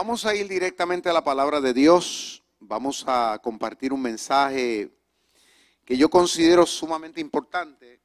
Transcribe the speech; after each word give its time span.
Vamos 0.00 0.24
a 0.26 0.32
ir 0.32 0.46
directamente 0.46 1.08
a 1.08 1.12
la 1.12 1.24
palabra 1.24 1.60
de 1.60 1.74
Dios. 1.74 2.44
Vamos 2.60 3.04
a 3.08 3.36
compartir 3.42 3.92
un 3.92 4.00
mensaje 4.00 4.96
que 5.84 5.96
yo 5.96 6.08
considero 6.08 6.64
sumamente 6.66 7.20
importante. 7.20 8.00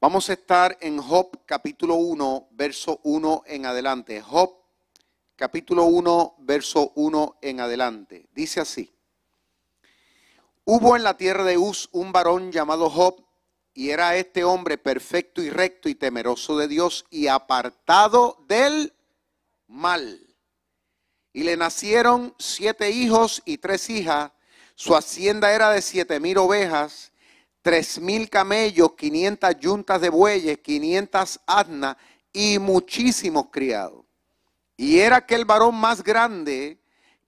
Vamos 0.00 0.28
a 0.28 0.32
estar 0.32 0.76
en 0.80 0.98
Job 0.98 1.30
capítulo 1.46 1.94
1, 1.94 2.48
verso 2.50 2.98
1 3.04 3.44
en 3.46 3.66
adelante. 3.66 4.20
Job 4.20 4.52
capítulo 5.36 5.84
1, 5.84 6.34
verso 6.40 6.90
1 6.96 7.38
en 7.40 7.60
adelante. 7.60 8.26
Dice 8.32 8.58
así. 8.58 8.92
Hubo 10.64 10.96
en 10.96 11.04
la 11.04 11.16
tierra 11.16 11.44
de 11.44 11.56
Uz 11.56 11.88
un 11.92 12.10
varón 12.10 12.50
llamado 12.50 12.90
Job 12.90 13.14
y 13.74 13.90
era 13.90 14.16
este 14.16 14.44
hombre 14.44 14.78
perfecto 14.78 15.42
y 15.42 15.50
recto 15.50 15.88
y 15.88 15.94
temeroso 15.94 16.56
de 16.58 16.68
Dios 16.68 17.06
y 17.10 17.26
apartado 17.28 18.44
del 18.46 18.92
mal. 19.66 20.20
Y 21.32 21.44
le 21.44 21.56
nacieron 21.56 22.34
siete 22.38 22.90
hijos 22.90 23.42
y 23.46 23.56
tres 23.58 23.88
hijas. 23.88 24.32
Su 24.74 24.94
hacienda 24.94 25.52
era 25.52 25.70
de 25.70 25.80
siete 25.80 26.20
mil 26.20 26.36
ovejas, 26.38 27.12
tres 27.62 27.98
mil 27.98 28.28
camellos, 28.28 28.92
quinientas 28.92 29.58
yuntas 29.58 30.00
de 30.00 30.10
bueyes, 30.10 30.58
quinientas 30.58 31.40
asnas 31.46 31.96
y 32.32 32.58
muchísimos 32.58 33.46
criados. 33.50 34.04
Y 34.76 34.98
era 34.98 35.16
aquel 35.16 35.44
varón 35.44 35.74
más 35.76 36.02
grande 36.02 36.78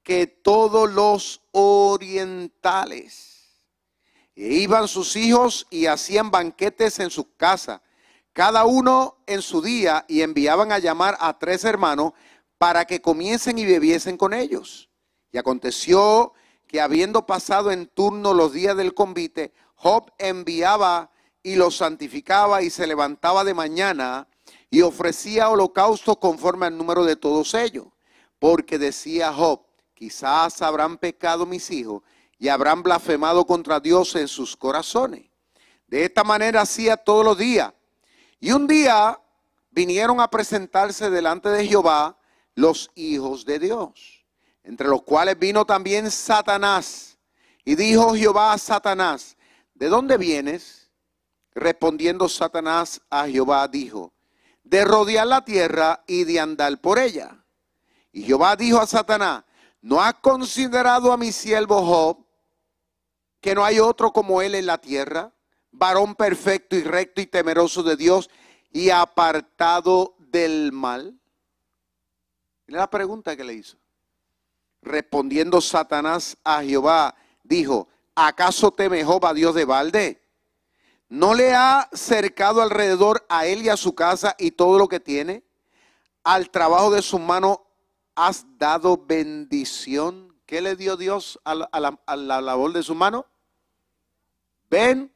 que 0.02 0.26
todos 0.26 0.90
los 0.90 1.40
orientales 1.52 3.33
e 4.36 4.54
iban 4.54 4.88
sus 4.88 5.16
hijos 5.16 5.66
y 5.70 5.86
hacían 5.86 6.30
banquetes 6.30 6.98
en 6.98 7.10
sus 7.10 7.26
casas, 7.36 7.80
cada 8.32 8.64
uno 8.64 9.16
en 9.26 9.42
su 9.42 9.62
día, 9.62 10.04
y 10.08 10.22
enviaban 10.22 10.72
a 10.72 10.78
llamar 10.78 11.16
a 11.20 11.38
tres 11.38 11.64
hermanos 11.64 12.12
para 12.58 12.84
que 12.84 13.00
comiesen 13.00 13.58
y 13.58 13.64
bebiesen 13.64 14.16
con 14.16 14.34
ellos. 14.34 14.90
Y 15.30 15.38
aconteció 15.38 16.32
que 16.66 16.80
habiendo 16.80 17.26
pasado 17.26 17.70
en 17.70 17.86
turno 17.86 18.34
los 18.34 18.52
días 18.52 18.76
del 18.76 18.94
convite, 18.94 19.52
Job 19.76 20.12
enviaba 20.18 21.10
y 21.42 21.56
los 21.56 21.76
santificaba 21.76 22.62
y 22.62 22.70
se 22.70 22.86
levantaba 22.86 23.44
de 23.44 23.54
mañana 23.54 24.26
y 24.70 24.80
ofrecía 24.80 25.50
holocausto 25.50 26.16
conforme 26.18 26.66
al 26.66 26.76
número 26.76 27.04
de 27.04 27.16
todos 27.16 27.54
ellos. 27.54 27.86
Porque 28.40 28.78
decía 28.78 29.32
Job, 29.32 29.60
quizás 29.94 30.60
habrán 30.62 30.98
pecado 30.98 31.46
mis 31.46 31.70
hijos 31.70 32.02
y 32.44 32.50
habrán 32.50 32.82
blasfemado 32.82 33.46
contra 33.46 33.80
Dios 33.80 34.14
en 34.16 34.28
sus 34.28 34.54
corazones. 34.54 35.30
De 35.86 36.04
esta 36.04 36.22
manera 36.22 36.60
hacía 36.60 36.94
todos 36.94 37.24
los 37.24 37.38
días. 37.38 37.72
Y 38.38 38.52
un 38.52 38.66
día 38.66 39.18
vinieron 39.70 40.20
a 40.20 40.28
presentarse 40.28 41.08
delante 41.08 41.48
de 41.48 41.66
Jehová 41.66 42.18
los 42.54 42.90
hijos 42.96 43.46
de 43.46 43.58
Dios, 43.58 44.26
entre 44.62 44.88
los 44.88 45.00
cuales 45.04 45.38
vino 45.38 45.64
también 45.64 46.10
Satanás. 46.10 47.16
Y 47.64 47.76
dijo 47.76 48.14
Jehová 48.14 48.52
a 48.52 48.58
Satanás, 48.58 49.38
¿de 49.72 49.88
dónde 49.88 50.18
vienes? 50.18 50.90
Respondiendo 51.54 52.28
Satanás 52.28 53.00
a 53.08 53.26
Jehová, 53.26 53.66
dijo, 53.68 54.12
de 54.64 54.84
rodear 54.84 55.26
la 55.26 55.42
tierra 55.42 56.04
y 56.06 56.24
de 56.24 56.40
andar 56.40 56.78
por 56.78 56.98
ella. 56.98 57.42
Y 58.12 58.22
Jehová 58.24 58.54
dijo 58.54 58.78
a 58.78 58.86
Satanás, 58.86 59.44
¿no 59.80 59.98
has 60.02 60.12
considerado 60.16 61.10
a 61.10 61.16
mi 61.16 61.32
siervo 61.32 61.80
Job, 61.82 62.23
que 63.44 63.54
no 63.54 63.62
hay 63.62 63.78
otro 63.78 64.10
como 64.10 64.40
él 64.40 64.54
en 64.54 64.64
la 64.64 64.78
tierra, 64.78 65.30
varón 65.70 66.14
perfecto 66.14 66.76
y 66.76 66.82
recto 66.82 67.20
y 67.20 67.26
temeroso 67.26 67.82
de 67.82 67.94
Dios 67.94 68.30
y 68.72 68.88
apartado 68.88 70.14
del 70.18 70.72
mal? 70.72 71.20
Mira 72.66 72.80
la 72.80 72.88
pregunta 72.88 73.36
que 73.36 73.44
le 73.44 73.52
hizo. 73.52 73.76
Respondiendo 74.80 75.60
Satanás 75.60 76.38
a 76.42 76.62
Jehová, 76.62 77.14
dijo, 77.42 77.86
¿acaso 78.14 78.70
teme 78.70 79.04
Jehová 79.04 79.34
Dios 79.34 79.54
de 79.54 79.66
balde? 79.66 80.22
¿No 81.10 81.34
le 81.34 81.52
ha 81.52 81.90
cercado 81.92 82.62
alrededor 82.62 83.26
a 83.28 83.44
él 83.44 83.60
y 83.60 83.68
a 83.68 83.76
su 83.76 83.94
casa 83.94 84.34
y 84.38 84.52
todo 84.52 84.78
lo 84.78 84.88
que 84.88 85.00
tiene? 85.00 85.44
Al 86.22 86.48
trabajo 86.48 86.90
de 86.90 87.02
su 87.02 87.18
mano 87.18 87.66
has 88.14 88.46
dado 88.56 88.96
bendición. 88.96 90.34
¿Qué 90.46 90.62
le 90.62 90.76
dio 90.76 90.96
Dios 90.96 91.38
a 91.44 91.54
la, 91.54 91.68
a 92.06 92.16
la 92.16 92.40
labor 92.40 92.72
de 92.72 92.82
su 92.82 92.94
mano? 92.94 93.26
Ven, 94.74 95.08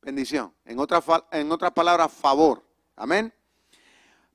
bendición. 0.00 0.54
En 0.64 0.78
otras 0.78 1.04
otra 1.06 1.74
palabras, 1.74 2.10
favor. 2.10 2.64
Amén. 2.96 3.34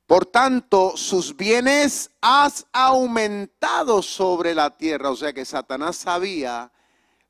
Por 0.05 0.27
tanto, 0.27 0.95
sus 0.95 1.35
bienes 1.35 2.11
has 2.21 2.67
aumentado 2.71 4.03
sobre 4.03 4.53
la 4.53 4.77
tierra. 4.77 5.09
O 5.09 5.15
sea 5.15 5.33
que 5.33 5.44
Satanás 5.44 5.95
sabía 5.95 6.71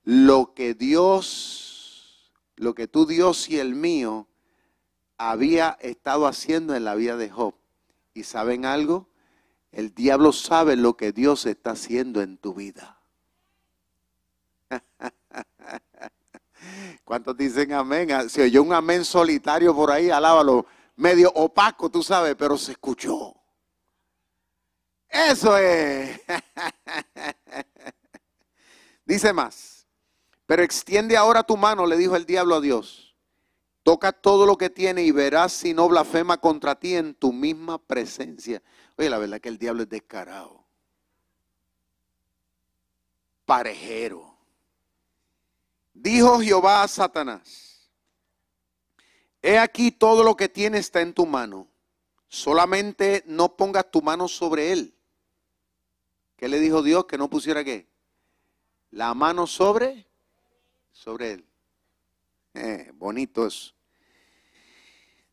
lo 0.03 0.53
que 0.53 0.74
Dios, 0.74 2.30
lo 2.58 2.75
que 2.75 2.90
tú 2.90 3.06
Dios 3.06 3.47
y 3.50 3.58
el 3.58 3.74
mío 3.74 4.28
había 5.18 5.78
estado 5.80 6.28
haciendo 6.28 6.75
en 6.75 6.84
la 6.84 6.96
vida 6.96 7.16
de 7.16 7.30
Job. 7.30 7.56
¿Y 8.14 8.24
saben 8.24 8.66
algo? 8.66 9.08
El 9.72 9.96
diablo 9.96 10.34
sabe 10.34 10.75
lo 10.75 10.97
que 10.97 11.14
Dios 11.14 11.46
está 11.46 11.72
haciendo 11.72 12.22
en 12.22 12.38
tu 12.38 12.53
vida. 12.53 13.00
¿Cuántos 17.06 17.38
dicen 17.38 17.72
amén? 17.72 18.12
Ah, 18.12 18.28
se 18.28 18.42
oyó 18.42 18.64
un 18.64 18.74
amén 18.74 19.06
solitario 19.06 19.76
por 19.76 19.92
ahí, 19.92 20.10
alábalo, 20.10 20.66
medio 20.96 21.32
opaco, 21.36 21.90
tú 21.90 22.02
sabes, 22.02 22.36
pero 22.36 22.58
se 22.58 22.72
escuchó. 22.72 23.36
Eso 25.08 25.56
es. 25.56 26.20
Dice 29.06 29.34
más, 29.34 29.88
pero 30.48 30.64
extiende 30.64 31.16
ahora 31.16 31.44
tu 31.44 31.56
mano, 31.56 31.86
le 31.86 31.96
dijo 31.96 32.16
el 32.16 32.26
diablo 32.26 32.56
a 32.56 32.62
Dios. 32.62 33.16
Toca 33.84 34.12
todo 34.12 34.48
lo 34.48 34.58
que 34.58 34.72
tiene 34.72 35.04
y 35.04 35.12
verás 35.12 35.54
si 35.54 35.76
no 35.76 35.88
blasfema 35.88 36.38
contra 36.38 36.74
ti 36.74 36.96
en 36.96 37.14
tu 37.14 37.32
misma 37.32 37.78
presencia. 37.78 38.64
Oye, 38.98 39.12
la 39.12 39.20
verdad 39.20 39.40
que 39.40 39.50
el 39.50 39.60
diablo 39.60 39.84
es 39.84 39.90
descarado. 39.90 40.66
Parejero. 43.46 44.34
Dijo 45.96 46.42
Jehová 46.42 46.84
a 46.84 46.88
Satanás, 46.90 47.90
he 49.42 49.58
aquí 49.58 49.92
todo 49.92 50.24
lo 50.24 50.36
que 50.36 50.50
tiene 50.50 50.78
está 50.78 51.00
en 51.00 51.14
tu 51.14 51.26
mano, 51.26 51.70
solamente 52.28 53.24
no 53.26 53.56
pongas 53.56 53.90
tu 53.90 54.02
mano 54.02 54.28
sobre 54.28 54.74
él. 54.74 54.94
¿Qué 56.36 56.50
le 56.50 56.60
dijo 56.60 56.84
Dios? 56.84 57.06
Que 57.06 57.18
no 57.18 57.30
pusiera 57.30 57.64
qué? 57.64 57.88
La 58.92 59.14
mano 59.14 59.48
sobre, 59.48 60.06
sobre 60.92 61.32
él. 61.32 61.46
Eh, 62.54 62.92
bonito 62.96 63.48
eso. 63.48 63.74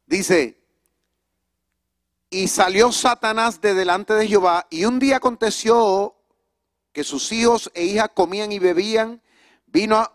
Dice, 0.06 0.62
y 2.31 2.47
salió 2.47 2.93
Satanás 2.93 3.61
de 3.61 3.75
delante 3.75 4.15
de 4.15 4.29
Jehová, 4.29 4.69
y 4.71 4.84
un 4.84 5.00
día 5.00 5.17
aconteció 5.17 6.15
que 6.93 7.03
sus 7.03 7.33
hijos 7.33 7.69
e 7.75 7.84
hijas 7.84 8.11
comían 8.15 8.53
y 8.53 8.61
bebían, 8.61 9.21
vino 9.67 10.09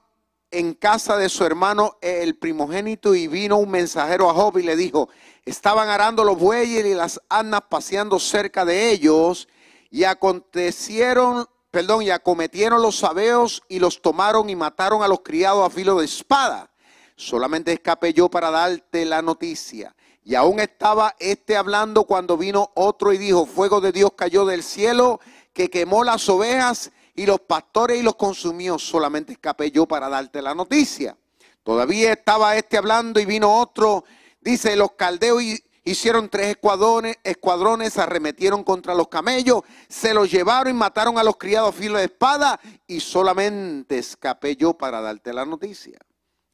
en 0.51 0.73
casa 0.73 1.17
de 1.17 1.29
su 1.29 1.43
hermano 1.43 1.97
el 2.01 2.37
primogénito 2.37 3.15
y 3.15 3.27
vino 3.27 3.57
un 3.57 3.69
mensajero 3.69 4.29
a 4.29 4.33
Job 4.33 4.57
y 4.57 4.63
le 4.63 4.75
dijo, 4.75 5.09
estaban 5.45 5.89
arando 5.89 6.23
los 6.23 6.37
bueyes 6.37 6.85
y 6.85 6.93
las 6.93 7.21
asnas 7.29 7.61
paseando 7.69 8.19
cerca 8.19 8.65
de 8.65 8.91
ellos 8.91 9.47
y 9.89 10.03
acontecieron, 10.03 11.47
perdón, 11.71 12.03
y 12.03 12.09
acometieron 12.09 12.81
los 12.81 12.97
sabeos 12.97 13.63
y 13.67 13.79
los 13.79 14.01
tomaron 14.01 14.49
y 14.49 14.55
mataron 14.55 15.03
a 15.03 15.07
los 15.07 15.21
criados 15.21 15.65
a 15.65 15.69
filo 15.69 15.99
de 15.99 16.05
espada. 16.05 16.71
Solamente 17.15 17.73
escapé 17.73 18.13
yo 18.13 18.29
para 18.29 18.51
darte 18.51 19.05
la 19.05 19.21
noticia. 19.21 19.95
Y 20.23 20.35
aún 20.35 20.59
estaba 20.59 21.15
este 21.19 21.55
hablando 21.55 22.03
cuando 22.03 22.37
vino 22.37 22.71
otro 22.75 23.13
y 23.13 23.17
dijo, 23.17 23.45
fuego 23.45 23.79
de 23.79 23.91
Dios 23.91 24.11
cayó 24.15 24.45
del 24.45 24.61
cielo 24.61 25.19
que 25.53 25.69
quemó 25.69 26.03
las 26.03 26.27
ovejas 26.29 26.91
y 27.17 27.25
los 27.25 27.41
pastores 27.41 27.99
y 27.99 28.03
los 28.03 28.15
consumió. 28.15 28.79
Solamente 28.79 29.33
escapé 29.33 29.71
yo 29.71 29.85
para 29.85 30.07
darte 30.07 30.41
la 30.41 30.55
noticia. 30.55 31.17
Todavía 31.63 32.13
estaba 32.13 32.55
este 32.55 32.77
hablando 32.77 33.19
y 33.19 33.25
vino 33.25 33.53
otro. 33.59 34.05
Dice, 34.39 34.75
los 34.75 34.91
caldeos 34.91 35.41
hicieron 35.83 36.29
tres 36.29 36.49
escuadrones, 36.49 37.17
escuadrones, 37.23 37.97
arremetieron 37.97 38.63
contra 38.63 38.93
los 38.93 39.07
camellos, 39.07 39.63
se 39.89 40.13
los 40.13 40.29
llevaron 40.29 40.75
y 40.75 40.77
mataron 40.77 41.17
a 41.17 41.23
los 41.23 41.37
criados 41.37 41.69
a 41.69 41.77
filo 41.77 41.97
de 41.97 42.05
espada 42.05 42.59
y 42.85 42.99
solamente 42.99 43.97
escapé 43.97 44.55
yo 44.55 44.77
para 44.77 45.01
darte 45.01 45.33
la 45.33 45.45
noticia. 45.45 45.97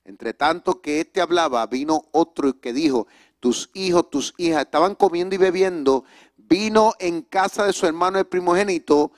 Entre 0.06 0.34
tanto 0.34 0.82
que 0.82 1.02
éste 1.02 1.20
hablaba, 1.20 1.68
vino 1.68 2.06
otro 2.12 2.60
que 2.60 2.74
dijo, 2.74 3.08
tus 3.40 3.70
hijos, 3.74 4.10
tus 4.10 4.34
hijas 4.38 4.62
estaban 4.62 4.96
comiendo 4.96 5.36
y 5.36 5.40
bebiendo, 5.40 6.06
vino 6.38 6.94
en 7.00 7.22
casa 7.22 7.66
de 7.66 7.74
su 7.74 7.86
hermano 7.86 8.18
el 8.18 8.26
primogénito 8.26 9.12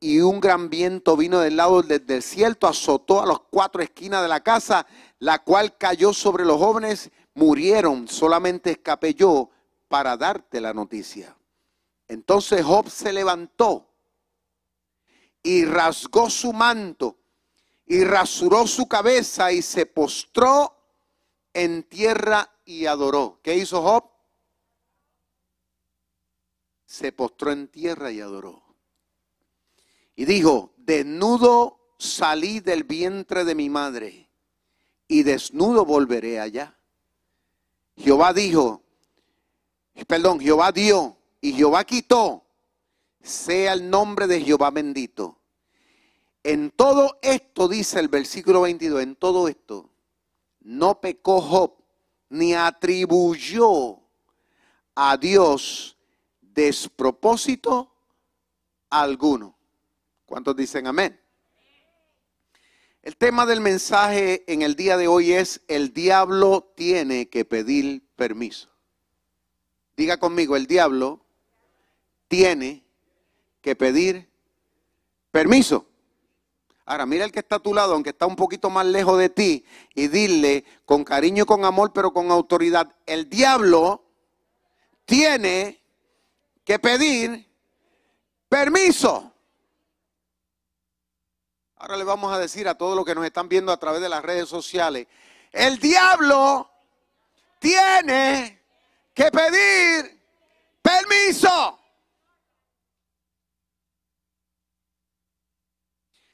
y 0.00 0.20
un 0.20 0.40
gran 0.40 0.70
viento 0.70 1.14
vino 1.14 1.40
del 1.40 1.56
lado 1.56 1.82
del 1.82 2.04
desierto, 2.06 2.66
azotó 2.66 3.20
a 3.20 3.26
las 3.26 3.38
cuatro 3.50 3.82
esquinas 3.82 4.22
de 4.22 4.28
la 4.28 4.42
casa, 4.42 4.86
la 5.18 5.40
cual 5.40 5.76
cayó 5.76 6.14
sobre 6.14 6.46
los 6.46 6.58
jóvenes, 6.58 7.10
murieron, 7.34 8.08
solamente 8.08 8.70
escapé 8.70 9.14
yo 9.14 9.50
para 9.88 10.16
darte 10.16 10.60
la 10.60 10.72
noticia. 10.72 11.36
Entonces 12.08 12.64
Job 12.64 12.88
se 12.88 13.12
levantó 13.12 13.86
y 15.42 15.66
rasgó 15.66 16.30
su 16.30 16.52
manto 16.52 17.16
y 17.86 18.02
rasuró 18.04 18.66
su 18.66 18.88
cabeza 18.88 19.52
y 19.52 19.60
se 19.60 19.84
postró 19.84 20.76
en 21.52 21.82
tierra 21.82 22.50
y 22.64 22.86
adoró. 22.86 23.38
¿Qué 23.42 23.56
hizo 23.56 23.82
Job? 23.82 24.04
Se 26.86 27.12
postró 27.12 27.52
en 27.52 27.68
tierra 27.68 28.10
y 28.10 28.20
adoró. 28.20 28.69
Y 30.20 30.26
dijo, 30.26 30.74
desnudo 30.76 31.94
salí 31.96 32.60
del 32.60 32.84
vientre 32.84 33.42
de 33.42 33.54
mi 33.54 33.70
madre 33.70 34.28
y 35.08 35.22
desnudo 35.22 35.86
volveré 35.86 36.38
allá. 36.38 36.76
Jehová 37.96 38.34
dijo, 38.34 38.82
perdón, 40.06 40.38
Jehová 40.38 40.72
dio 40.72 41.16
y 41.40 41.54
Jehová 41.54 41.84
quitó, 41.84 42.44
sea 43.22 43.72
el 43.72 43.88
nombre 43.88 44.26
de 44.26 44.42
Jehová 44.42 44.70
bendito. 44.70 45.38
En 46.42 46.70
todo 46.70 47.18
esto, 47.22 47.66
dice 47.66 47.98
el 47.98 48.08
versículo 48.08 48.60
22, 48.60 49.02
en 49.02 49.16
todo 49.16 49.48
esto, 49.48 49.88
no 50.60 51.00
pecó 51.00 51.40
Job 51.40 51.72
ni 52.28 52.52
atribuyó 52.52 53.98
a 54.94 55.16
Dios 55.16 55.96
despropósito 56.42 57.90
alguno. 58.90 59.56
¿Cuántos 60.30 60.54
dicen 60.54 60.86
amén? 60.86 61.20
El 63.02 63.16
tema 63.16 63.46
del 63.46 63.60
mensaje 63.60 64.44
en 64.46 64.62
el 64.62 64.76
día 64.76 64.96
de 64.96 65.08
hoy 65.08 65.32
es 65.32 65.60
el 65.66 65.92
diablo 65.92 66.72
tiene 66.76 67.28
que 67.28 67.44
pedir 67.44 68.06
permiso. 68.14 68.68
Diga 69.96 70.18
conmigo, 70.18 70.54
el 70.54 70.68
diablo 70.68 71.26
tiene 72.28 72.84
que 73.60 73.74
pedir 73.74 74.30
permiso. 75.32 75.88
Ahora, 76.84 77.06
mira 77.06 77.24
el 77.24 77.32
que 77.32 77.40
está 77.40 77.56
a 77.56 77.60
tu 77.60 77.74
lado, 77.74 77.94
aunque 77.94 78.10
está 78.10 78.26
un 78.26 78.36
poquito 78.36 78.70
más 78.70 78.86
lejos 78.86 79.18
de 79.18 79.30
ti, 79.30 79.64
y 79.96 80.06
dile 80.06 80.64
con 80.84 81.02
cariño, 81.02 81.44
con 81.44 81.64
amor, 81.64 81.92
pero 81.92 82.12
con 82.12 82.30
autoridad, 82.30 82.94
el 83.04 83.28
diablo 83.28 84.04
tiene 85.06 85.82
que 86.62 86.78
pedir 86.78 87.50
permiso. 88.48 89.29
Ahora 91.80 91.96
le 91.96 92.04
vamos 92.04 92.30
a 92.30 92.38
decir 92.38 92.68
a 92.68 92.74
todos 92.74 92.94
los 92.94 93.06
que 93.06 93.14
nos 93.14 93.24
están 93.24 93.48
viendo 93.48 93.72
a 93.72 93.78
través 93.78 94.02
de 94.02 94.10
las 94.10 94.22
redes 94.22 94.50
sociales, 94.50 95.06
el 95.50 95.78
diablo 95.78 96.70
tiene 97.58 98.62
que 99.14 99.30
pedir 99.30 100.20
permiso. 100.82 101.78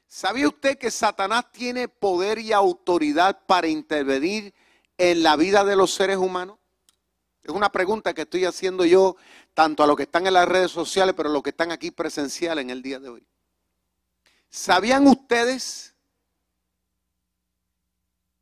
¿Sabía 0.05 0.49
usted 0.49 0.77
que 0.77 0.91
Satanás 0.91 1.49
tiene 1.53 1.87
poder 1.87 2.39
y 2.39 2.51
autoridad 2.51 3.39
para 3.45 3.69
intervenir 3.69 4.53
en 4.97 5.23
la 5.23 5.37
vida 5.37 5.63
de 5.63 5.77
los 5.77 5.93
seres 5.93 6.17
humanos? 6.17 6.57
Es 7.41 7.51
una 7.53 7.71
pregunta 7.71 8.13
que 8.13 8.23
estoy 8.23 8.43
haciendo 8.43 8.83
yo 8.83 9.15
tanto 9.53 9.81
a 9.81 9.87
los 9.87 9.95
que 9.95 10.03
están 10.03 10.27
en 10.27 10.33
las 10.33 10.45
redes 10.49 10.71
sociales, 10.71 11.15
pero 11.15 11.29
a 11.29 11.31
los 11.31 11.41
que 11.41 11.51
están 11.51 11.71
aquí 11.71 11.91
presencial 11.91 12.59
en 12.59 12.69
el 12.69 12.81
día 12.81 12.99
de 12.99 13.07
hoy. 13.07 13.27
¿Sabían 14.49 15.07
ustedes 15.07 15.93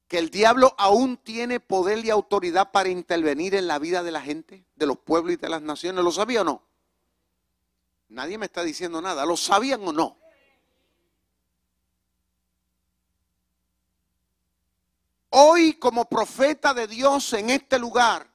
que 0.08 0.18
el 0.20 0.30
diablo 0.30 0.76
aún 0.78 1.18
tiene 1.18 1.60
poder 1.60 2.06
y 2.06 2.10
autoridad 2.10 2.72
para 2.72 2.90
intervenir 2.90 3.56
en 3.56 3.68
la 3.68 3.80
vida 3.80 4.04
de 4.04 4.12
la 4.12 4.22
gente, 4.22 4.66
de 4.76 4.86
los 4.86 4.98
pueblos 4.98 5.34
y 5.34 5.38
de 5.38 5.50
las 5.50 5.62
naciones? 5.62 6.04
¿Lo 6.04 6.12
sabía 6.12 6.42
o 6.42 6.46
no? 6.46 6.64
Nadie 8.10 8.38
me 8.38 8.46
está 8.46 8.64
diciendo 8.64 9.02
nada. 9.02 9.26
¿Lo 9.26 9.36
sabían 9.36 9.86
o 9.88 9.92
no? 9.92 10.18
Hoy 15.32 15.74
como 15.74 16.06
profeta 16.06 16.74
de 16.74 16.88
Dios 16.88 17.34
en 17.34 17.50
este 17.50 17.78
lugar, 17.78 18.26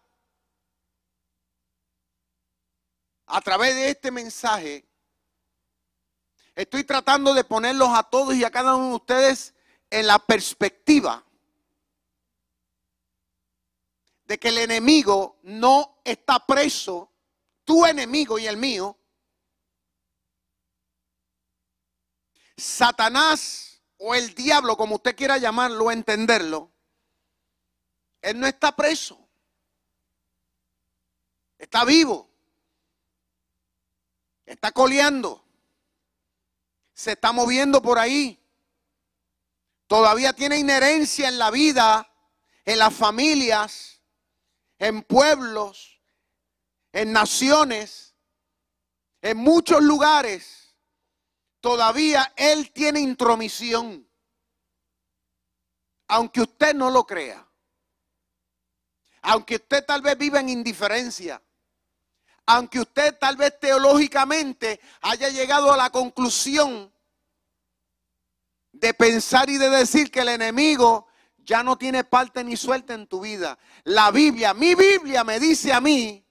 a 3.26 3.40
través 3.40 3.75
de 3.75 3.90
este 3.90 4.11
mensaje, 4.11 4.84
Estoy 6.60 6.84
tratando 6.84 7.32
de 7.32 7.42
ponerlos 7.42 7.88
a 7.88 8.02
todos 8.02 8.34
y 8.34 8.44
a 8.44 8.50
cada 8.50 8.76
uno 8.76 8.88
de 8.88 8.94
ustedes 8.96 9.54
en 9.88 10.06
la 10.06 10.18
perspectiva 10.18 11.24
de 14.26 14.38
que 14.38 14.48
el 14.48 14.58
enemigo 14.58 15.38
no 15.42 16.02
está 16.04 16.44
preso, 16.44 17.10
tu 17.64 17.86
enemigo 17.86 18.38
y 18.38 18.46
el 18.46 18.58
mío. 18.58 18.98
Satanás 22.58 23.80
o 23.96 24.14
el 24.14 24.34
diablo, 24.34 24.76
como 24.76 24.96
usted 24.96 25.16
quiera 25.16 25.38
llamarlo, 25.38 25.90
entenderlo, 25.90 26.70
él 28.20 28.38
no 28.38 28.46
está 28.46 28.76
preso. 28.76 29.18
Está 31.56 31.86
vivo. 31.86 32.28
Está 34.44 34.72
coleando 34.72 35.46
se 37.00 37.12
está 37.12 37.32
moviendo 37.32 37.81
por 37.81 37.99
ahí. 37.99 38.38
Todavía 39.87 40.35
tiene 40.35 40.58
inherencia 40.58 41.29
en 41.29 41.38
la 41.38 41.50
vida, 41.50 42.12
en 42.67 42.79
las 42.79 42.93
familias, 42.93 44.02
en 44.79 45.02
pueblos, 45.02 45.99
en 46.93 47.11
naciones, 47.11 48.14
en 49.23 49.38
muchos 49.38 49.82
lugares. 49.82 50.76
Todavía 51.61 52.35
Él 52.37 52.70
tiene 52.70 53.00
intromisión. 53.00 54.06
Aunque 56.06 56.43
usted 56.43 56.75
no 56.75 56.91
lo 56.91 57.06
crea. 57.06 57.50
Aunque 59.23 59.55
usted 59.55 59.87
tal 59.87 60.02
vez 60.02 60.19
viva 60.19 60.38
en 60.38 60.50
indiferencia 60.50 61.43
aunque 62.50 62.81
usted 62.81 63.17
tal 63.17 63.37
vez 63.37 63.61
teológicamente 63.61 64.81
haya 65.02 65.29
llegado 65.29 65.73
a 65.73 65.76
la 65.76 65.91
conclusión 65.91 66.93
de 68.73 68.93
pensar 68.93 69.49
y 69.49 69.56
de 69.56 69.70
decir 69.70 70.11
que 70.11 70.20
el 70.20 70.31
enemigo 70.31 71.06
ya 71.38 71.62
no 71.62 71.79
tiene 71.79 72.02
parte 72.02 72.43
ni 72.43 72.56
suerte 72.56 72.93
en 72.93 73.06
tu 73.06 73.20
vida. 73.20 73.56
La 73.85 74.11
Biblia, 74.11 74.52
mi 74.52 74.75
Biblia 74.75 75.23
me 75.23 75.38
dice 75.38 75.73
a 75.73 75.81
mí 75.81 76.26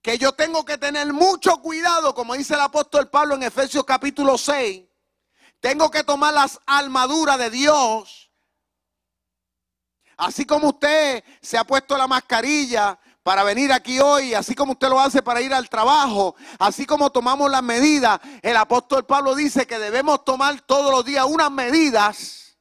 que 0.00 0.18
yo 0.18 0.30
tengo 0.32 0.64
que 0.64 0.78
tener 0.78 1.12
mucho 1.12 1.60
cuidado, 1.60 2.14
como 2.14 2.34
dice 2.34 2.54
el 2.54 2.60
apóstol 2.60 3.10
Pablo 3.10 3.34
en 3.34 3.42
Efesios 3.42 3.84
capítulo 3.84 4.38
6. 4.38 4.84
Tengo 5.58 5.90
que 5.90 6.04
tomar 6.04 6.32
las 6.32 6.60
armaduras 6.64 7.38
de 7.38 7.50
Dios. 7.50 8.30
Así 10.16 10.44
como 10.44 10.68
usted 10.68 11.24
se 11.40 11.58
ha 11.58 11.64
puesto 11.64 11.98
la 11.98 12.06
mascarilla, 12.06 13.00
para 13.24 13.42
venir 13.42 13.72
aquí 13.72 13.98
hoy, 14.00 14.34
así 14.34 14.54
como 14.54 14.72
usted 14.72 14.90
lo 14.90 15.00
hace 15.00 15.22
para 15.22 15.40
ir 15.40 15.54
al 15.54 15.70
trabajo, 15.70 16.36
así 16.58 16.84
como 16.84 17.10
tomamos 17.10 17.50
las 17.50 17.62
medidas, 17.62 18.20
el 18.42 18.54
apóstol 18.54 19.06
Pablo 19.06 19.34
dice 19.34 19.66
que 19.66 19.78
debemos 19.78 20.26
tomar 20.26 20.60
todos 20.60 20.92
los 20.92 21.06
días 21.06 21.24
unas 21.24 21.50
medidas 21.50 22.58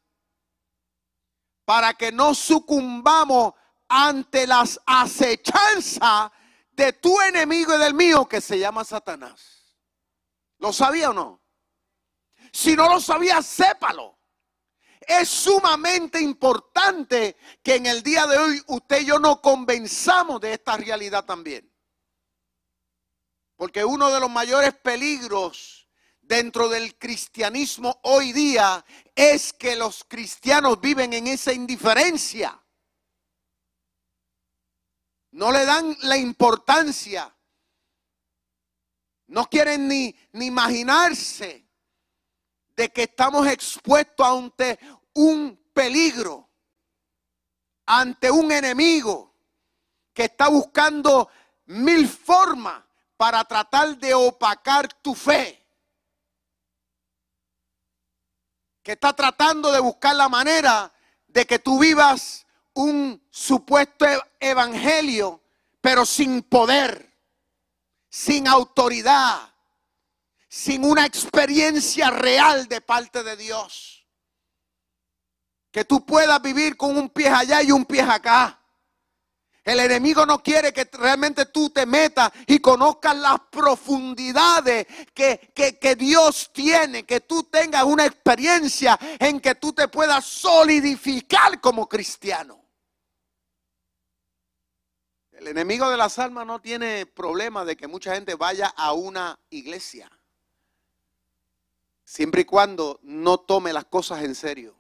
para 1.65 1.93
que 1.93 2.13
no 2.13 2.34
sucumbamos 2.34 3.53
ante 3.89 4.48
las 4.48 4.79
acechanzas 4.86 6.32
de 6.72 6.93
tu 6.93 7.20
enemigo 7.22 7.75
y 7.75 7.79
del 7.79 7.93
mío 7.93 8.25
que 8.25 8.39
se 8.39 8.58
llama 8.58 8.86
Satanás. 8.86 9.75
¿Lo 10.60 10.72
sabía 10.72 11.10
o 11.10 11.13
no? 11.13 11.41
Si 12.53 12.74
no 12.74 12.88
lo 12.88 13.01
sabía, 13.01 13.41
sépalo. 13.41 14.17
Es 15.08 15.30
sumamente 15.30 16.22
importante 16.22 17.38
que 17.62 17.76
en 17.76 17.86
el 17.86 18.04
día 18.04 18.26
de 18.28 18.38
hoy 18.38 18.62
usted 18.68 19.02
y 19.02 19.06
yo 19.06 19.20
nos 19.20 19.40
convenzamos 19.40 20.40
de 20.42 20.54
esta 20.54 20.78
realidad 20.78 21.26
también. 21.26 21.72
Porque 23.56 23.84
uno 23.84 24.10
de 24.12 24.20
los 24.20 24.30
mayores 24.30 24.74
peligros 24.76 25.88
dentro 26.22 26.70
del 26.70 26.98
cristianismo 26.98 28.00
hoy 28.04 28.32
día 28.32 28.84
es 29.16 29.54
que 29.54 29.76
los 29.76 30.04
cristianos 30.04 30.80
viven 30.80 31.14
en 31.14 31.28
esa 31.28 31.54
indiferencia. 31.54 32.60
No 35.32 35.52
le 35.52 35.66
dan 35.66 35.96
la 36.02 36.18
importancia. 36.18 37.36
No 39.28 39.50
quieren 39.50 39.88
ni, 39.88 40.16
ni 40.34 40.46
imaginarse 40.48 41.62
de 42.75 42.89
que 42.89 43.03
estamos 43.03 43.48
expuestos 43.48 44.25
ante 44.25 44.80
un 45.13 45.60
peligro, 45.74 46.50
ante 47.86 48.32
un 48.32 48.51
enemigo 48.51 49.34
que 50.13 50.25
está 50.25 50.48
buscando 50.48 51.30
mil 51.65 52.08
formas 52.08 52.84
para 53.18 53.44
tratar 53.46 53.98
de 53.98 54.13
opacar 54.13 54.92
tu 55.01 55.15
fe. 55.15 55.60
Que 58.82 58.94
está 58.94 59.13
tratando 59.13 59.72
de 59.72 59.80
buscar 59.80 60.15
la 60.15 60.27
manera 60.27 60.92
de 61.27 61.46
que 61.46 61.60
tú 61.60 61.80
vivas 61.80 62.46
un 62.74 63.25
supuesto 63.30 64.06
evangelio, 64.39 65.42
pero 65.80 66.06
sin 66.06 66.44
poder, 66.44 67.13
sin 68.10 68.48
autoridad, 68.48 69.53
sin 70.54 70.86
una 70.86 71.08
experiencia 71.08 72.12
real 72.12 72.68
de 72.68 72.80
parte 72.80 73.24
de 73.24 73.36
Dios. 73.36 74.06
Que 75.72 75.84
tú 75.84 76.06
puedas 76.06 76.40
vivir 76.44 76.78
con 76.78 76.96
un 76.96 77.10
pie 77.10 77.28
allá 77.30 77.64
y 77.64 77.72
un 77.72 77.86
pie 77.86 78.04
acá. 78.04 78.62
El 79.64 79.80
enemigo 79.80 80.28
no 80.28 80.44
quiere 80.44 80.72
que 80.72 80.88
realmente 80.94 81.48
tú 81.48 81.72
te 81.72 81.88
metas 81.88 82.32
y 82.46 82.60
conozcas 82.60 83.18
las 83.18 83.40
profundidades 83.50 84.86
que, 85.16 85.52
que, 85.56 85.96
Dios 85.96 86.52
tiene, 86.54 87.04
que 87.04 87.22
tú 87.22 87.46
tengas 87.46 87.84
una 87.86 88.06
experiencia 88.06 89.00
en 89.18 89.40
que 89.40 89.56
tú 89.56 89.74
te 89.74 89.88
puedas 89.88 90.24
solidificar 90.24 91.60
como 91.62 91.90
cristiano. 91.90 92.64
El 95.32 95.48
enemigo 95.48 95.90
de 95.90 95.98
las 95.98 96.20
almas 96.20 96.46
no 96.46 96.62
tiene 96.62 97.08
problema 97.08 97.66
de 97.66 97.76
que 97.76 97.88
mucha 97.88 98.14
gente 98.14 98.36
vaya 98.36 98.68
a 98.68 98.94
una 98.94 99.40
iglesia, 99.50 100.12
siempre 102.13 102.41
y 102.41 102.46
cuando 102.46 103.00
no 103.01 103.39
tome 103.39 103.74
las 103.74 103.86
cosas 103.86 104.24
en 104.24 104.36
serio. 104.36 104.75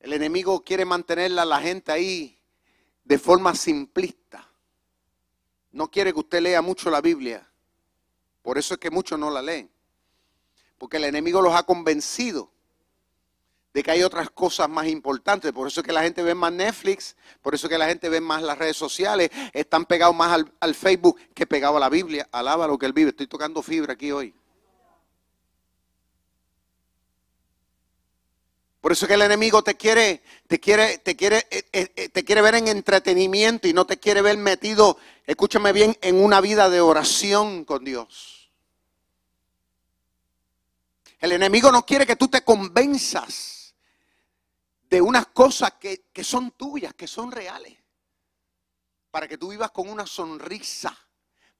El 0.00 0.12
enemigo 0.12 0.62
quiere 0.62 0.84
mantenerla 0.84 1.42
a 1.42 1.46
la 1.46 1.62
gente 1.62 1.90
ahí 1.90 2.38
de 3.04 3.18
forma 3.18 3.54
simplista. 3.54 4.46
No 5.72 5.90
quiere 5.90 6.12
que 6.12 6.18
usted 6.18 6.42
lea 6.42 6.60
mucho 6.60 6.90
la 6.90 7.00
Biblia. 7.00 7.50
Por 8.42 8.58
eso 8.58 8.74
es 8.74 8.80
que 8.80 8.90
muchos 8.90 9.18
no 9.18 9.30
la 9.30 9.40
leen. 9.40 9.70
Porque 10.76 10.98
el 10.98 11.04
enemigo 11.04 11.40
los 11.40 11.54
ha 11.54 11.62
convencido 11.62 12.50
de 13.74 13.82
que 13.82 13.90
hay 13.90 14.04
otras 14.04 14.30
cosas 14.30 14.68
más 14.68 14.86
importantes. 14.86 15.52
Por 15.52 15.66
eso 15.66 15.80
es 15.80 15.86
que 15.86 15.92
la 15.92 16.04
gente 16.04 16.22
ve 16.22 16.34
más 16.34 16.52
Netflix, 16.52 17.16
por 17.42 17.56
eso 17.56 17.66
es 17.66 17.70
que 17.72 17.76
la 17.76 17.88
gente 17.88 18.08
ve 18.08 18.20
más 18.20 18.40
las 18.40 18.56
redes 18.56 18.76
sociales, 18.76 19.30
están 19.52 19.84
pegados 19.84 20.14
más 20.14 20.44
al, 20.60 20.74
Facebook 20.74 21.18
que 21.34 21.44
pegados 21.44 21.76
a 21.76 21.80
la 21.80 21.88
Biblia. 21.88 22.28
Alaba 22.30 22.68
lo 22.68 22.78
que 22.78 22.86
él 22.86 22.92
vive. 22.92 23.10
Estoy 23.10 23.26
tocando 23.26 23.62
fibra 23.62 23.94
aquí 23.94 24.12
hoy. 24.12 24.32
Por 28.80 28.92
eso 28.92 29.06
es 29.06 29.08
que 29.08 29.14
el 29.14 29.22
enemigo 29.22 29.64
te 29.64 29.76
quiere, 29.76 30.22
te 30.46 30.60
quiere, 30.60 30.98
te 30.98 31.16
quiere, 31.16 31.38
eh, 31.50 31.64
eh, 31.72 31.92
eh, 31.96 32.08
te 32.10 32.24
quiere 32.24 32.42
ver 32.42 32.54
en 32.54 32.68
entretenimiento 32.68 33.66
y 33.66 33.72
no 33.72 33.86
te 33.86 33.98
quiere 33.98 34.20
ver 34.20 34.36
metido, 34.36 34.98
escúchame 35.26 35.72
bien, 35.72 35.96
en 36.02 36.22
una 36.22 36.40
vida 36.42 36.68
de 36.68 36.82
oración 36.82 37.64
con 37.64 37.82
Dios. 37.82 38.50
El 41.18 41.32
enemigo 41.32 41.72
no 41.72 41.86
quiere 41.86 42.06
que 42.06 42.16
tú 42.16 42.28
te 42.28 42.42
convenzas 42.42 43.63
de 44.88 45.00
unas 45.00 45.26
cosas 45.28 45.74
que, 45.74 46.04
son 46.22 46.52
tuyas, 46.52 46.94
que 46.94 47.06
son 47.06 47.32
reales. 47.32 47.76
Para 49.10 49.28
que 49.28 49.38
tú 49.38 49.48
vivas 49.48 49.70
con 49.70 49.88
una 49.88 50.06
sonrisa, 50.06 50.96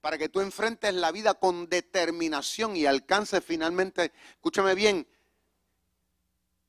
para 0.01 0.17
que 0.17 0.29
tú 0.29 0.41
enfrentes 0.41 0.93
la 0.93 1.11
vida 1.11 1.33
con 1.35 1.69
determinación 1.69 2.75
y 2.75 2.85
alcances 2.85 3.43
finalmente, 3.43 4.11
escúchame 4.31 4.75
bien, 4.75 5.07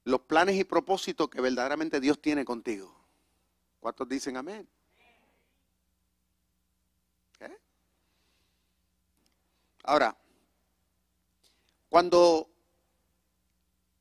los 0.04 0.20
planes 0.20 0.56
y 0.56 0.64
propósitos 0.64 1.28
que 1.28 1.40
verdaderamente 1.40 2.00
Dios 2.00 2.20
tiene 2.20 2.44
contigo. 2.44 2.94
¿Cuántos 3.80 4.08
dicen 4.08 4.36
amén? 4.36 4.68
¿Eh? 7.40 7.58
Ahora, 9.82 10.16
cuando 11.88 12.48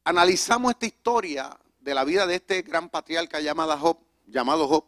analizamos 0.03 0.71
esta 0.71 0.85
historia, 0.85 1.59
de 1.85 1.93
la 1.93 2.03
vida 2.03 2.25
de 2.25 2.35
este 2.35 2.63
gran 2.63 2.89
patriarca 2.89 3.39
llamado 3.39 3.77
Job, 3.77 3.99
llamado 4.25 4.67
Job, 4.67 4.85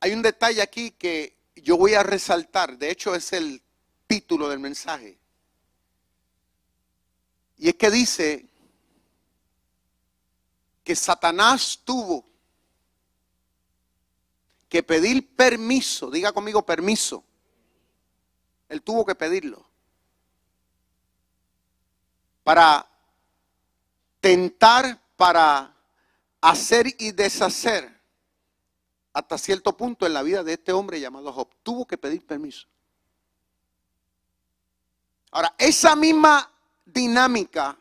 hay 0.00 0.12
un 0.12 0.22
detalle 0.22 0.60
aquí 0.60 0.90
que 0.90 1.36
yo 1.54 1.76
voy 1.76 1.94
a 1.94 2.02
resaltar, 2.02 2.76
de 2.76 2.90
hecho 2.90 3.14
es 3.14 3.32
el 3.32 3.62
título 4.08 4.48
del 4.48 4.58
mensaje. 4.58 5.20
Y 7.58 7.68
es 7.68 7.76
que 7.76 7.90
dice 7.92 8.44
que 10.82 10.96
Satanás 10.96 11.80
tuvo 11.84 12.26
que 14.68 14.82
pedir 14.82 15.34
permiso, 15.36 16.10
diga 16.10 16.32
conmigo 16.32 16.66
permiso. 16.66 17.22
Él 18.68 18.82
tuvo 18.82 19.06
que 19.06 19.14
pedirlo 19.14 19.64
para 22.42 22.95
para 25.16 25.74
hacer 26.40 26.86
y 26.98 27.12
deshacer 27.12 27.96
hasta 29.12 29.38
cierto 29.38 29.76
punto 29.76 30.04
en 30.04 30.12
la 30.12 30.22
vida 30.22 30.42
de 30.42 30.54
este 30.54 30.72
hombre 30.72 31.00
llamado 31.00 31.32
Job. 31.32 31.48
Tuvo 31.62 31.86
que 31.86 31.96
pedir 31.96 32.26
permiso. 32.26 32.66
Ahora, 35.30 35.54
esa 35.58 35.94
misma 35.96 36.50
dinámica, 36.84 37.76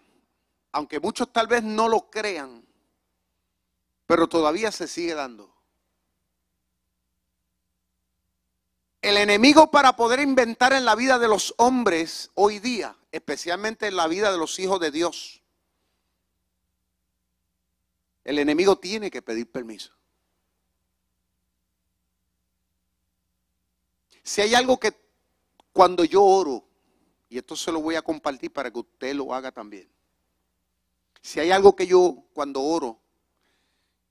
aunque 0.72 1.00
muchos 1.00 1.32
tal 1.34 1.48
vez 1.48 1.64
no 1.64 1.88
lo 1.88 2.10
crean, 2.10 2.64
pero 4.06 4.28
todavía 4.28 4.72
se 4.72 4.88
sigue 4.88 5.16
dando. 5.16 5.54
El 9.02 9.18
enemigo 9.18 9.72
para 9.72 9.96
poder 9.96 10.20
inventar 10.20 10.74
en 10.74 10.86
la 10.86 10.96
vida 10.96 11.20
de 11.20 11.28
los 11.28 11.54
hombres 11.58 12.32
hoy 12.34 12.60
día, 12.60 12.96
especialmente 13.12 13.88
en 13.88 13.96
la 13.96 14.08
vida 14.08 14.32
de 14.32 14.38
los 14.38 14.58
hijos 14.60 14.80
de 14.80 14.92
Dios, 14.92 15.42
el 18.26 18.40
enemigo 18.40 18.76
tiene 18.78 19.10
que 19.10 19.22
pedir 19.22 19.50
permiso. 19.50 19.94
Si 24.24 24.42
hay 24.42 24.56
algo 24.56 24.80
que 24.80 24.94
cuando 25.72 26.04
yo 26.04 26.24
oro, 26.24 26.66
y 27.30 27.38
esto 27.38 27.56
se 27.56 27.72
lo 27.72 27.80
voy 27.80 27.96
a 27.96 28.02
compartir 28.02 28.52
para 28.52 28.72
que 28.72 28.80
usted 28.80 29.14
lo 29.14 29.34
haga 29.34 29.52
también. 29.52 29.88
Si 31.22 31.40
hay 31.40 31.52
algo 31.52 31.76
que 31.76 31.86
yo 31.86 32.24
cuando 32.34 32.62
oro 32.62 33.00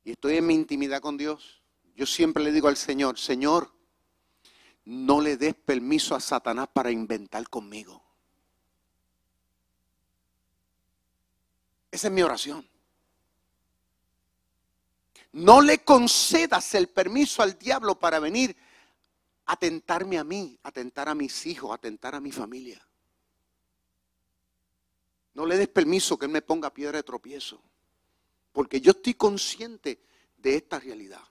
y 0.04 0.12
estoy 0.12 0.37
en 0.37 0.47
mi 0.47 0.54
intimidad 0.54 1.00
con 1.00 1.16
Dios, 1.16 1.62
yo 1.97 2.06
siempre 2.06 2.44
le 2.44 2.52
digo 2.52 2.68
al 2.68 2.76
Señor, 2.76 3.18
Señor, 3.18 3.73
no 4.85 5.21
le 5.21 5.37
des 5.37 5.54
permiso 5.54 6.14
a 6.14 6.21
Satanás 6.21 6.68
para 6.73 6.90
inventar 6.90 7.49
conmigo. 7.49 8.02
Esa 11.90 12.09
es 12.09 12.12
mi 12.12 12.23
oración. 12.23 12.74
No 15.35 15.61
le 15.61 15.83
concedas 15.83 16.75
el 16.75 16.88
permiso 16.88 17.43
al 17.43 17.59
diablo 17.59 17.99
para 17.99 18.21
venir 18.21 18.57
a 19.47 19.57
tentarme 19.57 20.17
a 20.17 20.23
mí, 20.23 20.57
a 20.62 20.71
tentar 20.71 21.09
a 21.09 21.14
mis 21.14 21.45
hijos, 21.47 21.73
a 21.73 21.79
tentar 21.79 22.14
a 22.14 22.21
mi 22.21 22.31
familia. 22.31 22.81
No 25.35 25.45
le 25.45 25.57
des 25.57 25.67
permiso 25.67 26.17
que 26.17 26.26
él 26.26 26.31
me 26.31 26.41
ponga 26.41 26.73
piedra 26.73 26.99
de 26.99 27.03
tropiezo. 27.03 27.61
Porque 28.53 28.81
yo 28.81 28.93
estoy 28.93 29.14
consciente 29.14 30.00
de 30.37 30.55
esta 30.55 30.79
realidad. 30.79 31.23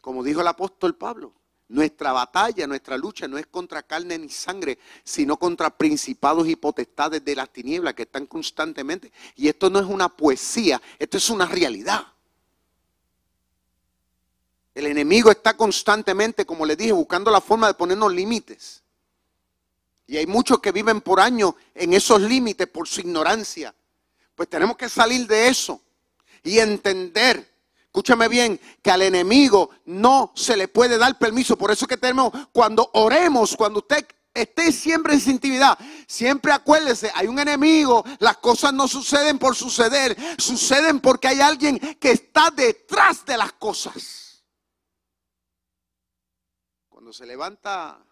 Como 0.00 0.22
dijo 0.22 0.40
el 0.40 0.46
apóstol 0.46 0.96
Pablo, 0.96 1.34
nuestra 1.74 2.12
batalla, 2.12 2.68
nuestra 2.68 2.96
lucha 2.96 3.26
no 3.26 3.36
es 3.36 3.46
contra 3.48 3.82
carne 3.82 4.16
ni 4.16 4.28
sangre, 4.28 4.78
sino 5.02 5.36
contra 5.36 5.70
principados 5.70 6.46
y 6.46 6.54
potestades 6.54 7.24
de 7.24 7.34
las 7.34 7.52
tinieblas 7.52 7.94
que 7.94 8.02
están 8.02 8.26
constantemente. 8.26 9.10
Y 9.34 9.48
esto 9.48 9.68
no 9.68 9.80
es 9.80 9.86
una 9.86 10.08
poesía, 10.08 10.80
esto 11.00 11.16
es 11.16 11.28
una 11.30 11.46
realidad. 11.46 12.06
El 14.72 14.86
enemigo 14.86 15.32
está 15.32 15.56
constantemente, 15.56 16.46
como 16.46 16.64
le 16.64 16.76
dije, 16.76 16.92
buscando 16.92 17.30
la 17.30 17.40
forma 17.40 17.66
de 17.66 17.74
ponernos 17.74 18.14
límites. 18.14 18.82
Y 20.06 20.16
hay 20.16 20.26
muchos 20.26 20.60
que 20.60 20.70
viven 20.70 21.00
por 21.00 21.18
años 21.18 21.54
en 21.74 21.92
esos 21.92 22.20
límites 22.20 22.68
por 22.68 22.86
su 22.86 23.00
ignorancia. 23.00 23.74
Pues 24.36 24.48
tenemos 24.48 24.76
que 24.76 24.88
salir 24.88 25.26
de 25.26 25.48
eso 25.48 25.80
y 26.44 26.60
entender 26.60 27.53
Escúchame 27.94 28.26
bien, 28.26 28.60
que 28.82 28.90
al 28.90 29.02
enemigo 29.02 29.70
no 29.84 30.32
se 30.34 30.56
le 30.56 30.66
puede 30.66 30.98
dar 30.98 31.16
permiso. 31.16 31.56
Por 31.56 31.70
eso 31.70 31.86
que 31.86 31.96
tenemos, 31.96 32.32
cuando 32.50 32.90
oremos, 32.94 33.56
cuando 33.56 33.78
usted 33.78 34.04
esté 34.34 34.72
siempre 34.72 35.14
en 35.14 35.20
su 35.20 35.30
intimidad, 35.30 35.78
siempre 36.08 36.50
acuérdese, 36.50 37.12
hay 37.14 37.28
un 37.28 37.38
enemigo, 37.38 38.04
las 38.18 38.38
cosas 38.38 38.74
no 38.74 38.88
suceden 38.88 39.38
por 39.38 39.54
suceder, 39.54 40.16
suceden 40.38 40.98
porque 40.98 41.28
hay 41.28 41.40
alguien 41.40 41.78
que 41.78 42.10
está 42.10 42.50
detrás 42.50 43.24
de 43.24 43.36
las 43.36 43.52
cosas. 43.52 44.44
Cuando 46.88 47.12
se 47.12 47.26
levanta 47.26 48.04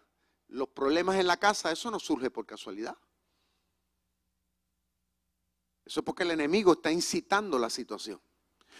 los 0.47 0.69
problemas 0.69 1.17
en 1.17 1.27
la 1.27 1.35
casa, 1.35 1.73
eso 1.73 1.91
no 1.91 1.99
surge 1.99 2.31
por 2.31 2.45
casualidad. 2.45 2.95
Eso 5.83 5.99
es 5.99 6.05
porque 6.05 6.23
el 6.23 6.31
enemigo 6.31 6.71
está 6.71 6.89
incitando 6.89 7.59
la 7.59 7.69
situación. 7.69 8.21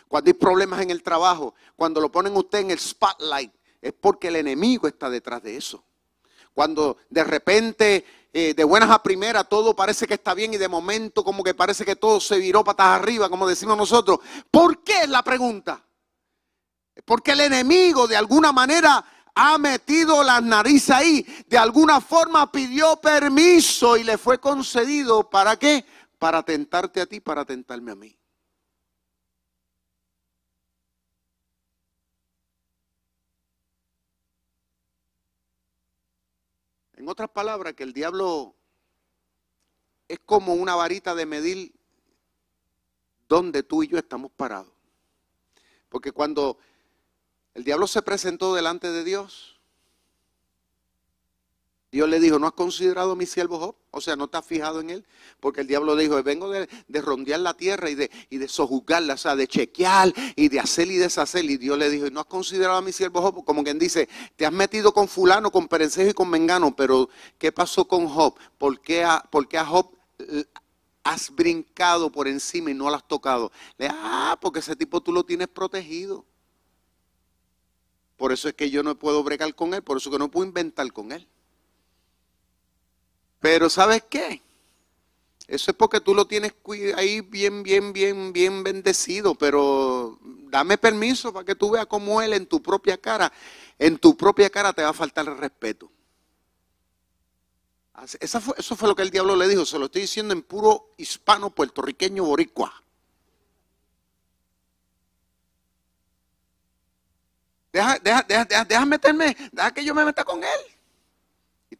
Cuando 0.08 0.30
hay 0.30 0.34
problemas 0.34 0.82
en 0.82 0.90
el 0.90 1.04
trabajo, 1.04 1.54
cuando 1.76 2.00
lo 2.00 2.12
ponen 2.12 2.36
usted 2.36 2.60
en 2.60 2.72
el 2.72 2.80
spotlight, 2.80 3.52
es 3.82 3.94
porque 3.94 4.30
el 4.30 4.38
enemigo 4.38 4.88
está 4.88 5.10
detrás 5.10 5.44
de 5.44 5.58
eso. 5.58 5.84
Cuando 6.54 6.98
de 7.10 7.24
repente, 7.24 8.06
eh, 8.32 8.54
de 8.54 8.64
buenas 8.64 8.90
a 8.90 9.02
primeras, 9.02 9.50
todo 9.50 9.76
parece 9.76 10.08
que 10.08 10.14
está 10.14 10.34
bien 10.34 10.54
y 10.54 10.58
de 10.58 10.68
momento 10.68 11.24
como 11.24 11.44
que 11.44 11.54
parece 11.54 11.84
que 11.84 11.96
todo 11.96 12.20
se 12.20 12.38
viró 12.38 12.64
patas 12.64 13.00
arriba, 13.00 13.30
como 13.30 13.48
decimos 13.48 13.76
nosotros. 13.76 14.20
¿Por 14.50 14.84
qué 14.84 15.02
es 15.02 15.10
la 15.10 15.24
pregunta? 15.24 15.84
Porque 17.06 17.32
el 17.32 17.42
enemigo 17.42 18.08
de 18.08 18.16
alguna 18.16 18.52
manera 18.52 19.04
ha 19.36 19.58
metido 19.58 20.24
la 20.24 20.40
nariz 20.42 20.90
ahí. 20.90 21.26
De 21.48 21.58
alguna 21.58 22.00
forma 22.02 22.52
pidió 22.52 22.98
permiso 22.98 23.98
y 23.98 24.04
le 24.04 24.18
fue 24.18 24.40
concedido. 24.40 25.30
¿Para 25.30 25.58
qué? 25.58 25.86
Para 26.20 26.44
tentarte 26.44 27.02
a 27.02 27.06
ti, 27.06 27.20
para 27.20 27.44
tentarme 27.44 27.92
a 27.92 27.96
mí. 27.96 28.16
En 37.04 37.10
otras 37.10 37.30
palabras, 37.32 37.74
que 37.74 37.84
el 37.84 37.92
diablo 37.92 38.56
es 40.08 40.20
como 40.26 40.54
una 40.54 40.74
varita 40.74 41.14
de 41.14 41.26
medir 41.26 41.76
donde 43.28 43.62
tú 43.62 43.84
y 43.84 43.90
yo 43.90 43.98
estamos 43.98 44.32
parados. 44.32 44.72
Porque 45.90 46.14
cuando 46.14 46.58
el 47.56 47.66
diablo 47.66 47.88
se 47.88 48.02
presentó 48.04 48.56
delante 48.56 48.90
de 48.90 49.04
Dios, 49.04 49.53
Dios 51.94 52.10
le 52.10 52.20
dijo, 52.20 52.40
¿no 52.40 52.48
has 52.48 52.54
considerado 52.54 53.12
a 53.12 53.16
mi 53.16 53.28
siervo 53.28 53.60
Job? 53.60 53.76
O 53.92 54.02
sea, 54.02 54.16
no 54.16 54.28
te 54.28 54.36
has 54.36 54.46
fijado 54.48 54.82
en 54.82 54.90
él. 54.90 55.06
Porque 55.40 55.62
el 55.62 55.68
diablo 55.68 55.96
dijo, 55.96 56.22
vengo 56.24 56.50
de, 56.50 56.68
rondear 57.02 57.40
la 57.40 57.54
tierra 57.54 57.88
y 57.88 57.94
de, 57.94 58.10
y 58.32 58.40
de 58.40 58.48
sojuzgarla, 58.48 59.14
o 59.14 59.18
sea, 59.18 59.36
de 59.36 59.48
chequear 59.48 60.12
y 60.36 60.50
de 60.50 60.60
hacer 60.60 60.88
y 60.90 60.98
deshacer. 60.98 61.46
Y 61.46 61.58
Dios 61.58 61.78
le 61.78 61.92
dijo, 61.92 62.10
¿no 62.10 62.22
has 62.22 62.26
considerado 62.26 62.80
a 62.80 62.82
mi 62.82 62.92
siervo 62.92 63.22
Job? 63.22 63.46
Como 63.46 63.64
quien 63.64 63.78
dice, 63.78 64.10
te 64.36 64.44
has 64.44 64.52
metido 64.52 64.92
con 64.92 65.08
fulano, 65.08 65.52
con 65.52 65.68
perencejo 65.68 66.10
y 66.10 66.14
con 66.16 66.32
mengano. 66.32 66.76
Pero, 66.76 67.10
¿qué 67.38 67.52
pasó 67.52 67.88
con 67.88 68.08
Job? 68.08 68.40
¿Por 68.58 68.82
qué 68.82 69.04
a, 69.04 69.24
por 69.30 69.48
qué 69.48 69.60
a 69.60 69.66
Job 69.68 69.92
has 71.04 71.30
brincado 71.30 72.12
por 72.12 72.28
encima 72.28 72.72
y 72.72 72.74
no 72.74 72.90
lo 72.90 72.96
has 72.96 73.08
tocado? 73.08 73.52
Le, 73.78 73.88
ah, 73.92 74.36
porque 74.42 74.62
ese 74.62 74.76
tipo 74.76 75.00
tú 75.00 75.12
lo 75.14 75.24
tienes 75.26 75.48
protegido. 75.48 76.26
Por 78.18 78.32
eso 78.32 78.48
es 78.48 78.56
que 78.56 78.72
yo 78.72 78.82
no 78.82 78.98
puedo 78.98 79.24
bregar 79.24 79.54
con 79.54 79.76
él, 79.76 79.84
por 79.84 79.98
eso 79.98 80.10
que 80.10 80.18
no 80.18 80.32
puedo 80.32 80.48
inventar 80.48 80.92
con 80.92 81.12
él. 81.12 81.28
Pero 83.44 83.70
¿sabes 83.70 84.06
qué? 84.10 84.42
Eso 85.50 85.72
es 85.72 85.76
porque 85.76 86.00
tú 86.00 86.16
lo 86.16 86.26
tienes 86.26 86.54
ahí 86.96 87.20
bien, 87.20 87.62
bien, 87.62 87.92
bien, 87.92 88.32
bien 88.32 88.64
bendecido, 88.64 89.36
pero 89.36 90.18
dame 90.48 90.78
permiso 90.78 91.34
para 91.34 91.44
que 91.44 91.54
tú 91.54 91.72
veas 91.72 91.86
cómo 91.88 92.22
él 92.22 92.32
en 92.32 92.46
tu 92.46 92.64
propia 92.64 92.98
cara, 92.98 93.34
en 93.78 93.98
tu 93.98 94.16
propia 94.16 94.50
cara 94.50 94.72
te 94.72 94.82
va 94.82 94.92
a 94.92 94.94
faltar 94.94 95.28
el 95.28 95.38
respeto. 95.38 95.92
eso 98.22 98.40
fue 98.78 98.88
lo 98.88 98.96
que 98.96 99.02
el 99.02 99.10
diablo 99.10 99.36
le 99.36 99.50
dijo, 99.50 99.66
se 99.66 99.78
lo 99.78 99.88
estoy 99.88 100.04
diciendo 100.04 100.34
en 100.34 100.42
puro 100.42 100.94
hispano, 100.96 101.50
puertorriqueño, 101.50 102.24
boricua. 102.24 102.82
Deja, 107.74 108.00
deja, 108.00 108.24
deja, 108.24 108.64
deja 108.64 108.86
meterme, 108.86 109.36
deja 109.52 109.74
que 109.74 109.84
yo 109.84 109.94
me 109.94 110.06
meta 110.06 110.24
con 110.24 110.42
él. 110.42 110.73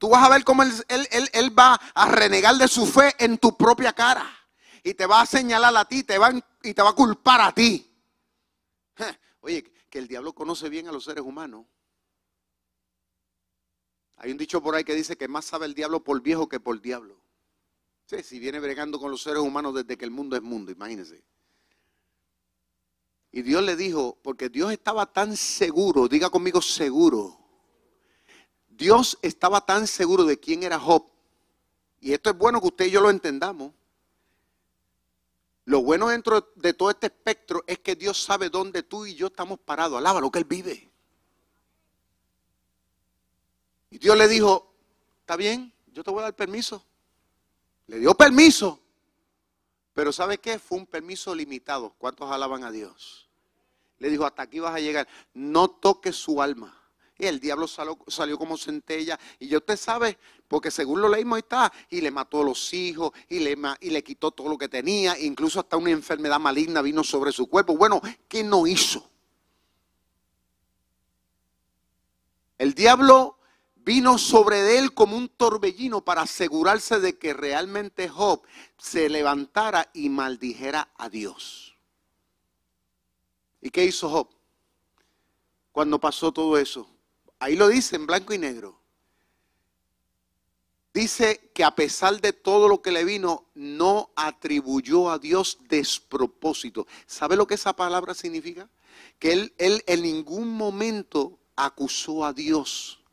Tú 0.04 0.10
vas 0.10 0.22
a 0.22 0.28
ver 0.28 0.44
cómo 0.44 0.64
él, 0.64 0.74
él, 0.90 1.58
va 1.58 1.76
a 1.76 2.12
renegar 2.12 2.58
de 2.58 2.68
su 2.68 2.86
fe 2.86 3.14
en 3.20 3.38
tu 3.38 3.56
propia 3.56 3.94
cara. 3.94 4.30
Y 4.84 4.96
te 4.96 5.06
va 5.06 5.22
a 5.22 5.26
señalar 5.26 5.74
a 5.78 5.86
ti 5.86 6.04
te 6.04 6.18
va, 6.18 6.30
y 6.62 6.74
te 6.74 6.82
va 6.82 6.90
a 6.90 6.94
culpar 6.94 7.40
a 7.40 7.54
ti. 7.54 7.90
Oye, 9.40 9.64
que 9.90 10.00
el 10.00 10.10
diablo 10.10 10.36
conoce 10.36 10.68
bien 10.68 10.90
a 10.90 10.92
los 10.92 11.06
seres 11.06 11.24
humanos. 11.24 11.66
Hay 14.18 14.34
un 14.34 14.38
dicho 14.38 14.62
por 14.62 14.76
ahí 14.76 14.84
que 14.84 14.94
dice 14.94 15.16
que 15.16 15.30
más 15.30 15.46
sabe 15.46 15.68
el 15.68 15.74
diablo 15.74 16.04
por 16.04 16.22
viejo 16.22 16.50
que 16.50 16.60
por 16.60 16.82
diablo. 16.82 17.24
Sí, 18.06 18.24
si 18.24 18.40
viene 18.40 18.60
bregando 18.60 19.00
con 19.00 19.10
los 19.10 19.24
seres 19.24 19.40
humanos 19.40 19.74
desde 19.74 19.98
que 19.98 20.04
el 20.04 20.12
mundo 20.12 20.36
es 20.36 20.42
mundo, 20.42 20.70
imagínense. 20.70 21.24
Y 23.32 23.42
Dios 23.42 23.64
le 23.64 23.78
dijo, 23.78 24.20
porque 24.22 24.50
Dios 24.50 24.70
estaba 24.74 25.14
tan 25.14 25.38
seguro, 25.38 26.10
diga 26.10 26.30
conmigo 26.30 26.62
seguro, 26.62 27.43
Dios 28.78 29.18
estaba 29.22 29.66
tan 29.66 29.88
seguro 29.88 30.24
de 30.26 30.40
quién 30.40 30.64
era 30.64 30.80
Job. 30.80 31.06
Y 32.00 32.14
esto 32.14 32.30
es 32.30 32.38
bueno 32.38 32.60
que 32.60 32.68
usted 32.68 32.86
y 32.86 32.92
yo 32.92 33.02
lo 33.02 33.10
entendamos. 33.10 33.72
Lo 35.66 35.82
bueno 35.82 36.10
dentro 36.10 36.52
de 36.56 36.74
todo 36.74 36.90
este 36.90 37.08
espectro 37.08 37.64
es 37.68 37.80
que 37.80 37.96
Dios 37.96 38.22
sabe 38.22 38.50
dónde 38.50 38.84
tú 38.84 39.06
y 39.06 39.16
yo 39.16 39.28
estamos 39.28 39.60
parados. 39.60 39.98
Alaba 39.98 40.20
lo 40.20 40.30
que 40.30 40.40
Él 40.40 40.46
vive. 40.46 40.92
Y 43.90 43.98
Dios 44.00 44.18
le 44.18 44.28
dijo, 44.28 44.74
está 45.20 45.38
bien, 45.38 45.72
yo 45.94 46.04
te 46.04 46.12
voy 46.12 46.20
a 46.20 46.24
dar 46.24 46.36
permiso. 46.36 46.84
Le 47.88 48.00
dio 48.00 48.14
permiso. 48.16 48.80
Pero 49.94 50.12
¿sabe 50.12 50.40
qué? 50.40 50.60
Fue 50.60 50.80
un 50.80 50.88
permiso 50.88 51.34
limitado. 51.34 51.94
¿Cuántos 51.98 52.30
alaban 52.32 52.64
a 52.64 52.72
Dios? 52.72 53.30
Le 54.00 54.10
dijo, 54.10 54.26
hasta 54.26 54.42
aquí 54.42 54.60
vas 54.60 54.76
a 54.76 54.80
llegar. 54.80 55.08
No 55.34 55.70
toques 55.70 56.16
su 56.16 56.42
alma. 56.42 56.83
Y 57.18 57.26
el 57.26 57.40
diablo 57.40 57.68
salió, 57.68 58.38
como 58.38 58.58
centella. 58.58 59.20
Y 59.40 59.48
ya 59.48 59.58
usted 59.58 59.78
sabe, 59.78 60.18
porque 60.48 60.72
según 60.72 61.02
lo 61.02 61.10
leímos 61.10 61.40
está, 61.40 61.72
y 61.90 62.02
le 62.02 62.12
mató 62.12 62.42
a 62.42 62.46
los 62.46 62.74
hijos, 62.74 63.12
y 63.30 63.40
le, 63.40 63.56
y 63.82 63.90
le 63.92 64.04
quitó 64.04 64.32
todo 64.32 64.50
lo 64.50 64.58
que 64.58 64.68
tenía, 64.68 65.18
incluso 65.20 65.60
hasta 65.60 65.78
una 65.78 65.92
enfermedad 65.92 66.40
maligna 66.40 66.82
vino 66.82 67.04
sobre 67.04 67.32
su 67.32 67.48
cuerpo. 67.48 67.78
Bueno, 67.78 68.02
¿qué 68.28 68.44
no 68.44 68.66
hizo? 68.66 69.10
El 72.58 72.74
diablo 72.74 73.38
vino 73.76 74.18
sobre 74.18 74.78
él 74.78 74.94
como 74.94 75.18
un 75.18 75.28
torbellino 75.28 76.04
para 76.04 76.22
asegurarse 76.22 77.00
de 77.00 77.18
que 77.18 77.34
realmente 77.34 78.08
Job 78.08 78.42
se 78.78 79.10
levantara 79.10 79.90
y 79.94 80.10
maldijera 80.10 80.90
a 80.98 81.10
Dios. 81.10 81.78
¿Y 83.62 83.70
qué 83.70 83.86
hizo 83.86 84.10
Job 84.10 84.30
cuando 85.72 86.00
pasó 86.00 86.32
todo 86.32 86.58
eso? 86.58 86.93
Ahí 87.44 87.58
lo 87.58 87.68
dice 87.68 87.98
en 87.98 88.08
blanco 88.08 88.34
y 88.34 88.38
negro. 88.38 88.80
Dice 90.94 91.52
que 91.54 91.66
a 91.66 91.76
pesar 91.76 92.22
de 92.22 92.32
todo 92.32 92.70
lo 92.70 92.82
que 92.82 92.94
le 92.94 93.04
vino, 93.04 93.48
no 93.54 94.12
atribuyó 94.16 95.12
a 95.12 95.20
Dios 95.20 95.58
despropósito. 95.68 96.88
¿Sabe 97.06 97.36
lo 97.36 97.46
que 97.46 97.56
esa 97.56 97.76
palabra 97.76 98.14
significa? 98.14 98.70
Que 99.20 99.34
él, 99.34 99.54
él 99.58 99.84
en 99.88 100.04
ningún 100.04 100.56
momento 100.56 101.38
acusó 101.58 102.24
a 102.24 102.32
Dios 102.32 103.04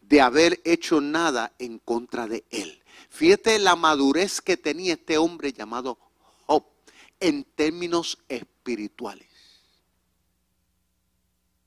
de 0.00 0.20
haber 0.20 0.60
hecho 0.64 1.00
nada 1.00 1.52
en 1.58 1.80
contra 1.80 2.28
de 2.28 2.44
él. 2.50 2.84
Fíjate 3.10 3.58
la 3.58 3.74
madurez 3.74 4.40
que 4.40 4.56
tenía 4.56 4.92
este 4.92 5.18
hombre 5.18 5.52
llamado 5.52 5.98
Job 6.46 6.62
en 7.18 7.42
términos 7.42 8.18
espirituales. 8.28 9.27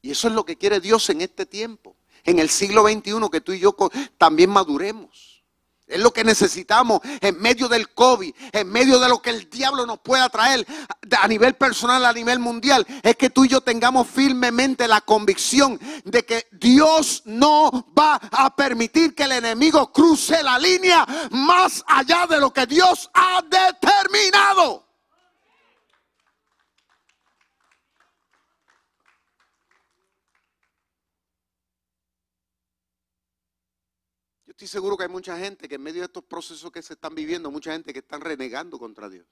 Y 0.02 0.12
eso 0.12 0.28
es 0.28 0.34
lo 0.34 0.46
que 0.46 0.58
quiere 0.58 0.80
Dios 0.80 1.10
en 1.10 1.22
este 1.22 1.46
tiempo, 1.46 1.96
en 2.24 2.40
el 2.40 2.50
siglo 2.50 2.84
XXI, 2.84 3.30
que 3.32 3.42
tú 3.42 3.54
y 3.54 3.60
yo 3.60 3.76
también 4.18 4.50
maduremos. 4.50 5.32
Es 5.92 6.00
lo 6.00 6.14
que 6.14 6.24
necesitamos 6.24 7.02
en 7.20 7.38
medio 7.42 7.68
del 7.68 7.94
COVID, 7.94 8.34
en 8.54 8.70
medio 8.70 8.98
de 8.98 9.10
lo 9.10 9.22
que 9.22 9.30
el 9.30 9.50
diablo 9.50 9.86
nos 9.86 10.00
pueda 10.00 10.30
traer 10.30 10.66
a 11.20 11.28
nivel 11.28 11.56
personal, 11.56 12.06
a 12.06 12.14
nivel 12.14 12.40
mundial. 12.40 12.88
Es 13.04 13.18
que 13.18 13.30
tú 13.30 13.44
y 13.44 13.50
yo 13.50 13.60
tengamos 13.60 14.08
firmemente 14.08 14.88
la 14.88 15.02
convicción 15.02 15.78
de 16.06 16.26
que 16.26 16.48
Dios 16.54 17.24
no 17.26 17.92
va 17.98 18.16
a 18.32 18.56
permitir 18.56 19.14
que 19.14 19.24
el 19.24 19.34
enemigo 19.34 19.92
cruce 19.92 20.42
la 20.42 20.58
línea 20.58 21.06
más 21.32 21.84
allá 21.86 22.26
de 22.26 22.40
lo 22.40 22.54
que 22.54 22.66
Dios 22.66 23.10
ha 23.14 23.42
determinado. 23.42 24.91
Estoy 34.52 34.68
seguro 34.68 34.98
que 34.98 35.04
hay 35.04 35.10
mucha 35.10 35.38
gente 35.38 35.68
que 35.68 35.76
en 35.76 35.82
medio 35.82 36.02
de 36.02 36.06
estos 36.06 36.24
procesos 36.24 36.72
que 36.72 36.82
se 36.82 36.94
están 36.94 37.16
viviendo, 37.16 37.50
mucha 37.50 37.72
gente 37.72 37.94
que 37.94 38.00
están 38.00 38.22
renegando 38.22 38.78
contra 38.78 39.10
Dios. 39.10 39.28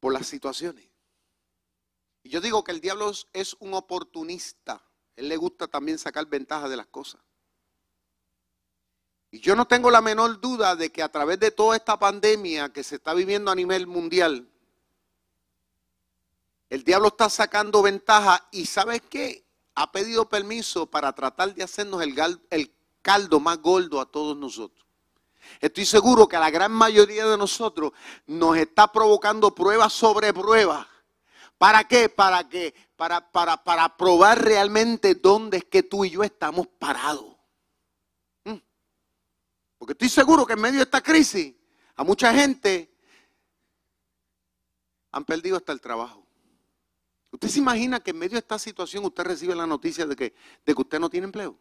Por 0.00 0.12
las 0.12 0.26
situaciones. 0.26 0.88
Y 2.22 2.30
yo 2.30 2.40
digo 2.40 2.62
que 2.62 2.72
el 2.72 2.80
diablo 2.80 3.10
es 3.32 3.56
un 3.58 3.74
oportunista. 3.74 4.82
Él 5.16 5.28
le 5.28 5.36
gusta 5.36 5.66
también 5.66 5.98
sacar 5.98 6.26
ventaja 6.26 6.68
de 6.68 6.76
las 6.76 6.86
cosas. 6.86 7.20
Y 9.30 9.40
yo 9.40 9.56
no 9.56 9.66
tengo 9.66 9.90
la 9.90 10.00
menor 10.00 10.40
duda 10.40 10.76
de 10.76 10.90
que 10.90 11.02
a 11.02 11.10
través 11.10 11.38
de 11.40 11.50
toda 11.50 11.76
esta 11.76 11.98
pandemia 11.98 12.72
que 12.72 12.84
se 12.84 12.96
está 12.96 13.12
viviendo 13.14 13.50
a 13.50 13.54
nivel 13.54 13.86
mundial, 13.86 14.48
el 16.70 16.84
diablo 16.84 17.08
está 17.08 17.28
sacando 17.28 17.82
ventaja 17.82 18.48
y 18.52 18.66
¿sabes 18.66 19.02
qué? 19.02 19.47
Ha 19.78 19.92
pedido 19.92 20.28
permiso 20.28 20.86
para 20.86 21.12
tratar 21.12 21.54
de 21.54 21.62
hacernos 21.62 22.02
el, 22.02 22.74
caldo 23.00 23.38
más 23.38 23.58
gordo 23.58 24.00
a 24.00 24.06
todos 24.06 24.36
nosotros. 24.36 24.84
Estoy 25.60 25.86
seguro 25.86 26.26
que 26.26 26.36
la 26.36 26.50
gran 26.50 26.72
mayoría 26.72 27.24
de 27.26 27.38
nosotros 27.38 27.92
nos 28.26 28.56
está 28.56 28.90
provocando 28.90 29.54
pruebas 29.54 29.92
sobre 29.92 30.34
pruebas. 30.34 30.84
¿Para 31.58 31.84
qué? 31.84 32.08
Para 32.08 32.48
que 32.48 32.74
para, 32.96 33.30
para, 33.30 33.62
para 33.62 33.96
probar 33.96 34.42
realmente 34.42 35.14
dónde 35.14 35.58
es 35.58 35.64
que 35.64 35.84
tú 35.84 36.04
y 36.04 36.10
yo 36.10 36.24
estamos 36.24 36.66
parados. 36.66 37.36
¿Mm? 38.44 38.56
Porque 39.78 39.92
estoy 39.92 40.08
seguro 40.08 40.44
que 40.44 40.54
en 40.54 40.60
medio 40.60 40.78
de 40.78 40.84
esta 40.84 41.00
crisis 41.00 41.54
a 41.94 42.02
mucha 42.02 42.34
gente 42.34 42.92
han 45.12 45.24
perdido 45.24 45.56
hasta 45.56 45.72
el 45.72 45.80
trabajo. 45.80 46.27
¿Usted 47.30 47.48
se 47.48 47.58
imagina 47.58 48.00
que 48.00 48.10
en 48.10 48.18
medio 48.18 48.32
de 48.32 48.38
esta 48.38 48.58
situación 48.58 49.04
usted 49.04 49.24
recibe 49.24 49.54
la 49.54 49.66
noticia 49.66 50.06
de 50.06 50.16
que, 50.16 50.34
de 50.64 50.74
que 50.74 50.80
usted 50.80 50.98
no 50.98 51.10
tiene 51.10 51.26
empleo? 51.26 51.56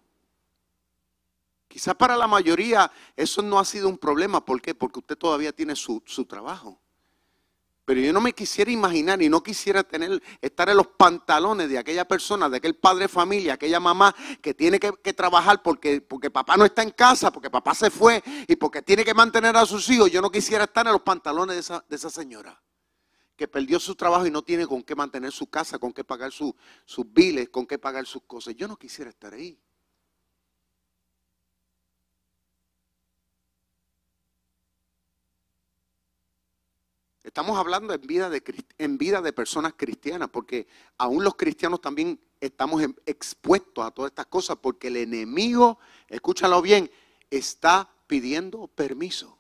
Quizás 1.68 1.96
para 1.96 2.16
la 2.16 2.28
mayoría 2.28 2.90
eso 3.16 3.42
no 3.42 3.60
ha 3.60 3.66
sido 3.66 3.90
un 3.90 3.98
problema. 3.98 4.44
¿Por 4.44 4.62
qué? 4.62 4.74
Porque 4.74 5.00
usted 5.00 5.18
todavía 5.18 5.52
tiene 5.52 5.76
su, 5.76 6.02
su 6.06 6.26
trabajo. 6.26 6.80
Pero 7.84 8.02
yo 8.02 8.12
no 8.12 8.20
me 8.20 8.34
quisiera 8.34 8.72
imaginar 8.72 9.22
y 9.22 9.30
no 9.30 9.44
quisiera 9.44 9.84
tener, 9.84 10.22
estar 10.42 10.70
en 10.70 10.78
los 10.78 10.88
pantalones 10.88 11.70
de 11.70 11.78
aquella 11.78 12.06
persona, 12.06 12.50
de 12.50 12.58
aquel 12.58 12.76
padre 12.76 13.04
de 13.04 13.08
familia, 13.08 13.54
aquella 13.54 13.80
mamá 13.80 14.14
que 14.42 14.54
tiene 14.54 14.78
que, 14.80 15.14
trabajar 15.14 15.62
porque, 15.62 16.02
porque 16.02 16.30
papá 16.30 16.58
no 16.58 16.66
está 16.66 16.84
en 16.84 16.92
casa, 16.92 17.32
porque 17.32 17.50
papá 17.50 17.74
se 17.74 17.90
fue 17.90 18.22
y 18.46 18.58
porque 18.58 18.82
tiene 18.82 19.06
que 19.06 19.14
mantener 19.14 19.56
a 19.56 19.66
sus 19.66 19.90
hijos. 19.90 20.12
Yo 20.12 20.22
no 20.22 20.30
quisiera 20.30 20.66
estar 20.66 20.86
en 20.86 20.94
los 20.94 21.02
pantalones 21.02 21.56
de 21.56 21.60
esa, 21.62 21.86
de 21.88 21.96
esa 21.96 22.10
señora 22.10 22.62
que 23.38 23.48
perdió 23.48 23.80
su 23.80 23.96
trabajo 23.96 24.26
y 24.26 24.32
no 24.32 24.42
tiene 24.42 24.66
con 24.66 24.82
qué 24.82 24.96
mantener 24.96 25.32
su 25.32 25.48
casa, 25.48 25.78
con 25.78 25.94
qué 25.94 26.04
pagar 26.04 26.32
sus 26.32 26.56
biles, 27.06 27.50
con 27.50 27.68
qué 27.68 27.78
pagar 27.78 28.06
sus 28.08 28.24
cosas. 28.24 28.56
Yo 28.56 28.68
no 28.68 28.76
quisiera 28.76 29.12
estar 29.12 29.34
ahí. 29.34 29.58
Estamos 37.24 37.58
hablando 37.58 37.94
en 37.94 38.02
vida, 38.02 38.30
de, 38.30 38.42
en 38.80 38.98
vida 38.98 39.22
de 39.22 39.34
personas 39.34 39.74
cristianas, 39.78 40.30
porque 40.30 40.66
aún 40.98 41.24
los 41.24 41.36
cristianos 41.36 41.80
también 41.80 42.20
estamos 42.42 42.82
expuestos 43.06 43.86
a 43.86 43.92
todas 43.92 44.12
estas 44.12 44.26
cosas, 44.28 44.58
porque 44.60 44.88
el 44.88 44.96
enemigo, 44.96 45.78
escúchalo 46.08 46.62
bien, 46.62 46.90
está 47.30 47.88
pidiendo 48.08 48.68
permiso. 48.68 49.37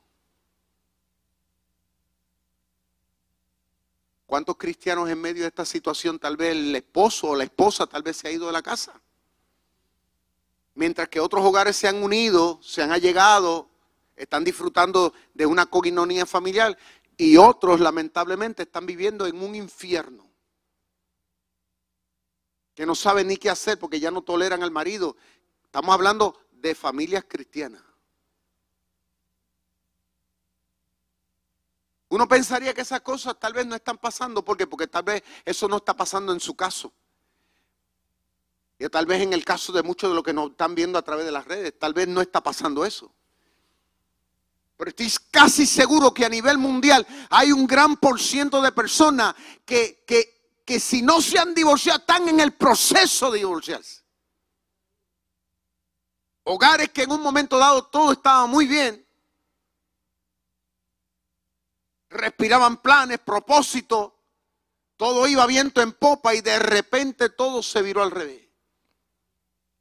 ¿Cuántos 4.28 4.58
cristianos 4.58 5.10
en 5.10 5.22
medio 5.22 5.44
de 5.44 5.48
esta 5.48 5.64
situación, 5.64 6.20
tal 6.20 6.36
vez 6.36 6.52
el 6.52 6.76
esposo 6.76 7.30
o 7.30 7.36
la 7.36 7.46
esposa 7.46 7.88
tal 7.88 8.04
vez 8.04 8.18
se 8.18 8.28
ha 8.28 8.32
ido 8.32 8.46
de 8.48 8.52
la 8.52 8.62
casa? 8.62 9.02
Mientras 10.76 11.08
que 11.08 11.22
otros 11.22 11.44
hogares 11.44 11.78
se 11.78 11.88
han 11.88 12.04
unido, 12.04 12.60
se 12.62 12.84
han 12.84 12.92
allegado, 12.92 13.70
están 14.18 14.44
disfrutando 14.44 15.14
de 15.34 15.46
una 15.46 15.66
coguinonía 15.66 16.26
familiar. 16.26 16.78
Y 17.16 17.38
otros 17.38 17.80
lamentablemente 17.80 18.64
están 18.64 18.86
viviendo 18.86 19.26
en 19.26 19.42
un 19.42 19.56
infierno. 19.56 20.30
Que 22.76 22.86
no 22.86 22.96
saben 22.96 23.30
ni 23.30 23.38
qué 23.38 23.50
hacer 23.50 23.80
porque 23.80 24.00
ya 24.00 24.12
no 24.12 24.22
toleran 24.22 24.62
al 24.62 24.72
marido. 24.72 25.16
Estamos 25.64 25.94
hablando 25.94 26.38
de 26.52 26.76
familias 26.76 27.24
cristianas. 27.28 27.82
Uno 32.10 32.28
pensaría 32.28 32.74
que 32.74 32.82
esas 32.82 33.02
cosas 33.02 33.38
tal 33.40 33.54
vez 33.54 33.66
no 33.66 33.76
están 33.76 33.98
pasando. 33.98 34.44
¿Por 34.44 34.58
qué? 34.58 34.66
Porque 34.66 34.88
tal 34.88 35.04
vez 35.04 35.24
eso 35.44 35.68
no 35.68 35.78
está 35.78 35.94
pasando 35.94 36.32
en 36.32 36.40
su 36.40 36.56
caso. 36.56 36.94
Y 38.80 38.88
tal 38.90 39.06
vez 39.06 39.22
en 39.22 39.34
el 39.34 39.44
caso 39.44 39.74
de 39.74 39.84
muchos 39.84 40.10
de 40.10 40.16
los 40.16 40.24
que 40.24 40.34
nos 40.34 40.52
están 40.52 40.76
viendo 40.76 41.00
a 41.00 41.02
través 41.02 41.26
de 41.26 41.32
las 41.32 41.46
redes, 41.46 41.78
tal 41.78 41.94
vez 41.94 42.08
no 42.08 42.22
está 42.22 42.42
pasando 42.42 42.86
eso. 42.86 43.12
Pero 44.78 44.90
estoy 44.90 45.12
casi 45.32 45.66
seguro 45.66 46.14
que 46.14 46.24
a 46.24 46.30
nivel 46.30 46.60
mundial 46.60 47.06
hay 47.32 47.52
un 47.52 47.66
gran 47.66 47.98
por 47.98 48.22
ciento 48.22 48.62
de 48.62 48.72
personas 48.72 49.34
que, 49.66 50.04
que, 50.06 50.60
que 50.64 50.80
si 50.80 51.02
no 51.02 51.20
se 51.20 51.40
han 51.40 51.56
divorciado 51.56 52.00
están 52.00 52.30
en 52.30 52.40
el 52.40 52.54
proceso 52.54 53.32
de 53.32 53.40
divorciarse. 53.40 54.04
Hogares 56.44 56.90
que 56.90 57.04
en 57.04 57.12
un 57.12 57.22
momento 57.22 57.58
dado 57.58 57.86
todo 57.86 58.12
estaba 58.12 58.46
muy 58.46 58.68
bien. 58.68 59.07
Respiraban 62.18 62.78
planes, 62.78 63.20
propósitos. 63.20 64.12
Todo 64.98 65.28
iba 65.28 65.46
viento 65.46 65.82
en 65.82 65.94
popa 65.94 66.34
y 66.34 66.42
de 66.42 66.58
repente 66.58 67.30
todo 67.30 67.62
se 67.62 67.84
viró 67.84 68.02
al 68.02 68.10
revés. 68.10 68.42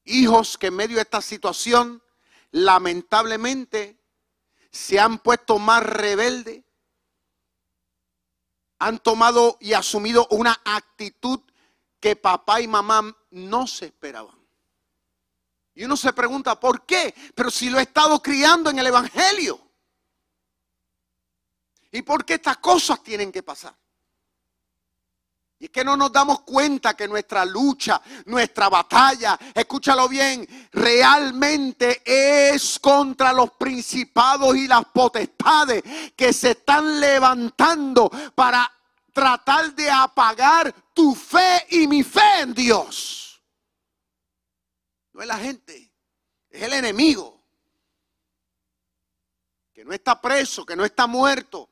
Hijos 0.05 0.59
que 0.59 0.67
en 0.67 0.77
medio 0.77 0.97
de 0.97 1.03
esta 1.03 1.23
situación 1.23 2.03
lamentablemente 2.51 3.99
se 4.71 5.01
han 5.01 5.19
puesto 5.19 5.59
más 5.59 5.83
rebeldes, 5.83 6.63
han 8.79 8.99
tomado 8.99 9.57
y 9.59 9.73
asumido 9.73 10.27
una 10.31 10.61
actitud 10.65 11.41
que 11.99 12.17
papá 12.17 12.61
y 12.61 12.69
mamá 12.69 13.17
no 13.31 13.67
se 13.67 13.87
esperaban. 13.87 14.37
Y 15.75 15.85
uno 15.85 15.97
se 15.97 16.13
pregunta, 16.13 16.61
¿por 16.61 16.85
qué? 16.85 17.15
Pero 17.35 17.51
si 17.51 17.71
lo 17.71 17.79
he 17.79 17.83
estado 17.83 18.23
criando 18.23 18.69
en 18.69 18.79
el 18.79 18.89
Evangelio. 18.89 19.66
¿Y 21.93 22.03
por 22.03 22.25
qué 22.25 22.35
estas 22.35 22.59
cosas 22.59 23.03
tienen 23.03 23.33
que 23.33 23.43
pasar? 23.43 23.75
Y 25.59 25.67
es 25.67 25.71
que 25.71 25.85
no 25.85 25.97
nos 25.97 26.13
damos 26.13 26.41
cuenta 26.41 26.95
que 26.95 27.09
nuestra 27.09 27.45
lucha, 27.45 28.01
nuestra 28.27 28.69
batalla, 28.69 29.39
escúchalo 29.55 30.07
bien, 30.07 30.47
realmente 30.71 32.03
es 32.05 32.79
contra 32.79 33.33
los 33.33 33.53
principados 33.53 34.55
y 34.55 34.69
las 34.69 34.85
potestades 34.87 35.83
que 36.15 36.33
se 36.35 36.51
están 36.51 37.01
levantando 37.01 38.11
para 38.35 38.71
tratar 39.15 39.75
de 39.75 39.91
apagar 39.91 40.75
tu 40.93 41.15
fe 41.15 41.67
y 41.71 41.87
mi 41.87 42.03
fe 42.03 42.41
en 42.41 42.53
Dios. 42.53 43.43
No 45.15 45.23
es 45.23 45.27
la 45.27 45.39
gente, 45.39 45.91
es 46.51 46.63
el 46.63 46.75
enemigo. 46.75 47.43
Que 49.73 49.87
no 49.87 49.93
está 49.95 50.21
preso, 50.21 50.67
que 50.67 50.77
no 50.77 50.85
está 50.85 51.07
muerto, 51.07 51.71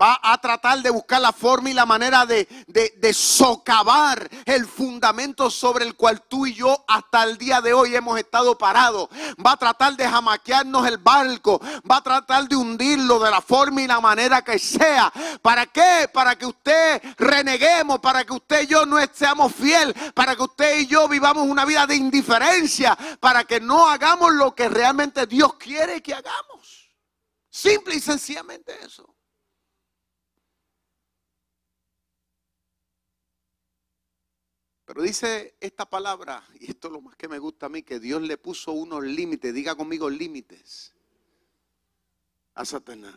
va 0.00 0.18
a 0.22 0.38
tratar 0.38 0.80
de 0.80 0.90
buscar 0.90 1.20
la 1.20 1.32
forma 1.32 1.70
y 1.70 1.74
la 1.74 1.84
manera 1.84 2.24
de, 2.24 2.46
socavar 3.12 4.28
el 4.46 4.66
fundamento 4.66 5.50
sobre 5.50 5.84
el 5.84 5.94
cual 5.94 6.22
tú 6.22 6.46
y 6.46 6.54
yo 6.54 6.84
hasta 6.86 7.24
el 7.24 7.36
día 7.36 7.60
de 7.60 7.74
hoy 7.74 7.94
hemos 7.94 8.18
estado 8.18 8.56
parados. 8.56 9.08
Va 9.44 9.52
a 9.52 9.56
tratar 9.56 9.96
de 9.96 10.08
jamaquearnos 10.08 10.86
el 10.86 10.98
barco, 10.98 11.60
va 11.90 11.96
a 11.96 12.02
tratar 12.02 12.48
de 12.48 12.56
hundirlo 12.56 13.18
de 13.18 13.30
la 13.30 13.40
forma 13.40 13.82
y 13.82 13.86
la 13.86 14.00
manera 14.00 14.42
que 14.42 14.58
sea. 14.58 15.12
¿Para 15.42 15.66
qué? 15.66 16.08
Para 16.12 16.36
que 16.36 16.46
usted 16.46 17.02
reneguemos, 17.18 17.98
para 17.98 18.24
que 18.24 18.32
usted 18.32 18.62
y 18.62 18.66
yo 18.68 18.86
no 18.86 18.96
seamos 19.12 19.52
fiel, 19.54 19.94
para 20.14 20.36
que 20.36 20.42
usted 20.42 20.80
y 20.80 20.86
yo 20.86 21.08
vivamos 21.08 21.46
una 21.46 21.64
vida 21.64 21.86
de 21.86 21.96
indiferencia, 21.96 22.96
para 23.18 23.44
que 23.44 23.60
no 23.60 23.88
hagamos 23.88 24.32
lo 24.32 24.54
que 24.54 24.68
realmente 24.68 25.26
Dios 25.26 25.54
quiere 25.54 26.02
que 26.02 26.14
hagamos. 26.14 26.90
Simple 27.50 27.96
y 27.96 28.00
sencillamente 28.00 28.78
eso. 28.84 29.19
Pero 34.90 35.02
dice 35.02 35.54
esta 35.60 35.88
palabra, 35.88 36.42
y 36.58 36.68
esto 36.68 36.88
es 36.88 36.92
lo 36.94 37.00
más 37.00 37.14
que 37.14 37.28
me 37.28 37.38
gusta 37.38 37.66
a 37.66 37.68
mí, 37.68 37.84
que 37.84 38.00
Dios 38.00 38.22
le 38.22 38.36
puso 38.36 38.72
unos 38.72 39.04
límites, 39.04 39.54
diga 39.54 39.76
conmigo 39.76 40.10
límites 40.10 40.92
a 42.56 42.64
Satanás. 42.64 43.14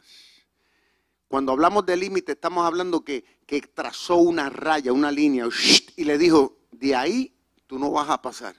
Cuando 1.27 1.51
hablamos 1.51 1.83
de 1.87 1.97
límites, 1.97 2.35
estamos 2.35 2.63
hablando 2.63 3.03
que, 3.03 3.25
que 3.47 3.59
trazó 3.61 4.17
una 4.17 4.51
raya, 4.51 4.93
una 4.93 5.11
línea, 5.11 5.49
y 5.95 6.03
le 6.03 6.19
dijo, 6.19 6.59
de 6.69 6.95
ahí 6.95 7.35
tú 7.65 7.79
no 7.79 7.89
vas 7.89 8.07
a 8.07 8.21
pasar. 8.21 8.55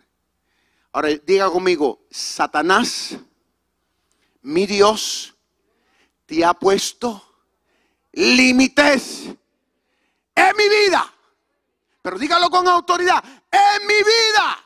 Ahora 0.90 1.11
diga 1.11 1.48
conmigo, 1.48 2.05
Satanás, 2.11 3.16
mi 4.42 4.66
Dios, 4.66 5.37
te 6.27 6.44
ha 6.44 6.53
puesto 6.53 7.22
límites 8.11 9.27
en 10.35 10.57
mi 10.57 10.68
vida. 10.68 11.13
Pero 12.05 12.19
dígalo 12.19 12.51
con 12.51 12.69
autoridad. 12.69 13.25
En 13.51 13.87
mi 13.87 13.95
vida. 13.95 14.59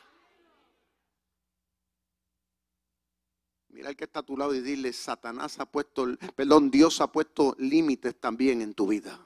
Mira 3.69 3.89
el 3.91 3.95
que 3.95 4.03
está 4.03 4.19
a 4.19 4.23
tu 4.23 4.35
lado 4.35 4.53
y 4.53 4.59
dile, 4.59 4.91
Satanás 4.91 5.57
ha 5.61 5.65
puesto, 5.65 6.05
perdón, 6.35 6.69
Dios 6.69 6.99
ha 6.99 7.07
puesto 7.07 7.55
límites 7.57 8.19
también 8.19 8.61
en 8.61 8.73
tu 8.73 8.87
vida. 8.87 9.17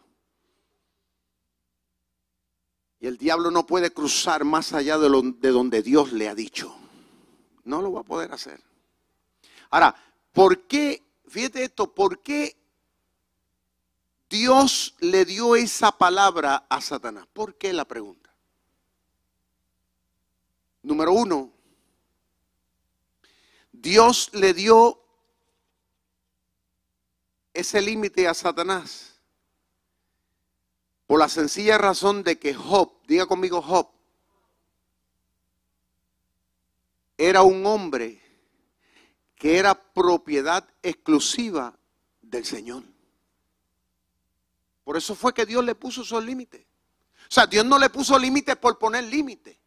Y 2.99 3.07
el 3.07 3.17
diablo 3.17 3.49
no 3.49 3.65
puede 3.65 3.91
cruzar 3.91 4.43
más 4.43 4.73
allá 4.73 4.99
de, 4.99 5.33
de 5.39 5.49
donde 5.49 5.81
Dios 5.81 6.13
le 6.13 6.29
ha 6.29 6.35
dicho. 6.35 6.71
No 7.63 7.81
lo 7.81 7.93
va 7.93 8.01
a 8.01 8.05
poder 8.05 8.31
hacer. 8.31 8.61
Ahora, 9.71 9.95
¿por 10.31 10.67
qué, 10.67 11.01
fíjate 11.25 11.63
esto, 11.63 11.91
por 11.91 12.21
qué 12.21 12.62
Dios 14.33 14.95
le 14.99 15.25
dio 15.25 15.55
esa 15.55 15.91
palabra 15.91 16.65
a 16.67 16.81
Satanás? 16.81 17.27
¿Por 17.31 17.53
qué 17.53 17.71
la 17.71 17.85
pregunta? 17.85 18.33
Número 20.81 21.13
uno, 21.13 21.53
Dios 23.71 24.31
le 24.33 24.55
dio 24.55 24.99
ese 27.53 27.79
límite 27.79 28.27
a 28.27 28.33
Satanás 28.33 29.19
por 31.05 31.19
la 31.19 31.29
sencilla 31.29 31.77
razón 31.77 32.23
de 32.23 32.39
que 32.39 32.55
Job, 32.55 32.91
diga 33.05 33.27
conmigo 33.27 33.61
Job, 33.61 33.87
era 37.19 37.43
un 37.43 37.63
hombre 37.67 38.19
que 39.35 39.59
era 39.59 39.75
propiedad 39.93 40.67
exclusiva 40.81 41.77
del 42.23 42.45
Señor. 42.45 42.92
Por 44.83 44.97
eso 44.97 45.15
fue 45.15 45.33
que 45.33 45.45
Dios 45.45 45.63
le 45.63 45.75
puso 45.75 46.01
esos 46.01 46.23
límites. 46.23 46.65
O 47.29 47.31
sea, 47.33 47.47
Dios 47.47 47.65
no 47.65 47.79
le 47.79 47.89
puso 47.89 48.17
límites 48.19 48.55
por 48.57 48.77
poner 48.77 49.05
límites. 49.05 49.57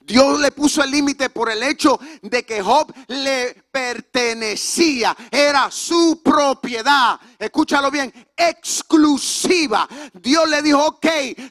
Dios 0.00 0.40
le 0.40 0.50
puso 0.52 0.82
el 0.82 0.90
límite 0.90 1.30
por 1.30 1.50
el 1.50 1.62
hecho 1.62 1.98
de 2.22 2.44
que 2.44 2.62
Job 2.62 2.92
le 3.08 3.64
pertenecía, 3.70 5.16
era 5.30 5.70
su 5.70 6.20
propiedad. 6.22 7.20
Escúchalo 7.38 7.90
bien, 7.90 8.12
exclusiva. 8.36 9.88
Dios 10.14 10.48
le 10.48 10.62
dijo, 10.62 10.84
ok, 10.84 11.06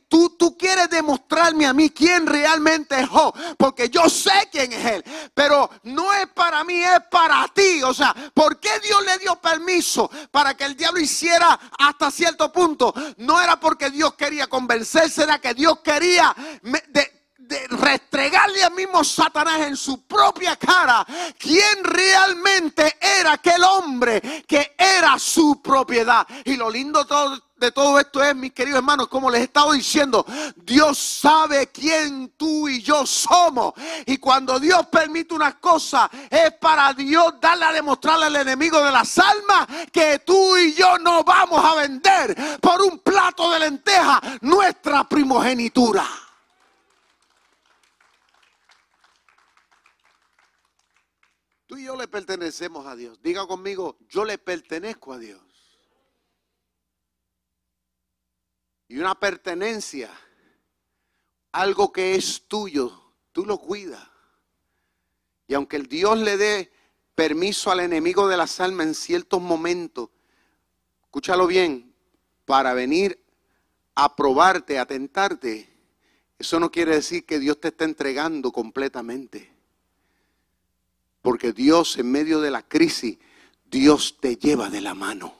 tú, 0.08 0.36
tú 0.38 0.58
quieres 0.58 0.90
demostrarme 0.90 1.66
a 1.66 1.74
mí 1.74 1.90
quién 1.90 2.26
realmente 2.26 3.00
es 3.00 3.08
Job, 3.08 3.34
porque 3.58 3.90
yo 3.90 4.10
sé 4.10 4.50
quién 4.52 4.74
es 4.74 4.86
él, 4.86 5.04
pero 5.34 5.70
no 5.84 6.14
es 6.14 6.28
para 6.28 6.64
mí, 6.64 6.82
es 6.82 7.02
para 7.10 7.48
ti. 7.54 7.82
O 7.84 7.94
sea, 7.94 8.14
¿por 8.34 8.60
qué 8.60 8.80
Dios 8.84 9.04
le 9.06 9.18
dio 9.20 9.36
permiso 9.38 10.10
para 10.32 10.56
que 10.56 10.66
el 10.66 10.76
diablo 10.76 11.00
hiciera 11.00 11.60
hasta 11.78 12.12
cierto 12.12 12.52
punto? 12.52 12.94
No 13.18 13.40
era 13.42 13.60
porque 13.60 13.90
Dios 13.90 14.14
quería 14.16 14.48
convencerse, 14.48 15.24
era 15.24 15.40
que 15.40 15.54
Dios 15.54 15.80
quería... 15.80 16.36
De, 16.90 17.19
de 17.50 17.68
restregarle 17.68 18.64
al 18.64 18.74
mismo 18.74 19.04
Satanás 19.04 19.62
en 19.62 19.76
su 19.76 20.04
propia 20.04 20.56
cara 20.56 21.06
quién 21.38 21.84
realmente 21.84 22.96
era 23.02 23.34
aquel 23.34 23.64
hombre 23.64 24.22
que 24.48 24.76
era 24.78 25.18
su 25.18 25.60
propiedad. 25.60 26.28
Y 26.46 26.56
lo 26.56 26.70
lindo 26.70 27.04
de 27.58 27.72
todo 27.72 28.00
esto 28.00 28.24
es, 28.24 28.36
mis 28.36 28.54
queridos 28.54 28.78
hermanos, 28.78 29.08
como 29.08 29.32
les 29.32 29.42
he 29.42 29.44
estado 29.46 29.72
diciendo, 29.72 30.24
Dios 30.58 31.00
sabe 31.00 31.72
quién 31.72 32.34
tú 32.38 32.70
y 32.70 32.84
yo 32.84 33.04
somos. 33.08 33.74
Y 34.06 34.18
cuando 34.18 34.60
Dios 34.60 34.86
permite 34.86 35.34
una 35.34 35.60
cosa, 35.60 36.08
es 36.30 36.54
para 36.54 36.94
Dios 36.94 37.34
darle 37.42 37.66
a 37.66 37.74
demostrarle 37.74 38.28
al 38.28 38.36
enemigo 38.36 38.84
de 38.84 38.92
las 38.92 39.18
almas 39.18 39.68
que 39.92 40.20
tú 40.20 40.56
y 40.56 40.76
yo 40.76 41.00
no 41.00 41.24
vamos 41.24 41.66
a 41.66 41.74
vender 41.74 42.60
por 42.62 42.80
un 42.84 43.00
plato 43.00 43.50
de 43.50 43.60
lenteja 43.60 44.22
nuestra 44.42 45.04
primogenitura. 45.10 46.29
Tú 51.70 51.78
y 51.78 51.84
yo 51.84 51.96
le 51.96 52.08
pertenecemos 52.08 52.88
a 52.88 52.96
Dios. 52.96 53.22
Diga 53.22 53.46
conmigo, 53.46 54.00
yo 54.10 54.26
le 54.26 54.40
pertenezco 54.40 55.14
a 55.14 55.20
Dios. 55.20 55.40
Y 58.88 58.98
una 58.98 59.14
pertenencia, 59.14 60.10
algo 61.52 61.94
que 61.94 62.16
es 62.16 62.48
tuyo, 62.48 63.14
tú 63.32 63.46
lo 63.46 63.60
cuidas. 63.60 64.04
Y 65.48 65.54
aunque 65.54 65.76
el 65.76 65.86
Dios 65.86 66.18
le 66.18 66.38
dé 66.38 66.72
permiso 67.14 67.70
al 67.70 67.82
enemigo 67.82 68.28
de 68.28 68.38
las 68.38 68.60
almas 68.60 68.88
en 68.88 68.96
ciertos 68.96 69.40
momentos, 69.40 70.10
escúchalo 71.04 71.46
bien, 71.46 71.94
para 72.46 72.74
venir 72.74 73.24
a 73.94 74.16
probarte, 74.16 74.80
a 74.80 74.88
tentarte, 74.88 75.70
eso 76.40 76.60
no 76.60 76.72
quiere 76.72 76.96
decir 76.96 77.28
que 77.28 77.38
Dios 77.38 77.62
te 77.62 77.68
esté 77.68 77.84
entregando 77.84 78.52
completamente. 78.52 79.59
Porque 81.22 81.52
Dios 81.52 81.98
en 81.98 82.12
medio 82.12 82.40
de 82.42 82.52
la 82.52 82.62
crisis, 82.62 83.18
Dios 83.70 84.18
te 84.20 84.36
lleva 84.36 84.70
de 84.70 84.82
la 84.82 84.94
mano. 84.94 85.34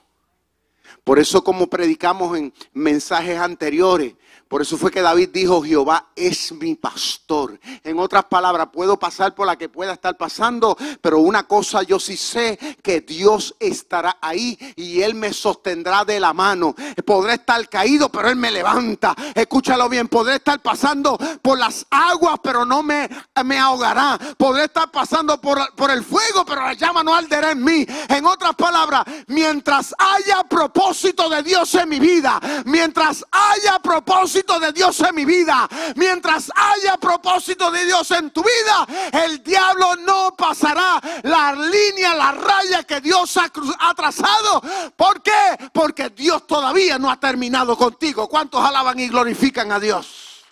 Por 1.04 1.18
eso 1.18 1.42
como 1.42 1.68
predicamos 1.68 2.36
en 2.36 2.52
mensajes 2.72 3.38
anteriores, 3.38 4.14
por 4.50 4.62
eso 4.62 4.76
fue 4.76 4.90
que 4.90 5.00
David 5.00 5.28
dijo, 5.32 5.62
Jehová 5.62 6.06
es 6.16 6.50
mi 6.50 6.74
pastor. 6.74 7.60
En 7.84 8.00
otras 8.00 8.24
palabras, 8.24 8.70
puedo 8.72 8.98
pasar 8.98 9.32
por 9.32 9.46
la 9.46 9.56
que 9.56 9.68
pueda 9.68 9.92
estar 9.92 10.16
pasando, 10.16 10.76
pero 11.00 11.20
una 11.20 11.44
cosa 11.44 11.84
yo 11.84 12.00
sí 12.00 12.16
sé, 12.16 12.58
que 12.82 13.00
Dios 13.00 13.54
estará 13.60 14.18
ahí 14.20 14.58
y 14.74 15.02
Él 15.02 15.14
me 15.14 15.32
sostendrá 15.32 16.04
de 16.04 16.18
la 16.18 16.32
mano. 16.32 16.74
Podré 17.06 17.34
estar 17.34 17.68
caído, 17.68 18.08
pero 18.08 18.28
Él 18.28 18.34
me 18.34 18.50
levanta. 18.50 19.14
Escúchalo 19.36 19.88
bien, 19.88 20.08
podré 20.08 20.34
estar 20.34 20.60
pasando 20.60 21.16
por 21.40 21.56
las 21.56 21.86
aguas, 21.88 22.40
pero 22.42 22.64
no 22.64 22.82
me, 22.82 23.08
me 23.44 23.56
ahogará. 23.56 24.18
Podré 24.36 24.64
estar 24.64 24.90
pasando 24.90 25.40
por, 25.40 25.60
por 25.76 25.92
el 25.92 26.02
fuego, 26.02 26.44
pero 26.44 26.62
la 26.62 26.74
llama 26.74 27.04
no 27.04 27.14
arderá 27.14 27.52
en 27.52 27.62
mí. 27.62 27.86
En 28.08 28.26
otras 28.26 28.56
palabras, 28.56 29.04
mientras 29.28 29.94
haya 29.96 30.42
propósito 30.42 31.28
de 31.28 31.44
Dios 31.44 31.72
en 31.76 31.88
mi 31.88 32.00
vida, 32.00 32.40
mientras 32.64 33.24
haya 33.30 33.78
propósito 33.78 34.39
de 34.40 34.72
Dios 34.72 34.98
en 35.00 35.14
mi 35.14 35.24
vida, 35.24 35.68
mientras 35.96 36.50
haya 36.54 36.96
propósito 36.96 37.70
de 37.70 37.84
Dios 37.84 38.10
en 38.10 38.30
tu 38.30 38.42
vida, 38.42 38.86
el 39.24 39.42
diablo 39.42 39.96
no 39.96 40.34
pasará 40.36 41.00
la 41.22 41.52
línea, 41.52 42.14
la 42.14 42.32
raya 42.32 42.82
que 42.84 43.00
Dios 43.00 43.36
ha, 43.36 43.94
trazado. 43.94 44.62
¿Por 44.96 45.22
qué? 45.22 45.70
Porque 45.72 46.10
Dios 46.10 46.46
todavía 46.46 46.98
no 46.98 47.10
ha 47.10 47.20
terminado 47.20 47.76
contigo. 47.76 48.28
¿Cuántos 48.28 48.64
alaban 48.64 48.98
y 48.98 49.08
glorifican 49.08 49.70
a 49.72 49.78
Dios? 49.78 50.44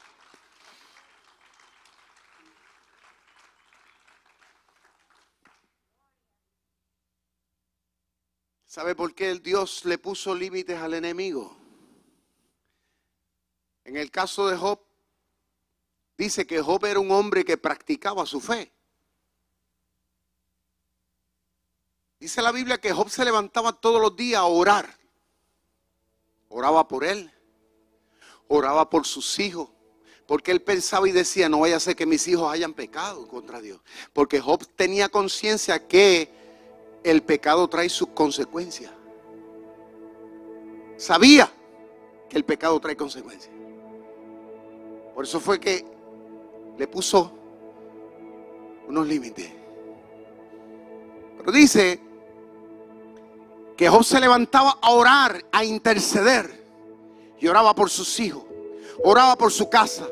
¿Sabe 8.66 8.94
por 8.94 9.14
qué 9.14 9.34
Dios 9.34 9.84
le 9.86 9.98
puso 9.98 10.34
límites 10.34 10.78
al 10.78 10.94
enemigo? 10.94 11.57
En 13.88 13.96
el 13.96 14.10
caso 14.10 14.46
de 14.48 14.54
Job, 14.54 14.78
dice 16.18 16.46
que 16.46 16.60
Job 16.60 16.84
era 16.84 17.00
un 17.00 17.10
hombre 17.10 17.42
que 17.42 17.56
practicaba 17.56 18.26
su 18.26 18.38
fe. 18.38 18.70
Dice 22.20 22.42
la 22.42 22.52
Biblia 22.52 22.78
que 22.78 22.92
Job 22.92 23.08
se 23.08 23.24
levantaba 23.24 23.72
todos 23.72 23.98
los 23.98 24.14
días 24.14 24.40
a 24.40 24.44
orar. 24.44 24.94
Oraba 26.50 26.86
por 26.86 27.02
él, 27.02 27.32
oraba 28.46 28.90
por 28.90 29.06
sus 29.06 29.38
hijos, 29.38 29.70
porque 30.26 30.50
él 30.50 30.60
pensaba 30.60 31.08
y 31.08 31.12
decía, 31.12 31.48
no 31.48 31.60
vaya 31.60 31.76
a 31.76 31.80
ser 31.80 31.96
que 31.96 32.04
mis 32.04 32.28
hijos 32.28 32.52
hayan 32.52 32.74
pecado 32.74 33.26
contra 33.26 33.58
Dios. 33.62 33.80
Porque 34.12 34.38
Job 34.38 34.66
tenía 34.76 35.08
conciencia 35.08 35.88
que 35.88 36.30
el 37.04 37.22
pecado 37.22 37.66
trae 37.68 37.88
sus 37.88 38.08
consecuencias. 38.08 38.92
Sabía 40.98 41.50
que 42.28 42.36
el 42.36 42.44
pecado 42.44 42.78
trae 42.80 42.94
consecuencias. 42.94 43.57
Por 45.18 45.24
eso 45.24 45.40
fue 45.40 45.58
que 45.58 45.84
le 46.78 46.86
puso 46.86 47.32
unos 48.86 49.04
límites. 49.04 49.50
Pero 51.36 51.50
dice 51.50 52.00
que 53.76 53.88
Job 53.88 54.04
se 54.04 54.20
levantaba 54.20 54.78
a 54.80 54.92
orar, 54.92 55.44
a 55.50 55.64
interceder. 55.64 56.64
Y 57.40 57.48
oraba 57.48 57.74
por 57.74 57.90
sus 57.90 58.20
hijos, 58.20 58.44
oraba 59.02 59.34
por 59.34 59.50
su 59.50 59.68
casa, 59.68 60.06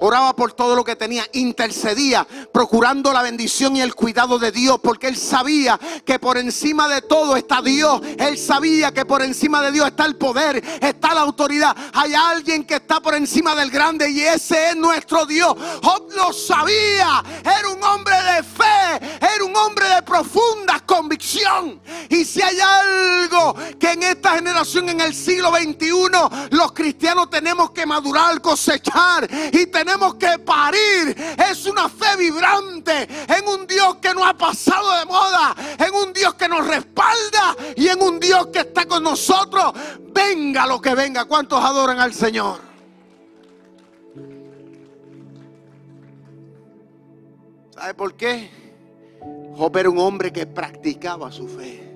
oraba 0.00 0.34
por 0.34 0.52
todo 0.52 0.74
lo 0.74 0.84
que 0.84 0.96
tenía, 0.96 1.26
intercedía, 1.32 2.26
procurando 2.52 3.12
la 3.12 3.22
bendición 3.22 3.76
y 3.76 3.80
el 3.80 3.94
cuidado 3.94 4.38
de 4.38 4.52
Dios, 4.52 4.78
porque 4.82 5.08
él 5.08 5.16
sabía 5.16 5.78
que 6.04 6.18
por 6.18 6.38
encima 6.38 6.88
de 6.88 7.02
todo 7.02 7.36
está 7.36 7.62
Dios, 7.62 8.00
él 8.18 8.38
sabía 8.38 8.92
que 8.92 9.04
por 9.04 9.22
encima 9.22 9.62
de 9.62 9.72
Dios 9.72 9.86
está 9.88 10.04
el 10.04 10.16
poder, 10.16 10.62
está 10.80 11.14
la 11.14 11.22
autoridad, 11.22 11.76
hay 11.92 12.14
alguien 12.14 12.64
que 12.64 12.76
está 12.76 13.00
por 13.00 13.14
encima 13.14 13.54
del 13.54 13.70
grande 13.70 14.10
y 14.10 14.20
ese 14.20 14.70
es 14.70 14.76
nuestro 14.76 15.26
Dios. 15.26 15.54
Job 15.82 16.10
lo 16.14 16.32
sabía, 16.32 17.22
era 17.42 17.68
un 17.68 17.82
hombre 17.82 18.14
de 18.14 18.42
fe, 18.42 19.18
era 19.20 19.44
un 19.44 19.56
hombre 19.56 19.88
de 19.88 20.02
profunda 20.02 20.80
convicción. 20.86 21.80
Y 22.08 22.24
si 22.24 22.40
hay 22.42 22.58
algo 22.60 23.54
que 23.78 23.92
en 23.92 24.02
esta 24.02 24.34
generación, 24.34 24.88
en 24.88 25.00
el 25.00 25.14
siglo 25.14 25.50
XXI, 25.50 25.88
los 26.50 26.72
cristianos 26.72 27.30
tenemos 27.30 27.70
que 27.70 27.86
madurar, 27.86 28.40
cosechar 28.40 29.28
y 29.52 29.66
tener 29.66 29.87
tenemos 29.88 30.16
que 30.16 30.38
parir 30.40 31.16
es 31.50 31.64
una 31.64 31.88
fe 31.88 32.16
vibrante 32.18 33.08
en 33.26 33.48
un 33.48 33.66
Dios 33.66 33.96
que 33.96 34.12
no 34.12 34.22
ha 34.22 34.34
pasado 34.36 34.98
de 34.98 35.06
moda, 35.06 35.54
en 35.78 35.94
un 35.94 36.12
Dios 36.12 36.34
que 36.34 36.46
nos 36.46 36.66
respalda 36.66 37.56
y 37.74 37.88
en 37.88 38.02
un 38.02 38.20
Dios 38.20 38.48
que 38.48 38.60
está 38.60 38.84
con 38.84 39.02
nosotros. 39.02 39.72
Venga 40.12 40.66
lo 40.66 40.78
que 40.78 40.94
venga. 40.94 41.24
¿Cuántos 41.24 41.64
adoran 41.64 42.00
al 42.00 42.12
Señor? 42.12 42.60
¿Sabe 47.74 47.94
por 47.94 48.14
qué? 48.14 48.50
Job 49.56 49.74
era 49.74 49.88
un 49.88 49.98
hombre 49.98 50.30
que 50.30 50.46
practicaba 50.46 51.32
su 51.32 51.48
fe. 51.48 51.87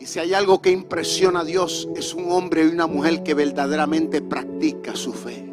Y 0.00 0.06
si 0.06 0.18
hay 0.18 0.32
algo 0.32 0.62
que 0.62 0.70
impresiona 0.70 1.40
a 1.40 1.44
Dios, 1.44 1.86
es 1.94 2.14
un 2.14 2.32
hombre 2.32 2.64
y 2.64 2.68
una 2.68 2.86
mujer 2.86 3.22
que 3.22 3.34
verdaderamente 3.34 4.22
practica 4.22 4.96
su 4.96 5.12
fe. 5.12 5.44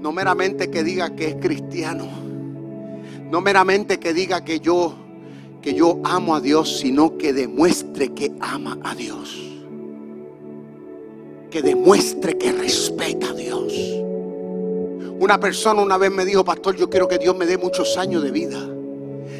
No 0.00 0.10
meramente 0.10 0.70
que 0.70 0.82
diga 0.82 1.14
que 1.14 1.28
es 1.28 1.34
cristiano. 1.36 2.08
No 3.30 3.42
meramente 3.42 3.98
que 3.98 4.14
diga 4.14 4.42
que 4.42 4.60
yo 4.60 4.94
que 5.60 5.74
yo 5.74 5.98
amo 6.04 6.36
a 6.36 6.40
Dios, 6.40 6.78
sino 6.78 7.18
que 7.18 7.32
demuestre 7.32 8.14
que 8.14 8.32
ama 8.38 8.78
a 8.84 8.94
Dios. 8.94 9.36
Que 11.50 11.60
demuestre 11.60 12.38
que 12.38 12.52
respeta 12.52 13.30
a 13.30 13.34
Dios. 13.34 13.74
Una 15.18 15.40
persona 15.40 15.82
una 15.82 15.98
vez 15.98 16.12
me 16.12 16.24
dijo, 16.24 16.44
pastor, 16.44 16.76
yo 16.76 16.88
quiero 16.88 17.08
que 17.08 17.18
Dios 17.18 17.36
me 17.36 17.46
dé 17.46 17.58
muchos 17.58 17.98
años 17.98 18.22
de 18.22 18.30
vida. 18.30 18.75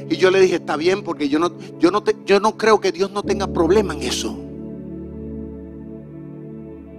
Y 0.08 0.16
yo 0.16 0.30
le 0.30 0.40
dije, 0.40 0.56
está 0.56 0.76
bien, 0.76 1.02
porque 1.02 1.28
yo 1.28 1.38
no, 1.38 1.52
yo 1.78 1.90
no, 1.90 2.02
yo 2.24 2.40
no 2.40 2.56
creo 2.56 2.80
que 2.80 2.92
Dios 2.92 3.10
no 3.10 3.22
tenga 3.22 3.46
problema 3.48 3.94
en 3.94 4.02
eso. 4.02 4.36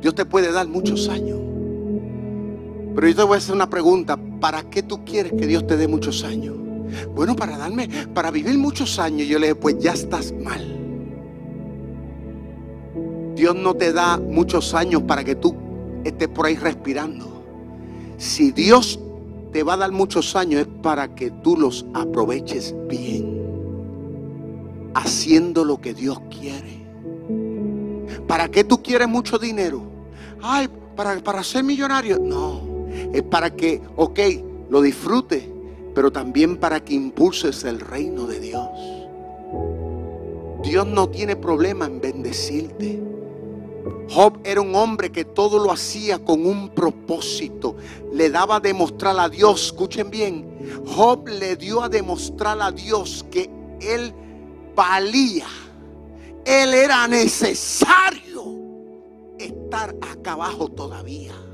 Dios 0.02 0.14
te 0.14 0.26
puede 0.26 0.52
dar 0.52 0.68
muchos 0.68 1.08
años. 1.10 1.40
Pero 2.96 3.08
yo 3.08 3.16
te 3.16 3.24
voy 3.24 3.36
a 3.36 3.38
hacer 3.38 3.56
una 3.56 3.70
pregunta. 3.70 4.18
¿Para 4.40 4.70
qué 4.70 4.84
tú 4.84 5.06
quieres 5.06 5.34
que 5.34 5.48
Dios 5.48 5.66
te 5.66 5.78
dé 5.78 5.88
muchos 5.88 6.24
años? 6.24 6.56
Bueno, 7.16 7.36
para 7.36 7.58
darme, 7.58 7.90
para 8.14 8.32
vivir 8.32 8.58
muchos 8.58 9.00
años. 9.00 9.28
Yo 9.28 9.40
le 9.40 9.48
dije, 9.48 9.56
pues 9.56 9.80
ya 9.80 9.94
estás 9.94 10.34
mal. 10.34 10.78
Dios 13.36 13.56
no 13.56 13.76
te 13.76 13.94
da 13.94 14.18
muchos 14.18 14.74
años 14.74 15.04
para 15.04 15.24
que 15.24 15.36
tú 15.36 15.56
estés 16.04 16.28
por 16.28 16.48
ahí 16.48 16.56
respirando. 16.56 17.44
Si 18.18 18.52
Dios 18.52 19.00
te 19.58 19.64
va 19.64 19.74
a 19.74 19.78
dar 19.78 19.92
muchos 19.92 20.36
años 20.36 20.62
es 20.62 20.68
para 20.84 21.16
que 21.16 21.32
tú 21.32 21.58
los 21.58 21.84
aproveches 21.96 22.76
bien. 22.88 23.42
Haciendo 24.94 25.66
lo 25.66 25.82
que 25.82 25.96
Dios 25.96 26.22
quiere. 26.30 26.86
¿Para 28.28 28.50
qué 28.50 28.64
tú 28.64 28.84
quieres 28.84 29.08
mucho 29.08 29.40
dinero? 29.40 29.82
Ay, 30.44 30.70
para, 30.96 31.20
para 31.22 31.44
ser 31.44 31.64
millonario. 31.64 32.20
No, 32.20 32.62
es 33.12 33.24
para 33.24 33.56
que, 33.56 33.82
ok, 33.96 34.20
lo 34.70 34.80
disfrutes, 34.80 35.50
pero 35.96 36.12
también 36.12 36.58
para 36.58 36.80
que 36.80 36.94
impulses 36.94 37.64
el 37.64 37.80
reino 37.80 38.28
de 38.28 38.40
Dios. 38.40 38.70
Dios 40.62 40.86
no 40.86 41.10
tiene 41.10 41.36
problema 41.36 41.88
en 41.88 42.00
bendecirte. 42.00 43.02
Job 44.10 44.40
era 44.44 44.62
un 44.62 44.74
hombre 44.76 45.12
que 45.12 45.26
todo 45.26 45.60
lo 45.60 45.72
hacía 45.72 46.20
con 46.20 46.46
un 46.46 46.70
propósito. 46.70 47.76
Le 48.14 48.30
daba 48.30 48.58
a 48.58 48.60
demostrar 48.60 49.20
a 49.20 49.30
Dios, 49.30 49.68
escuchen 49.68 50.10
bien, 50.10 50.84
Job 50.86 51.28
le 51.28 51.56
dio 51.56 51.82
a 51.82 51.90
demostrar 51.90 52.62
a 52.62 52.72
Dios 52.72 53.26
que 53.30 53.50
él 53.82 54.14
valía, 54.76 55.48
él 56.46 56.74
era 56.74 57.08
necesario 57.08 58.56
estar 59.38 59.96
acá 60.02 60.34
abajo 60.34 60.70
todavía. 60.70 61.47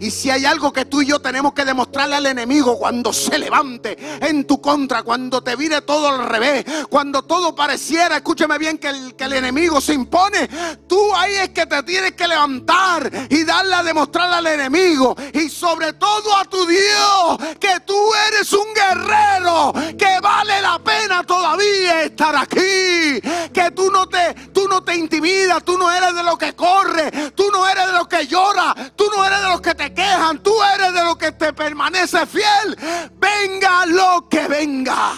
Y 0.00 0.10
si 0.10 0.30
hay 0.30 0.44
algo 0.44 0.72
que 0.72 0.84
tú 0.84 1.02
y 1.02 1.06
yo 1.06 1.20
tenemos 1.20 1.52
que 1.52 1.64
demostrarle 1.64 2.16
al 2.16 2.26
enemigo 2.26 2.78
cuando 2.78 3.12
se 3.12 3.38
levante 3.38 3.96
en 4.20 4.46
tu 4.46 4.60
contra, 4.60 5.02
cuando 5.02 5.42
te 5.42 5.56
vire 5.56 5.82
todo 5.82 6.08
al 6.08 6.26
revés, 6.26 6.64
cuando 6.88 7.22
todo 7.22 7.54
pareciera, 7.54 8.16
escúcheme 8.16 8.58
bien, 8.58 8.78
que 8.78 8.88
el, 8.88 9.14
que 9.14 9.24
el 9.24 9.34
enemigo 9.34 9.80
se 9.80 9.94
impone, 9.94 10.48
tú 10.86 11.14
ahí 11.14 11.34
es 11.34 11.50
que 11.50 11.66
te 11.66 11.82
tienes 11.82 12.12
que 12.12 12.26
levantar 12.26 13.10
y 13.28 13.44
darle 13.44 13.74
a 13.74 13.82
demostrarle 13.82 14.36
al 14.36 14.46
enemigo 14.46 15.16
y 15.32 15.48
sobre 15.48 15.92
todo 15.94 16.36
a 16.36 16.44
tu 16.44 16.66
Dios 16.66 17.56
que 17.58 17.80
tú 17.84 17.96
eres 18.28 18.52
un 18.52 18.66
guerrero, 18.74 19.72
que 19.96 20.20
vale 20.20 20.60
la 20.60 20.78
pena 20.78 21.24
todavía 21.24 22.02
estar 22.02 22.36
aquí, 22.36 23.20
que 23.52 23.70
tú 23.74 23.90
no 23.90 24.08
te, 24.08 24.34
tú 24.56 24.66
no 24.68 24.82
te 24.82 24.96
intimidas, 24.96 25.62
tú 25.64 25.76
no 25.76 25.92
eres 25.92 26.14
de 26.14 26.22
lo 26.22 26.38
que 26.38 26.54
corre, 26.54 27.10
tú 27.34 27.50
no 27.52 27.68
eres 27.68 27.88
de 27.88 27.92
lo 27.92 28.08
que 28.08 28.26
llora, 28.26 28.74
tú 28.96 29.04
no 29.14 29.22
eres 29.22 29.42
de 29.42 29.48
los 29.48 29.60
que 29.60 29.74
te 29.74 29.92
quejan, 29.92 30.42
tú 30.42 30.50
eres 30.74 30.94
de 30.94 31.04
lo 31.04 31.18
que 31.18 31.32
te 31.32 31.52
permanece 31.52 32.24
fiel. 32.24 32.74
Venga 33.18 33.84
lo 33.84 34.26
que 34.30 34.48
venga. 34.48 35.12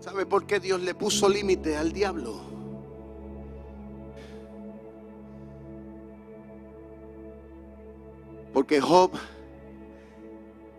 ¿Sabe 0.00 0.26
por 0.26 0.44
qué 0.44 0.58
Dios 0.58 0.80
le 0.80 0.92
puso 0.96 1.28
límite 1.28 1.76
al 1.76 1.92
diablo? 1.92 2.40
Porque 8.52 8.80
Job 8.80 9.12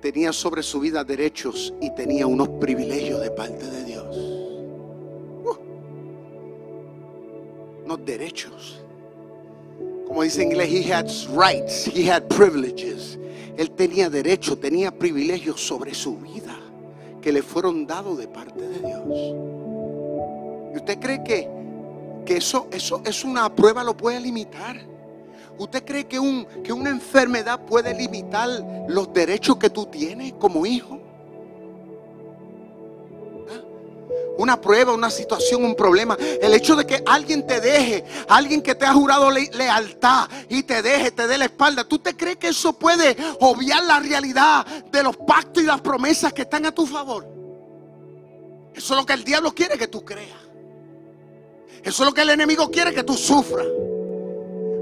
tenía 0.01 0.31
sobre 0.31 0.63
su 0.63 0.79
vida 0.79 1.03
derechos 1.03 1.73
y 1.81 1.93
tenía 1.95 2.27
unos 2.27 2.49
privilegios 2.59 3.21
de 3.21 3.31
parte 3.31 3.65
de 3.65 3.83
Dios. 3.83 4.37
unos 7.87 8.05
derechos. 8.05 8.81
Como 10.05 10.23
dice 10.23 10.43
en 10.43 10.51
inglés, 10.51 10.69
he 10.69 10.93
had 10.93 11.07
rights, 11.33 11.87
he 11.87 12.11
had 12.11 12.27
privileges. 12.27 13.17
Él 13.57 13.71
tenía 13.71 14.09
derechos, 14.09 14.59
tenía 14.59 14.91
privilegios 14.91 15.65
sobre 15.65 15.93
su 15.93 16.17
vida 16.17 16.55
que 17.21 17.31
le 17.31 17.41
fueron 17.41 17.87
dados 17.87 18.17
de 18.17 18.27
parte 18.27 18.61
de 18.61 18.79
Dios. 18.79 19.07
¿Y 20.73 20.77
usted 20.77 20.99
cree 20.99 21.23
que, 21.23 21.49
que 22.25 22.37
eso, 22.37 22.67
eso 22.71 23.01
es 23.05 23.23
una 23.23 23.53
prueba, 23.53 23.83
lo 23.83 23.95
puede 23.95 24.19
limitar? 24.19 24.77
¿Usted 25.57 25.83
cree 25.83 26.05
que, 26.05 26.19
un, 26.19 26.45
que 26.63 26.71
una 26.71 26.89
enfermedad 26.89 27.59
puede 27.65 27.93
limitar 27.93 28.49
los 28.87 29.11
derechos 29.13 29.57
que 29.57 29.69
tú 29.69 29.85
tienes 29.87 30.33
como 30.33 30.65
hijo? 30.65 31.01
una 34.37 34.59
prueba, 34.61 34.93
una 34.93 35.09
situación, 35.09 35.63
un 35.63 35.75
problema. 35.75 36.17
El 36.41 36.53
hecho 36.53 36.75
de 36.75 36.85
que 36.85 37.03
alguien 37.05 37.45
te 37.45 37.59
deje, 37.59 38.05
alguien 38.27 38.61
que 38.61 38.75
te 38.75 38.85
ha 38.85 38.93
jurado 38.93 39.29
lealtad 39.31 40.29
y 40.49 40.63
te 40.63 40.81
deje, 40.81 41.11
te 41.11 41.27
dé 41.27 41.37
la 41.37 41.45
espalda. 41.45 41.83
¿Tú 41.83 41.99
te 41.99 42.15
crees 42.15 42.37
que 42.37 42.49
eso 42.49 42.73
puede 42.73 43.17
obviar 43.39 43.83
la 43.83 43.99
realidad 43.99 44.65
de 44.65 45.03
los 45.03 45.17
pactos 45.17 45.63
y 45.63 45.65
las 45.65 45.81
promesas 45.81 46.33
que 46.33 46.43
están 46.43 46.65
a 46.65 46.71
tu 46.71 46.85
favor? 46.85 47.27
Eso 48.73 48.93
es 48.93 48.99
lo 48.99 49.05
que 49.05 49.13
el 49.13 49.23
diablo 49.23 49.53
quiere 49.53 49.77
que 49.77 49.87
tú 49.87 50.05
creas. 50.05 50.37
Eso 51.83 52.03
es 52.03 52.07
lo 52.07 52.13
que 52.13 52.21
el 52.21 52.29
enemigo 52.29 52.69
quiere 52.69 52.93
que 52.93 53.03
tú 53.03 53.15
sufras. 53.15 53.65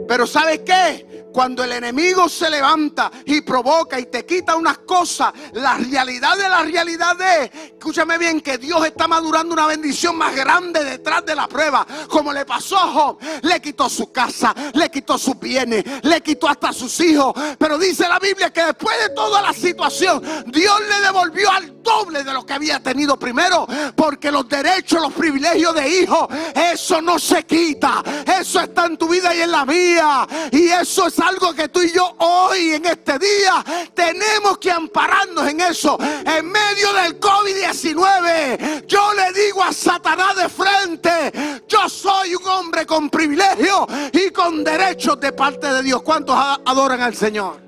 Pero 0.07 0.27
¿sabes 0.27 0.59
qué? 0.59 1.14
Cuando 1.35 1.65
el 1.65 1.73
enemigo 1.73 2.29
se 2.29 2.49
levanta 2.49 3.11
y 3.25 3.41
provoca 3.41 3.99
y 3.99 4.05
te 4.05 4.25
quita 4.25 4.55
unas 4.55 4.77
cosas, 4.77 5.33
la 5.51 5.77
realidad 5.77 6.37
de 6.37 6.47
la 6.47 6.63
realidad 6.63 7.19
es, 7.19 7.51
escúchame 7.73 8.17
bien, 8.17 8.39
que 8.39 8.57
Dios 8.57 8.85
está 8.85 9.05
madurando 9.05 9.53
una 9.53 9.67
bendición 9.67 10.15
más 10.15 10.33
grande 10.33 10.81
detrás 10.85 11.25
de 11.25 11.35
la 11.35 11.49
prueba. 11.49 11.85
Como 12.07 12.31
le 12.31 12.45
pasó 12.45 12.77
a 12.77 12.87
Job, 12.87 13.17
le 13.41 13.59
quitó 13.59 13.89
su 13.89 14.13
casa, 14.13 14.55
le 14.75 14.89
quitó 14.89 15.17
sus 15.17 15.37
bienes, 15.37 15.83
le 16.03 16.21
quitó 16.21 16.47
hasta 16.47 16.71
sus 16.71 16.97
hijos. 17.01 17.33
Pero 17.59 17.77
dice 17.77 18.07
la 18.07 18.17
Biblia 18.17 18.53
que 18.53 18.67
después 18.67 18.97
de 18.97 19.09
toda 19.09 19.41
la 19.41 19.51
situación, 19.51 20.23
Dios 20.47 20.79
le 20.87 21.01
devolvió 21.01 21.51
al 21.51 21.83
doble 21.83 22.23
de 22.23 22.31
lo 22.31 22.45
que 22.45 22.53
había 22.53 22.81
tenido 22.81 23.19
primero. 23.19 23.67
Porque 23.93 24.31
los 24.31 24.47
derechos, 24.47 25.01
los 25.01 25.11
privilegios 25.11 25.75
de 25.75 25.99
hijo, 25.99 26.29
eso 26.71 27.01
no 27.01 27.19
se 27.19 27.43
quita. 27.43 28.01
Eso 28.39 28.61
está 28.61 28.85
en 28.85 28.97
tu 28.97 29.09
vida 29.09 29.35
y 29.35 29.41
en 29.41 29.51
la 29.51 29.65
mía. 29.65 30.25
Y 30.53 30.69
eso 30.69 31.07
es 31.07 31.24
algo 31.27 31.53
que 31.53 31.69
tú 31.69 31.81
y 31.81 31.91
yo 31.91 32.15
hoy 32.19 32.73
en 32.73 32.85
este 32.85 33.17
día 33.17 33.63
tenemos 33.93 34.57
que 34.57 34.71
ampararnos 34.71 35.47
en 35.47 35.61
eso. 35.61 35.97
En 35.99 36.51
medio 36.51 36.93
del 36.93 37.19
COVID-19, 37.19 38.85
yo 38.85 39.13
le 39.13 39.31
digo 39.33 39.63
a 39.63 39.73
Satanás 39.73 40.35
de 40.35 40.49
frente, 40.49 41.63
yo 41.67 41.89
soy 41.89 42.35
un 42.35 42.47
hombre 42.47 42.85
con 42.85 43.09
privilegio 43.09 43.87
y 44.11 44.29
con 44.31 44.63
derechos 44.63 45.19
de 45.19 45.33
parte 45.33 45.67
de 45.67 45.83
Dios. 45.83 46.01
¿Cuántos 46.03 46.35
adoran 46.65 47.01
al 47.01 47.15
Señor? 47.15 47.59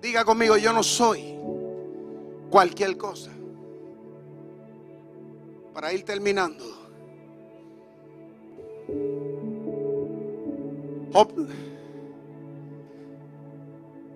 Diga 0.00 0.24
conmigo, 0.24 0.56
yo 0.56 0.72
no 0.72 0.82
soy 0.82 1.34
cualquier 2.50 2.96
cosa. 2.96 3.30
Para 5.74 5.92
ir 5.92 6.04
terminando. 6.04 6.77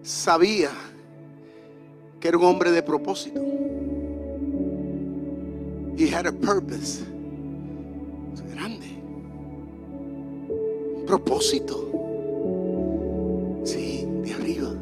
Sabía 0.03 0.71
que 2.21 2.29
era 2.29 2.39
un 2.39 2.45
hombre 2.45 2.71
de 2.71 2.83
propósito. 2.83 3.41
He 5.97 6.09
had 6.09 6.27
a 6.27 6.33
purpose. 6.33 7.03
Grande. 8.53 8.87
Un 10.97 11.05
propósito. 11.07 11.89
Sí, 13.65 14.07
de 14.23 14.33
arriba. 14.33 14.73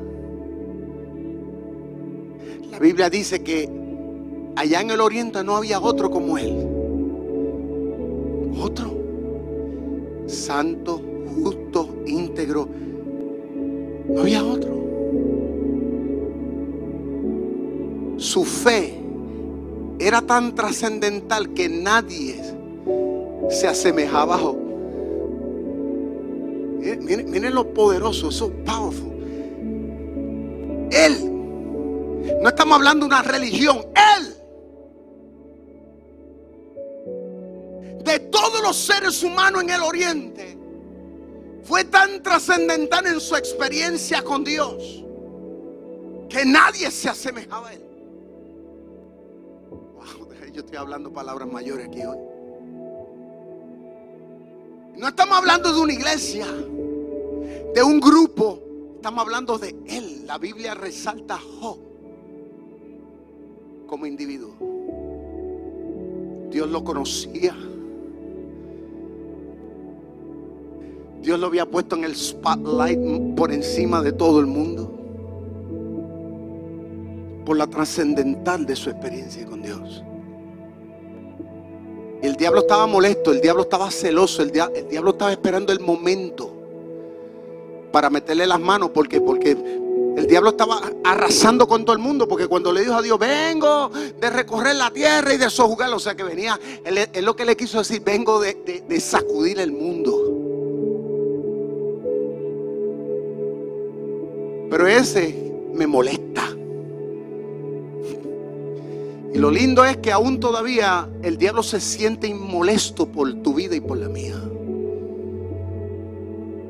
La 2.70 2.78
Biblia 2.78 3.10
dice 3.10 3.42
que 3.42 3.68
allá 4.56 4.80
en 4.80 4.90
el 4.90 5.00
oriente 5.00 5.42
no 5.44 5.56
había 5.56 5.80
otro 5.80 6.10
como 6.10 6.38
él. 6.38 6.66
Otro. 8.60 8.98
Santo, 10.26 11.02
íntegro. 12.50 12.68
No 14.08 14.20
había 14.20 14.44
otro. 14.44 14.80
Su 18.18 18.44
fe 18.44 18.98
era 19.98 20.20
tan 20.22 20.54
trascendental 20.54 21.52
que 21.54 21.68
nadie 21.68 22.40
se 23.48 23.66
asemejaba 23.66 24.36
a. 24.36 24.52
Miren, 26.80 27.30
miren, 27.30 27.54
lo 27.54 27.72
poderoso, 27.74 28.30
eso 28.30 28.46
es 28.46 28.52
powerful. 28.64 29.10
Él, 30.90 31.30
no 32.40 32.48
estamos 32.48 32.76
hablando 32.76 33.06
de 33.06 33.14
una 33.14 33.22
religión, 33.22 33.84
Él. 34.18 34.34
De 38.02 38.18
todos 38.18 38.62
los 38.62 38.76
seres 38.76 39.22
humanos 39.22 39.62
en 39.62 39.70
el 39.70 39.82
oriente, 39.82 40.49
fue 41.70 41.84
tan 41.84 42.20
trascendental 42.20 43.06
en 43.06 43.20
su 43.20 43.36
experiencia 43.36 44.24
con 44.24 44.42
Dios 44.42 45.04
que 46.28 46.44
nadie 46.44 46.90
se 46.90 47.08
asemejaba 47.08 47.68
a 47.68 47.74
él. 47.74 47.82
Yo 50.52 50.62
estoy 50.62 50.78
hablando 50.78 51.12
palabras 51.12 51.46
mayores 51.46 51.86
aquí 51.86 52.02
hoy. 52.04 52.18
No 54.96 55.06
estamos 55.06 55.38
hablando 55.38 55.72
de 55.72 55.80
una 55.80 55.92
iglesia, 55.92 56.44
de 56.44 57.82
un 57.84 58.00
grupo. 58.00 58.58
Estamos 58.96 59.20
hablando 59.20 59.56
de 59.56 59.76
él. 59.86 60.26
La 60.26 60.38
Biblia 60.38 60.74
resalta 60.74 61.36
a 61.36 61.40
Job 61.40 61.78
como 63.86 64.06
individuo. 64.06 64.56
Dios 66.50 66.68
lo 66.68 66.82
conocía. 66.82 67.54
Dios 71.22 71.38
lo 71.38 71.48
había 71.48 71.66
puesto 71.66 71.96
en 71.96 72.04
el 72.04 72.16
spotlight 72.16 73.34
por 73.36 73.52
encima 73.52 74.02
de 74.02 74.12
todo 74.12 74.40
el 74.40 74.46
mundo. 74.46 74.90
Por 77.44 77.56
la 77.56 77.66
trascendental 77.66 78.64
de 78.64 78.74
su 78.74 78.90
experiencia 78.90 79.44
con 79.44 79.60
Dios. 79.62 80.02
El 82.22 82.36
diablo 82.36 82.60
estaba 82.60 82.86
molesto, 82.86 83.32
el 83.32 83.40
diablo 83.40 83.62
estaba 83.62 83.90
celoso, 83.90 84.42
el, 84.42 84.50
diablo 84.50 85.10
estaba 85.10 85.32
esperando 85.32 85.72
el 85.72 85.80
momento 85.80 86.54
para 87.92 88.08
meterle 88.08 88.46
las 88.46 88.60
manos. 88.60 88.90
porque 88.90 89.20
Porque 89.20 89.50
el 90.16 90.26
diablo 90.26 90.50
estaba 90.50 90.80
arrasando 91.04 91.68
con 91.68 91.84
todo 91.84 91.94
el 91.94 92.02
mundo. 92.02 92.28
Porque 92.28 92.46
cuando 92.46 92.72
le 92.72 92.80
dijo 92.80 92.94
a 92.94 93.02
Dios, 93.02 93.18
vengo 93.18 93.90
de 93.90 94.30
recorrer 94.30 94.76
la 94.76 94.90
tierra 94.90 95.34
y 95.34 95.36
de 95.36 95.50
sojugarlo, 95.50 95.96
o 95.96 96.00
sea 96.00 96.14
que 96.14 96.22
venía, 96.22 96.58
él, 96.84 97.24
lo 97.24 97.36
que 97.36 97.44
le 97.44 97.56
quiso 97.56 97.78
decir, 97.78 98.02
vengo 98.02 98.40
de 98.40 99.00
sacudir 99.00 99.60
el 99.60 99.72
mundo. 99.72 100.39
Pero 104.70 104.86
ese 104.86 105.52
me 105.74 105.86
molesta. 105.86 106.48
Y 109.34 109.38
lo 109.38 109.50
lindo 109.50 109.84
es 109.84 109.96
que 109.96 110.12
aún 110.12 110.38
todavía 110.38 111.08
el 111.22 111.36
diablo 111.36 111.62
se 111.62 111.80
siente 111.80 112.28
inmolesto 112.28 113.06
por 113.06 113.32
tu 113.42 113.54
vida 113.54 113.74
y 113.74 113.80
por 113.80 113.98
la 113.98 114.08
mía. 114.08 114.40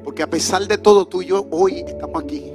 Porque 0.03 0.22
a 0.22 0.30
pesar 0.30 0.66
de 0.66 0.78
todo 0.78 1.07
tú 1.07 1.22
y 1.22 1.26
yo 1.26 1.46
hoy 1.51 1.84
estamos 1.86 2.22
aquí. 2.22 2.53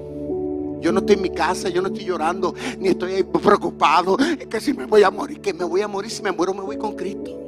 Yo 0.81 0.91
no 0.91 0.99
estoy 0.99 1.15
en 1.15 1.21
mi 1.21 1.29
casa, 1.31 1.69
yo 1.69 1.81
no 1.81 1.87
estoy 1.87 2.05
llorando, 2.05 2.53
ni 2.79 2.89
estoy 2.89 3.23
preocupado. 3.23 4.17
Es 4.39 4.47
que 4.47 4.59
si 4.59 4.73
me 4.73 4.85
voy 4.85 5.03
a 5.03 5.11
morir, 5.11 5.41
que 5.41 5.53
me 5.53 5.63
voy 5.63 5.81
a 5.81 5.87
morir, 5.87 6.11
si 6.11 6.21
me 6.21 6.31
muero 6.31 6.53
me 6.53 6.61
voy 6.61 6.77
con 6.77 6.95
Cristo. 6.95 7.44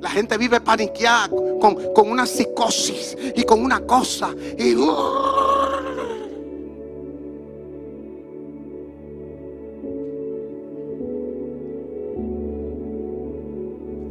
La 0.00 0.10
gente 0.10 0.38
vive 0.38 0.60
paniqueada 0.60 1.28
con, 1.28 1.92
con 1.92 2.10
una 2.10 2.26
psicosis 2.26 3.16
y 3.34 3.42
con 3.42 3.62
una 3.62 3.80
cosa. 3.80 4.34
Y, 4.58 4.74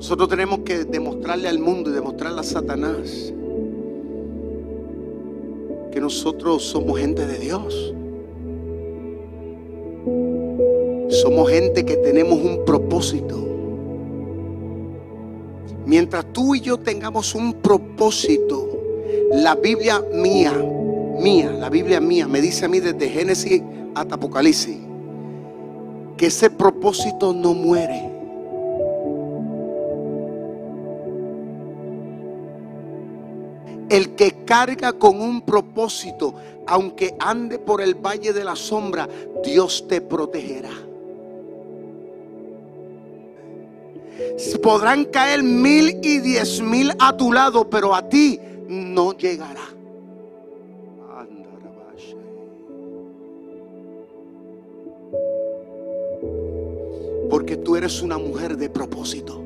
Nosotros 0.10 0.30
tenemos 0.30 0.60
que 0.60 0.86
demostrarle 0.86 1.50
al 1.50 1.60
mundo 1.60 1.92
y 1.92 1.94
demostrarle 1.94 2.40
a 2.40 2.44
Satanás 2.44 3.34
que 5.92 6.00
nosotros 6.00 6.64
somos 6.64 7.00
gente 7.00 7.28
de 7.28 7.38
Dios. 7.38 7.94
Somos 11.10 11.50
gente 11.50 11.86
que 11.86 11.98
tenemos 11.98 12.40
un 12.40 12.64
propósito. 12.66 13.49
Mientras 15.90 16.24
tú 16.32 16.54
y 16.54 16.62
yo 16.62 16.78
tengamos 16.78 17.34
un 17.34 17.52
propósito, 17.52 18.70
la 19.32 19.56
Biblia 19.56 20.00
mía, 20.14 20.54
mía, 21.20 21.50
la 21.50 21.68
Biblia 21.68 22.00
mía 22.00 22.28
me 22.28 22.42
dice 22.42 22.66
a 22.66 22.68
mí 22.68 22.80
desde 22.80 23.10
Génesis 23.10 23.64
hasta 23.96 24.14
Apocalipsis 24.14 24.78
que 26.16 26.28
ese 26.28 26.52
propósito 26.52 27.34
no 27.34 27.56
muere. 27.56 28.08
El 33.90 34.14
que 34.14 34.46
carga 34.46 34.94
con 34.94 35.20
un 35.20 35.42
propósito, 35.42 36.36
aunque 36.68 37.16
ande 37.20 37.58
por 37.58 37.82
el 37.82 37.96
valle 37.96 38.32
de 38.32 38.44
la 38.44 38.56
sombra, 38.56 39.10
Dios 39.44 39.88
te 39.88 40.02
protegerá. 40.02 40.89
Podrán 44.62 45.06
caer 45.06 45.44
mil 45.44 46.00
y 46.02 46.20
diez 46.20 46.62
mil 46.62 46.92
a 47.00 47.16
tu 47.16 47.32
lado, 47.32 47.70
pero 47.70 47.96
a 47.96 48.08
ti 48.08 48.40
no 48.68 49.14
llegará. 49.14 49.62
Porque 57.30 57.58
tú 57.58 57.76
eres 57.76 58.02
una 58.02 58.18
mujer 58.18 58.58
de 58.58 58.70
propósito 58.70 59.40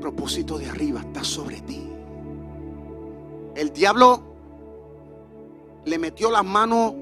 propósito 0.00 0.58
de 0.58 0.68
arriba 0.68 1.00
está 1.00 1.22
sobre 1.22 1.60
ti. 1.60 1.88
El 3.54 3.72
diablo 3.72 4.20
le 5.84 5.98
metió 5.98 6.30
las 6.30 6.44
manos 6.44 6.94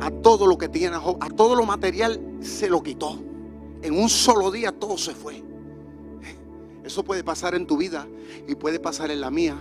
a 0.00 0.10
todo 0.10 0.46
lo 0.46 0.56
que 0.56 0.68
tiene, 0.68 0.96
a 0.96 1.30
todo 1.30 1.56
lo 1.56 1.64
material 1.64 2.20
se 2.40 2.68
lo 2.68 2.82
quitó. 2.82 3.18
En 3.86 3.96
un 3.96 4.08
solo 4.08 4.50
día 4.50 4.72
todo 4.72 4.98
se 4.98 5.14
fue. 5.14 5.40
Eso 6.82 7.04
puede 7.04 7.22
pasar 7.22 7.54
en 7.54 7.68
tu 7.68 7.76
vida 7.76 8.04
y 8.48 8.56
puede 8.56 8.80
pasar 8.80 9.12
en 9.12 9.20
la 9.20 9.30
mía. 9.30 9.56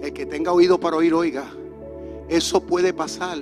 El 0.00 0.12
que 0.12 0.26
tenga 0.26 0.52
oído 0.52 0.78
para 0.78 0.96
oír, 0.96 1.12
oiga. 1.12 1.50
Eso 2.28 2.60
puede 2.60 2.92
pasar 2.92 3.38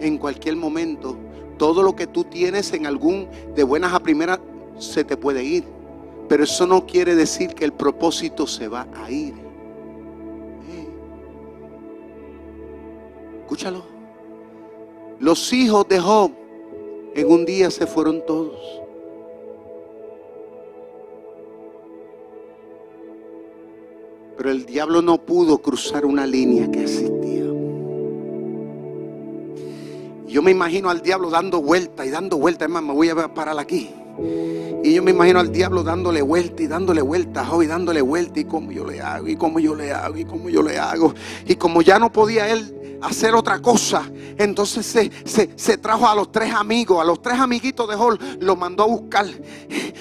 en 0.00 0.18
cualquier 0.18 0.56
momento. 0.56 1.16
Todo 1.56 1.82
lo 1.82 1.96
que 1.96 2.06
tú 2.06 2.24
tienes 2.24 2.70
en 2.74 2.86
algún 2.86 3.26
de 3.54 3.64
buenas 3.64 3.94
a 3.94 4.00
primeras 4.00 4.38
se 4.78 5.02
te 5.02 5.16
puede 5.16 5.42
ir. 5.42 5.64
Pero 6.28 6.44
eso 6.44 6.66
no 6.66 6.84
quiere 6.84 7.14
decir 7.14 7.54
que 7.54 7.64
el 7.64 7.72
propósito 7.72 8.46
se 8.46 8.68
va 8.68 8.86
a 9.02 9.10
ir. 9.10 9.32
Escúchalo. 13.40 13.82
Los 15.18 15.50
hijos 15.54 15.88
de 15.88 15.98
Job 15.98 16.32
en 17.16 17.30
un 17.30 17.46
día 17.46 17.70
se 17.70 17.86
fueron 17.86 18.24
todos. 18.26 18.60
Pero 24.36 24.50
el 24.50 24.66
diablo 24.66 25.00
no 25.00 25.16
pudo 25.24 25.58
cruzar 25.58 26.04
una 26.04 26.26
línea 26.26 26.70
que 26.70 26.82
existía. 26.82 27.44
Yo 30.26 30.42
me 30.42 30.50
imagino 30.50 30.90
al 30.90 31.00
diablo 31.00 31.30
dando 31.30 31.62
vuelta 31.62 32.04
y 32.04 32.10
dando 32.10 32.36
vuelta. 32.36 32.66
Es 32.66 32.70
más, 32.70 32.82
me 32.82 32.92
voy 32.92 33.08
a 33.08 33.32
parar 33.32 33.58
aquí. 33.58 33.94
Y 34.18 34.94
yo 34.94 35.02
me 35.02 35.10
imagino 35.10 35.40
al 35.40 35.52
diablo 35.52 35.82
dándole 35.82 36.22
vuelta 36.22 36.62
y 36.62 36.66
dándole 36.66 37.02
vuelta, 37.02 37.46
y 37.62 37.66
dándole 37.66 38.02
vuelta, 38.02 38.40
y 38.40 38.44
cómo 38.44 38.72
yo 38.72 38.84
le 38.84 39.00
hago, 39.00 39.28
y 39.28 39.36
cómo 39.36 39.58
yo 39.58 39.74
le 39.74 39.92
hago, 39.92 40.16
y 40.16 40.24
cómo 40.24 40.48
yo 40.48 40.62
le 40.62 40.78
hago. 40.78 41.14
Y 41.46 41.56
como 41.56 41.82
ya 41.82 41.98
no 41.98 42.12
podía 42.12 42.48
él 42.48 42.98
hacer 43.02 43.34
otra 43.34 43.60
cosa. 43.60 44.10
Entonces 44.38 44.86
se, 44.86 45.10
se, 45.56 45.78
trajo 45.78 46.06
a 46.06 46.14
los 46.14 46.30
tres 46.30 46.52
amigos, 46.52 47.00
a 47.00 47.04
los 47.04 47.20
tres 47.20 47.38
amiguitos 47.38 47.88
de 47.88 47.96
Job, 47.96 48.18
los 48.40 48.56
mandó 48.56 48.84
a 48.84 48.86
buscar 48.86 49.26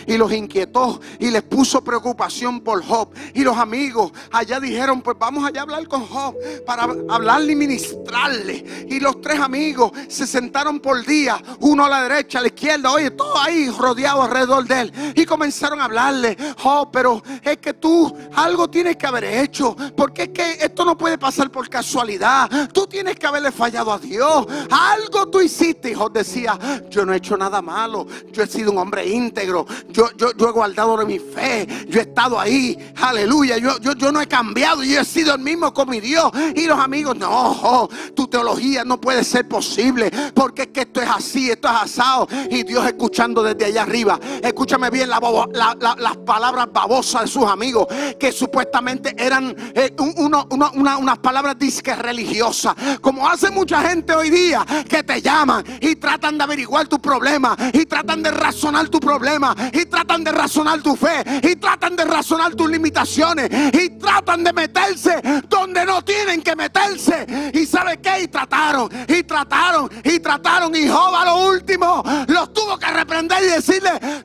y 0.07 0.18
los 0.18 0.32
inquietó 0.32 0.99
y 1.20 1.32
les 1.32 1.41
puso 1.43 1.84
preocupación 1.84 2.61
por 2.61 2.84
Job. 2.84 3.09
Y 3.34 3.43
los 3.43 3.57
amigos 3.57 4.11
allá 4.32 4.59
dijeron, 4.59 5.01
pues 5.01 5.18
vamos 5.20 5.45
allá 5.45 5.61
a 5.61 5.63
hablar 5.63 5.88
con 5.88 6.05
Job 6.05 6.36
para 6.66 6.84
hablarle 7.09 7.53
y 7.53 7.55
ministrarle. 7.55 8.86
Y 8.89 8.99
los 8.99 9.22
tres 9.22 9.39
amigos 9.39 9.91
se 10.07 10.28
sentaron 10.28 10.80
por 10.80 11.05
día, 11.05 11.41
uno 11.59 11.86
a 11.86 11.89
la 11.89 12.03
derecha, 12.03 12.39
a 12.39 12.41
la 12.41 12.47
izquierda, 12.47 12.91
oye, 12.91 13.11
todo 13.11 13.38
ahí 13.39 13.70
rodeado 13.70 14.05
alrededor 14.08 14.66
de 14.66 14.82
él. 14.82 15.14
Y 15.16 15.26
comenzaron 15.26 15.80
a 15.82 15.86
hablarle, 15.86 16.38
Job, 16.62 16.89
pero 16.91 17.24
es 17.41 17.58
que 17.58 17.74
tú 17.74 18.16
algo 18.34 18.70
tienes 18.70 18.97
que 18.97 19.08
haber 19.08 19.24
hecho, 19.24 19.76
porque 19.95 20.24
es 20.24 20.30
que 20.30 20.58
esto 20.62 20.86
no 20.86 20.97
puede 20.97 21.18
pasar 21.18 21.51
por 21.51 21.70
casualidad. 21.70 22.49
Tú 22.74 22.88
tienes 22.88 23.16
que 23.18 23.28
haberle 23.28 23.51
fallado 23.51 23.91
a 23.91 23.99
Dios. 23.99 24.45
Algo 24.70 25.28
tú 25.30 25.41
hiciste. 25.41 25.91
Hijo 25.91 26.10
decía, 26.10 26.58
yo 26.89 27.06
no 27.06 27.14
he 27.14 27.18
hecho 27.18 27.38
nada 27.38 27.62
malo. 27.62 28.08
Yo 28.32 28.43
he 28.43 28.47
sido 28.47 28.72
un 28.72 28.78
hombre 28.78 29.08
íntegro. 29.08 29.66
Yo, 29.89 30.10
yo, 30.18 30.32
yo 30.36 30.49
he 30.49 30.51
guardado 30.51 30.97
de 30.97 31.06
mi 31.06 31.20
fe. 31.20 31.68
Yo 31.88 31.99
he 31.99 32.03
estado 32.03 32.39
ahí. 32.39 32.78
Aleluya. 33.01 33.58
Yo, 33.58 33.80
yo, 33.80 33.93
yo 33.93 34.12
no 34.12 34.22
he 34.22 34.28
cambiado. 34.28 34.84
Yo 34.84 34.99
he 34.99 35.06
sido 35.06 35.34
el 35.36 35.41
mismo 35.41 35.74
con 35.74 35.89
mi 35.89 35.99
Dios. 35.99 36.32
Y 36.56 36.66
los 36.66 36.80
amigos, 36.80 37.16
no, 37.18 37.89
tu 38.16 38.28
teología 38.28 38.84
no 38.84 38.99
puede 38.99 39.24
ser 39.24 39.47
posible. 39.47 40.12
Porque 40.34 40.64
es 40.64 40.68
que 40.68 40.82
esto 40.82 41.01
es 41.01 41.10
así, 41.10 41.49
esto 41.49 41.68
es 41.68 41.76
asado. 41.76 42.28
Y 42.49 42.64
Dios 42.64 42.86
escuchando 42.86 43.43
desde 43.43 43.66
allá 43.66 43.84
arriba. 43.84 43.95
Escúchame 44.41 44.89
bien 44.89 45.10
las 45.10 46.18
palabras 46.26 46.68
babosas 46.72 47.24
de 47.24 47.28
sus 47.28 47.46
amigos. 47.46 47.88
Que 48.20 48.32
supuestamente 48.32 49.16
eran 49.18 49.56
eh, 49.74 49.96
unas 50.18 51.18
palabras 51.20 51.58
disque 51.58 51.96
religiosas. 51.96 52.76
Como 53.02 53.28
hace 53.28 53.50
mucha 53.52 53.82
gente 53.82 54.14
hoy 54.14 54.30
día 54.30 54.66
que 54.88 55.04
te 55.04 55.22
llaman 55.22 55.64
y 55.80 55.96
tratan 55.96 56.38
de 56.38 56.43
averiguar 56.43 56.88
tu 56.88 57.00
problema 57.00 57.56
y 57.74 57.86
tratan 57.86 58.22
de 58.22 58.32
razonar 58.32 58.89
tu 58.89 59.00
problema 59.00 59.56
y 59.72 59.86
tratan 59.86 60.24
de 60.24 60.32
razonar 60.32 60.82
tu 60.82 60.96
fe 60.96 61.24
y 61.41 61.56
tratan 61.56 61.96
de 61.96 62.06
razonar 62.06 62.54
tus 62.56 62.70
limitaciones 62.70 63.50
y 63.74 63.89
tratan 63.91 64.43
de 64.43 64.54
meterse 64.54 65.22
donde 65.48 65.86
no 65.86 66.04
tienen 66.04 66.41
que 66.41 66.56
meterse. 66.56 67.52
¿Y 67.54 67.66
sabe 67.66 67.98
qué? 67.98 68.24
Y 68.24 68.28
trataron 68.28 68.89
y 69.08 69.24
trataron 69.24 69.89
y 70.04 70.20
trataron 70.20 70.76
y 70.76 70.88
Job 70.88 71.16
lo 71.26 71.48
último 71.50 72.04
los 72.28 72.54
tuvo 72.54 72.78
que 72.78 72.88
reprender 72.88 73.43
y 73.43 73.48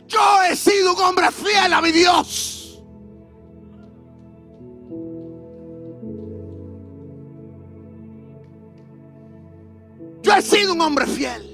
yo 0.06 0.42
he 0.48 0.56
sido 0.56 0.94
un 0.94 1.00
hombre 1.00 1.30
fiel 1.30 1.72
a 1.72 1.80
mi 1.80 1.92
Dios. 1.92 2.82
Yo 10.22 10.34
he 10.34 10.42
sido 10.42 10.74
un 10.74 10.80
hombre 10.80 11.06
fiel. 11.06 11.50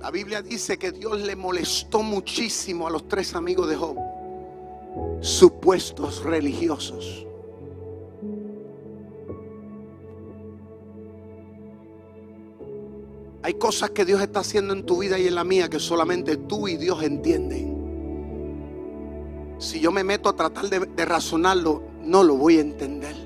La 0.00 0.10
Biblia 0.10 0.40
dice 0.40 0.78
que 0.78 0.92
Dios 0.92 1.20
le 1.20 1.36
molestó 1.36 2.02
muchísimo 2.02 2.86
a 2.86 2.90
los 2.90 3.06
tres 3.08 3.34
amigos 3.34 3.68
de 3.68 3.76
Job, 3.76 3.98
supuestos 5.20 6.22
religiosos. 6.22 7.27
Hay 13.42 13.54
cosas 13.54 13.90
que 13.90 14.04
Dios 14.04 14.20
está 14.20 14.40
haciendo 14.40 14.74
en 14.74 14.84
tu 14.84 14.98
vida 14.98 15.18
y 15.18 15.28
en 15.28 15.34
la 15.34 15.44
mía 15.44 15.68
que 15.70 15.78
solamente 15.78 16.36
tú 16.36 16.66
y 16.66 16.76
Dios 16.76 17.02
entienden. 17.02 17.78
Si 19.58 19.80
yo 19.80 19.92
me 19.92 20.04
meto 20.04 20.28
a 20.28 20.36
tratar 20.36 20.68
de, 20.68 21.04
razonarlo, 21.04 21.82
no 22.02 22.22
lo 22.24 22.36
voy 22.36 22.58
a 22.58 22.60
entender. 22.60 23.16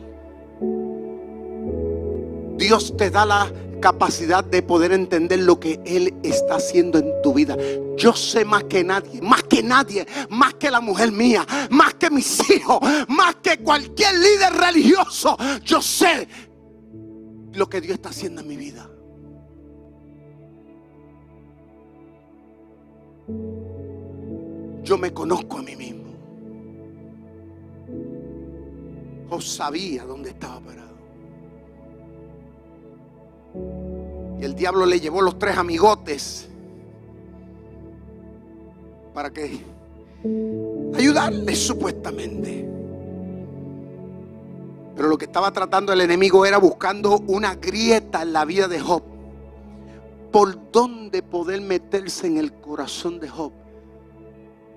Dios 2.56 2.96
te 2.96 3.10
da 3.10 3.26
la 3.26 3.52
capacidad 3.80 4.44
de 4.44 4.62
poder 4.62 4.92
entender 4.92 5.40
lo 5.40 5.58
que 5.58 5.80
Él 5.84 6.14
está 6.22 6.56
haciendo 6.56 6.98
en 6.98 7.10
tu 7.22 7.34
vida. 7.34 7.56
Yo 7.96 8.14
sé 8.14 8.44
más 8.44 8.64
que 8.64 8.84
nadie, 8.84 9.20
más 9.20 9.42
que 9.42 9.62
nadie, 9.62 10.06
más 10.30 10.54
que 10.54 10.70
la 10.70 10.80
mujer 10.80 11.10
mía, 11.10 11.46
más 11.70 11.94
que 11.94 12.10
mis 12.10 12.48
hijos, 12.50 12.78
más 13.08 13.36
que 13.36 13.58
cualquier 13.58 14.14
líder 14.14 14.52
religioso. 14.52 15.36
Yo 15.64 15.82
sé 15.82 16.28
lo 17.52 17.68
que 17.68 17.80
Dios 17.80 17.94
está 17.94 18.10
haciendo 18.10 18.42
en 18.42 18.48
mi 18.48 18.56
vida. 18.56 18.91
Yo 24.82 24.98
me 24.98 25.12
conozco 25.12 25.58
a 25.58 25.62
mí 25.62 25.76
mismo. 25.76 26.02
O 29.30 29.40
sabía 29.40 30.04
dónde 30.04 30.30
estaba 30.30 30.60
parado. 30.60 30.92
Y 34.40 34.44
el 34.44 34.54
diablo 34.54 34.86
le 34.86 35.00
llevó 35.00 35.22
los 35.22 35.38
tres 35.38 35.56
amigotes 35.56 36.48
para 39.14 39.30
que 39.30 39.60
ayudarle 40.94 41.54
supuestamente. 41.54 42.68
Pero 44.96 45.08
lo 45.08 45.16
que 45.16 45.24
estaba 45.24 45.52
tratando 45.52 45.92
el 45.92 46.00
enemigo 46.00 46.44
era 46.44 46.58
buscando 46.58 47.18
una 47.26 47.54
grieta 47.54 48.22
en 48.22 48.32
la 48.32 48.44
vida 48.44 48.68
de 48.68 48.80
Job. 48.80 49.11
Por 50.32 50.72
dónde 50.72 51.22
poder 51.22 51.60
meterse 51.60 52.26
en 52.26 52.38
el 52.38 52.52
corazón 52.54 53.20
de 53.20 53.28
Job. 53.28 53.52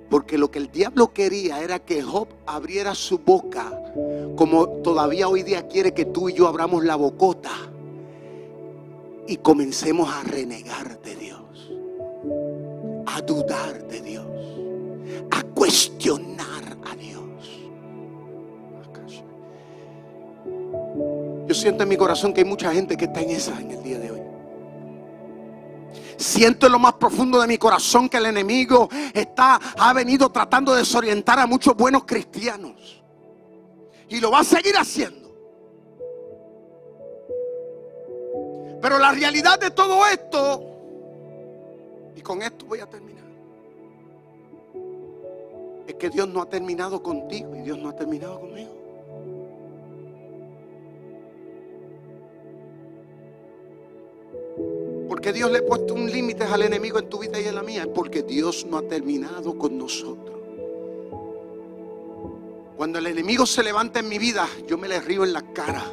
Porque 0.10 0.38
lo 0.38 0.52
que 0.52 0.60
el 0.60 0.70
diablo 0.70 1.14
quería 1.14 1.62
era 1.62 1.80
que 1.80 2.04
Job 2.04 2.28
abriera 2.46 2.94
su 2.94 3.18
boca, 3.18 3.72
como 4.36 4.68
todavía 4.68 5.28
hoy 5.28 5.44
día 5.44 5.68
quiere 5.68 5.94
que 5.94 6.06
tú 6.06 6.30
y 6.30 6.34
yo 6.34 6.48
abramos 6.48 6.84
la 6.84 6.96
bocota 6.96 7.52
y 9.28 9.38
comencemos 9.38 10.10
a 10.14 10.24
renegar 10.24 11.02
de 11.02 11.16
Dios, 11.16 11.72
a 13.08 13.22
dudar 13.22 13.88
de 13.88 14.02
Dios, 14.02 14.28
a 15.32 15.42
cuestionar 15.42 16.78
a 16.84 16.96
Dios. 16.96 17.24
Yo 21.48 21.54
siento 21.54 21.84
en 21.84 21.90
mi 21.90 21.98
corazón 21.98 22.34
que 22.34 22.42
hay 22.42 22.48
mucha 22.48 22.72
gente 22.72 22.96
que 22.96 23.06
está 23.06 23.22
en 23.22 23.32
esa 23.32 23.60
en 23.60 23.72
el 23.72 23.84
día 23.84 24.00
de 24.00 24.12
hoy. 24.12 24.15
Siento 26.18 26.66
en 26.66 26.72
lo 26.72 26.80
más 26.80 26.94
profundo 26.94 27.42
de 27.42 27.48
mi 27.48 27.58
corazón 27.58 28.10
que 28.10 28.18
el 28.18 28.28
enemigo 28.28 28.90
está, 29.14 29.60
ha 29.78 29.94
venido 29.94 30.30
tratando 30.30 30.74
de 30.74 30.80
desorientar 30.80 31.40
a 31.40 31.48
muchos 31.48 31.76
buenos 31.76 32.06
cristianos. 32.06 33.02
Y 34.10 34.20
lo 34.20 34.32
va 34.32 34.40
a 34.40 34.44
seguir 34.44 34.76
haciendo. 34.78 35.26
Pero 38.82 39.00
la 39.00 39.12
realidad 39.12 39.60
de 39.60 39.72
todo 39.72 40.06
esto, 40.06 40.64
y 42.16 42.22
con 42.22 42.42
esto 42.44 42.66
voy 42.66 42.80
a 42.80 42.86
terminar, 42.86 43.26
es 45.88 45.96
que 45.96 46.10
Dios 46.10 46.28
no 46.28 46.42
ha 46.42 46.46
terminado 46.50 47.02
contigo 47.02 47.56
y 47.56 47.62
Dios 47.62 47.80
no 47.80 47.90
ha 47.90 47.96
terminado 47.96 48.40
conmigo. 48.40 48.75
Porque 55.26 55.40
Dios 55.40 55.52
le 55.52 55.58
ha 55.58 55.66
puesto 55.66 55.96
un 55.96 56.06
límite 56.06 56.44
al 56.44 56.62
enemigo 56.62 57.00
en 57.00 57.10
tu 57.10 57.18
vida 57.18 57.42
y 57.42 57.48
en 57.48 57.56
la 57.56 57.64
mía. 57.64 57.82
Es 57.82 57.88
porque 57.88 58.22
Dios 58.22 58.64
no 58.70 58.78
ha 58.78 58.84
terminado 58.84 59.58
con 59.58 59.76
nosotros. 59.76 60.40
Cuando 62.78 63.00
el 63.00 63.08
enemigo 63.08 63.48
se 63.48 63.64
levanta 63.64 64.02
en 64.02 64.08
mi 64.08 64.20
vida, 64.20 64.48
yo 64.68 64.78
me 64.78 64.88
le 64.88 65.02
río 65.02 65.24
en 65.24 65.34
la 65.34 65.42
cara. 65.52 65.84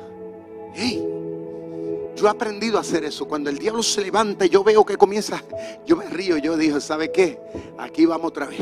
Yo 2.14 2.26
he 2.26 2.28
aprendido 2.28 2.76
a 2.76 2.82
hacer 2.82 3.04
eso. 3.04 3.26
Cuando 3.26 3.48
el 3.48 3.56
diablo 3.56 3.82
se 3.82 4.02
levanta 4.02 4.44
yo 4.44 4.62
veo 4.62 4.84
que 4.84 4.98
comienza, 4.98 5.42
yo 5.86 5.96
me 5.96 6.04
río. 6.10 6.36
Yo 6.36 6.54
digo, 6.58 6.78
¿sabe 6.78 7.10
qué? 7.10 7.40
Aquí 7.78 8.04
vamos 8.04 8.28
otra 8.28 8.44
vez. 8.44 8.60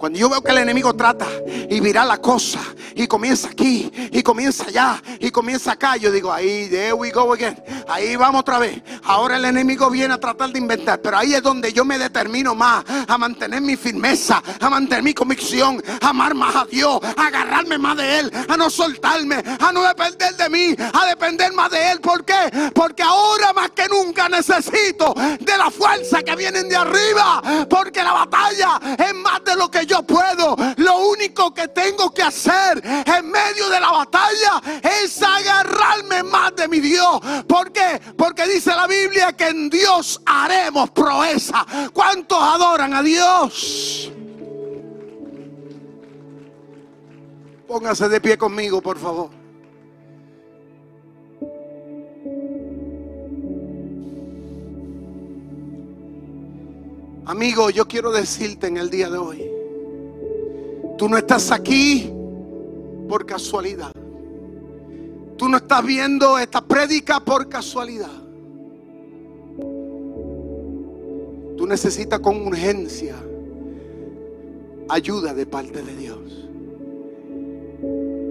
Cuando 0.00 0.18
yo 0.18 0.30
veo 0.30 0.40
que 0.40 0.50
el 0.50 0.56
enemigo 0.56 0.94
trata 0.94 1.26
y 1.68 1.78
mira 1.82 2.06
la 2.06 2.16
cosa 2.16 2.60
y 2.94 3.06
comienza 3.06 3.48
aquí 3.48 3.90
y 4.10 4.22
comienza 4.22 4.64
allá 4.64 5.02
y 5.18 5.30
comienza 5.30 5.72
acá, 5.72 5.98
yo 5.98 6.10
digo, 6.10 6.32
ahí, 6.32 6.68
there 6.70 6.94
we 6.94 7.10
go 7.10 7.30
again. 7.34 7.54
Ahí 7.86 8.16
vamos 8.16 8.40
otra 8.40 8.58
vez. 8.58 8.80
Ahora 9.10 9.38
el 9.38 9.44
enemigo 9.44 9.90
viene 9.90 10.14
a 10.14 10.18
tratar 10.18 10.50
de 10.50 10.60
inventar, 10.60 11.00
pero 11.02 11.18
ahí 11.18 11.34
es 11.34 11.42
donde 11.42 11.72
yo 11.72 11.84
me 11.84 11.98
determino 11.98 12.54
más 12.54 12.84
a 13.08 13.18
mantener 13.18 13.60
mi 13.60 13.76
firmeza, 13.76 14.40
a 14.60 14.70
mantener 14.70 15.02
mi 15.02 15.12
convicción, 15.12 15.82
a 16.00 16.10
amar 16.10 16.32
más 16.32 16.54
a 16.54 16.64
Dios, 16.64 17.00
a 17.16 17.26
agarrarme 17.26 17.76
más 17.76 17.96
de 17.96 18.20
Él, 18.20 18.32
a 18.48 18.56
no 18.56 18.70
soltarme, 18.70 19.42
a 19.58 19.72
no 19.72 19.82
depender 19.82 20.36
de 20.36 20.48
mí, 20.48 20.76
a 20.78 21.06
depender 21.06 21.52
más 21.54 21.72
de 21.72 21.90
Él. 21.90 22.00
¿Por 22.00 22.24
qué? 22.24 22.70
Porque 22.72 23.02
ahora 23.02 23.52
más 23.52 23.70
que 23.72 23.88
nunca 23.88 24.28
necesito 24.28 25.12
de 25.40 25.58
la 25.58 25.72
fuerza 25.72 26.22
que 26.22 26.36
vienen 26.36 26.68
de 26.68 26.76
arriba, 26.76 27.66
porque 27.68 28.04
la 28.04 28.12
batalla 28.12 28.80
es 28.96 29.12
más 29.16 29.42
de 29.44 29.56
lo 29.56 29.68
que 29.68 29.86
yo 29.86 30.04
puedo. 30.04 30.54
Lo 30.76 30.98
único 31.08 31.52
que 31.52 31.66
tengo 31.66 32.14
que 32.14 32.22
hacer 32.22 32.80
en 32.84 33.28
medio 33.28 33.68
de 33.70 33.80
la 33.80 33.90
batalla 33.90 34.62
es 34.84 35.20
agarrarme 35.20 36.22
más 36.22 36.54
de 36.54 36.68
mi 36.68 36.78
Dios. 36.78 37.18
¿Por 37.48 37.72
qué? 37.72 38.00
Porque 38.16 38.46
dice 38.46 38.70
la 38.70 38.86
Biblia 38.86 38.99
que 39.36 39.48
en 39.48 39.70
Dios 39.70 40.20
haremos 40.26 40.90
proeza. 40.90 41.66
¿Cuántos 41.92 42.38
adoran 42.40 42.94
a 42.94 43.02
Dios? 43.02 44.12
Póngase 47.66 48.08
de 48.08 48.20
pie 48.20 48.36
conmigo, 48.36 48.80
por 48.80 48.98
favor. 48.98 49.30
Amigo, 57.26 57.70
yo 57.70 57.86
quiero 57.86 58.10
decirte 58.10 58.66
en 58.66 58.76
el 58.76 58.90
día 58.90 59.08
de 59.08 59.18
hoy 59.18 59.50
Tú 61.00 61.08
no 61.08 61.16
estás 61.16 61.50
aquí 61.50 62.12
por 63.08 63.24
casualidad. 63.24 63.90
Tú 65.38 65.48
no 65.48 65.56
estás 65.56 65.82
viendo 65.82 66.38
esta 66.38 66.60
prédica 66.60 67.20
por 67.20 67.48
casualidad. 67.48 68.29
Tú 71.70 71.74
necesitas 71.74 72.18
con 72.18 72.48
urgencia 72.48 73.14
ayuda 74.88 75.32
de 75.32 75.46
parte 75.46 75.84
de 75.84 75.94
Dios. 75.94 76.48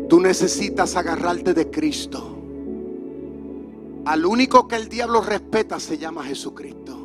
Tú 0.09 0.19
necesitas 0.19 0.97
agarrarte 0.97 1.53
de 1.53 1.71
Cristo. 1.71 2.37
Al 4.03 4.25
único 4.25 4.67
que 4.67 4.75
el 4.75 4.89
diablo 4.89 5.21
respeta 5.21 5.79
se 5.79 5.97
llama 5.97 6.25
Jesucristo. 6.25 6.97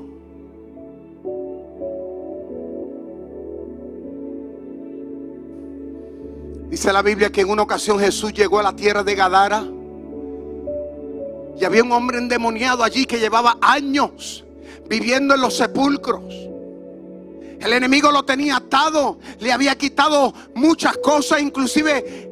Dice 6.68 6.92
la 6.92 7.02
Biblia 7.02 7.30
que 7.30 7.42
en 7.42 7.50
una 7.50 7.62
ocasión 7.62 8.00
Jesús 8.00 8.32
llegó 8.32 8.58
a 8.58 8.64
la 8.64 8.74
tierra 8.74 9.04
de 9.04 9.14
Gadara 9.14 9.64
y 11.60 11.64
había 11.64 11.84
un 11.84 11.92
hombre 11.92 12.18
endemoniado 12.18 12.82
allí 12.82 13.06
que 13.06 13.20
llevaba 13.20 13.56
años 13.60 14.43
viviendo 14.88 15.34
en 15.34 15.40
los 15.40 15.56
sepulcros. 15.56 16.32
El 17.60 17.72
enemigo 17.72 18.12
lo 18.12 18.24
tenía 18.24 18.56
atado, 18.56 19.18
le 19.40 19.52
había 19.52 19.76
quitado 19.76 20.34
muchas 20.54 20.98
cosas, 20.98 21.40
inclusive 21.40 22.30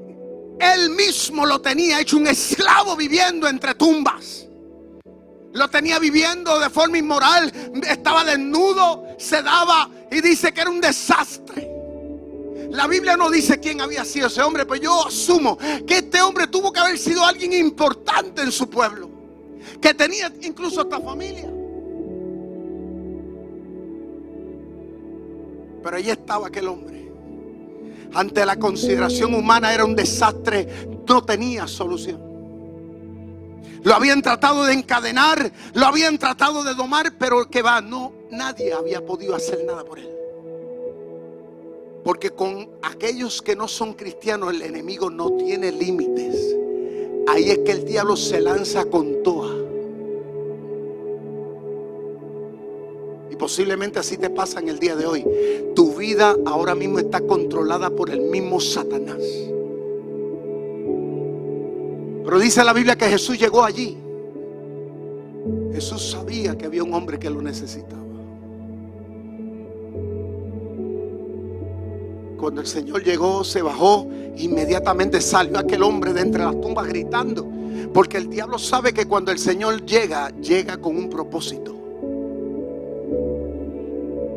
él 0.61 0.91
mismo 0.91 1.47
lo 1.47 1.61
tenía 1.61 2.01
hecho 2.01 2.19
un 2.19 2.27
esclavo 2.27 2.97
viviendo 2.97 3.49
entre 3.49 3.75
tumbas. 3.75 4.47
Lo 5.53 5.69
tenía 5.69 5.99
viviendo 5.99 6.59
de 6.59 6.71
forma 6.71 6.99
inmoral, 6.99 7.53
estaba 7.89 8.25
desnudo, 8.25 9.07
se 9.19 9.43
daba 9.43 9.91
y 10.11 10.21
dice 10.21 10.53
que 10.53 10.61
era 10.61 10.71
un 10.71 10.81
desastre. 10.81 11.71
La 12.71 12.87
Biblia 12.87 13.17
no 13.17 13.31
dice 13.31 13.59
quién 13.61 13.81
había 13.81 14.05
sido 14.05 14.29
ese 14.29 14.41
hombre, 14.43 14.65
pero 14.65 14.83
yo 14.83 15.07
asumo 15.07 15.59
que 15.87 15.99
este 15.99 16.23
hombre 16.23 16.47
tuvo 16.47 16.73
que 16.73 16.81
haber 16.81 16.99
sido 16.99 17.25
alguien 17.25 17.53
importante 17.53 18.43
en 18.43 18.53
su 18.53 18.69
pueblo, 18.71 19.11
que 19.81 19.93
tenía 19.93 20.33
incluso 20.43 20.83
esta 20.83 21.01
familia. 21.01 21.51
Pero 25.83 25.97
ahí 25.97 26.11
estaba 26.11 26.49
aquel 26.49 26.69
hombre. 26.69 27.11
Ante 28.15 28.45
la 28.45 28.57
consideración 28.57 29.35
humana 29.35 29.73
era 29.73 29.85
un 29.85 29.97
desastre, 29.97 30.89
no 31.09 31.25
tenía 31.25 31.67
solución. 31.67 32.33
Lo 33.83 33.95
habían 33.95 34.23
tratado 34.23 34.65
de 34.65 34.75
encadenar, 34.75 35.51
lo 35.75 35.87
habían 35.87 36.19
tratado 36.19 36.63
de 36.63 36.75
domar, 36.75 37.15
pero 37.19 37.49
que 37.51 37.63
va, 37.63 37.81
no, 37.81 38.13
nadie 38.31 38.73
había 38.73 39.05
podido 39.05 39.35
hacer 39.35 39.65
nada 39.65 39.85
por 39.85 39.99
él. 39.99 40.09
Porque 42.05 42.31
con 42.31 42.69
aquellos 42.83 43.43
que 43.43 43.57
no 43.57 43.67
son 43.67 43.95
cristianos 43.95 44.51
el 44.51 44.63
enemigo 44.63 45.11
no 45.11 45.33
tiene 45.33 45.73
límites. 45.73 46.57
Ahí 47.29 47.51
es 47.51 47.59
que 47.59 47.73
el 47.73 47.85
diablo 47.85 48.17
se 48.17 48.41
lanza 48.41 48.85
con 48.85 49.23
toa. 49.23 49.42
Posiblemente 53.43 53.99
así 53.99 54.17
te 54.19 54.31
pasa 54.31 54.61
en 54.61 54.69
el 54.69 54.79
día 54.79 54.95
de 54.95 55.05
hoy. 55.05 55.27
Tu 55.75 55.97
vida 55.97 56.37
ahora 56.47 56.77
mismo 56.77 57.01
está 57.01 57.21
controlada 57.21 57.91
por 57.91 58.09
el 58.09 58.21
mismo 58.21 58.61
Satanás. 58.61 59.19
Pero 62.25 62.39
dice 62.39 62.63
la 62.63 62.73
Biblia 62.73 62.95
que 62.95 63.07
Jesús 63.07 63.41
llegó 63.41 63.65
allí. 63.65 63.99
Jesús 65.73 66.13
sabía 66.13 66.57
que 66.57 66.67
había 66.67 66.85
un 66.85 66.95
hombre 66.95 67.19
que 67.19 67.29
lo 67.31 67.43
necesitaba. 67.43 68.01
Cuando 72.39 72.61
el 72.61 72.69
Señor 72.69 73.03
llegó, 73.03 73.43
se 73.43 73.61
bajó, 73.61 74.07
inmediatamente 74.37 75.21
salió 75.21 75.59
aquel 75.59 75.83
hombre 75.83 76.13
de 76.13 76.21
entre 76.21 76.45
las 76.45 76.61
tumbas 76.61 76.87
gritando. 76.87 77.45
Porque 77.93 78.19
el 78.19 78.31
diablo 78.31 78.57
sabe 78.57 78.95
que 78.95 79.07
cuando 79.07 79.33
el 79.33 79.39
Señor 79.41 79.85
llega, 79.85 80.31
llega 80.41 80.77
con 80.77 80.97
un 80.97 81.11
propósito. 81.11 81.82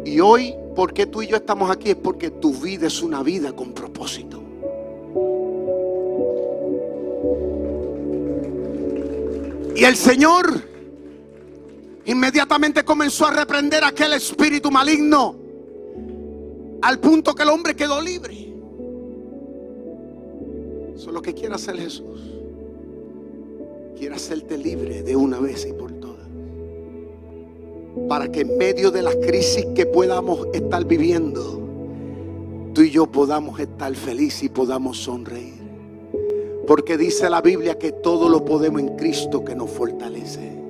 Y 0.06 0.20
hoy, 0.20 0.54
¿por 0.76 0.94
qué 0.94 1.08
tú 1.08 1.24
y 1.24 1.28
yo 1.28 1.36
estamos 1.36 1.72
aquí? 1.72 1.90
Es 1.90 1.96
porque 1.96 2.30
tu 2.30 2.54
vida 2.54 2.86
es 2.86 3.02
una 3.02 3.24
vida 3.24 3.54
con 3.54 3.74
propósito. 3.74 4.42
Y 9.76 9.84
el 9.84 9.96
Señor 9.96 10.62
inmediatamente 12.06 12.86
comenzó 12.86 13.26
a 13.26 13.32
reprender 13.32 13.84
aquel 13.84 14.14
espíritu 14.14 14.70
maligno 14.70 15.36
al 16.84 17.00
punto 17.00 17.34
que 17.34 17.42
el 17.42 17.50
hombre 17.50 17.76
quedó 17.76 18.00
libre. 18.00 18.54
Eso 20.96 21.08
es 21.10 21.14
lo 21.14 21.22
que 21.22 21.34
quiere 21.34 21.56
hacer 21.56 21.78
Jesús. 21.78 22.22
Quiere 23.98 24.16
hacerte 24.16 24.56
libre 24.56 25.02
de 25.02 25.16
una 25.16 25.40
vez 25.40 25.66
y 25.66 25.74
por 25.74 25.95
para 28.08 28.32
que 28.32 28.42
en 28.42 28.58
medio 28.58 28.92
de 28.92 29.02
las 29.02 29.16
crisis 29.16 29.66
que 29.76 29.86
podamos 29.86 30.48
estar 30.54 30.86
viviendo, 30.86 31.60
tú 32.74 32.82
y 32.82 32.92
yo 32.92 33.08
podamos 33.08 33.60
estar 33.60 33.94
felices 33.96 34.44
y 34.44 34.50
podamos 34.50 34.98
sonreír. 34.98 35.56
Porque 36.68 36.98
dice 36.98 37.30
la 37.30 37.42
Biblia 37.42 37.78
que 37.78 37.92
todo 37.92 38.28
lo 38.30 38.44
podemos 38.44 38.82
en 38.82 38.96
Cristo 38.98 39.46
que 39.46 39.56
nos 39.56 39.70
fortalece. 39.70 40.65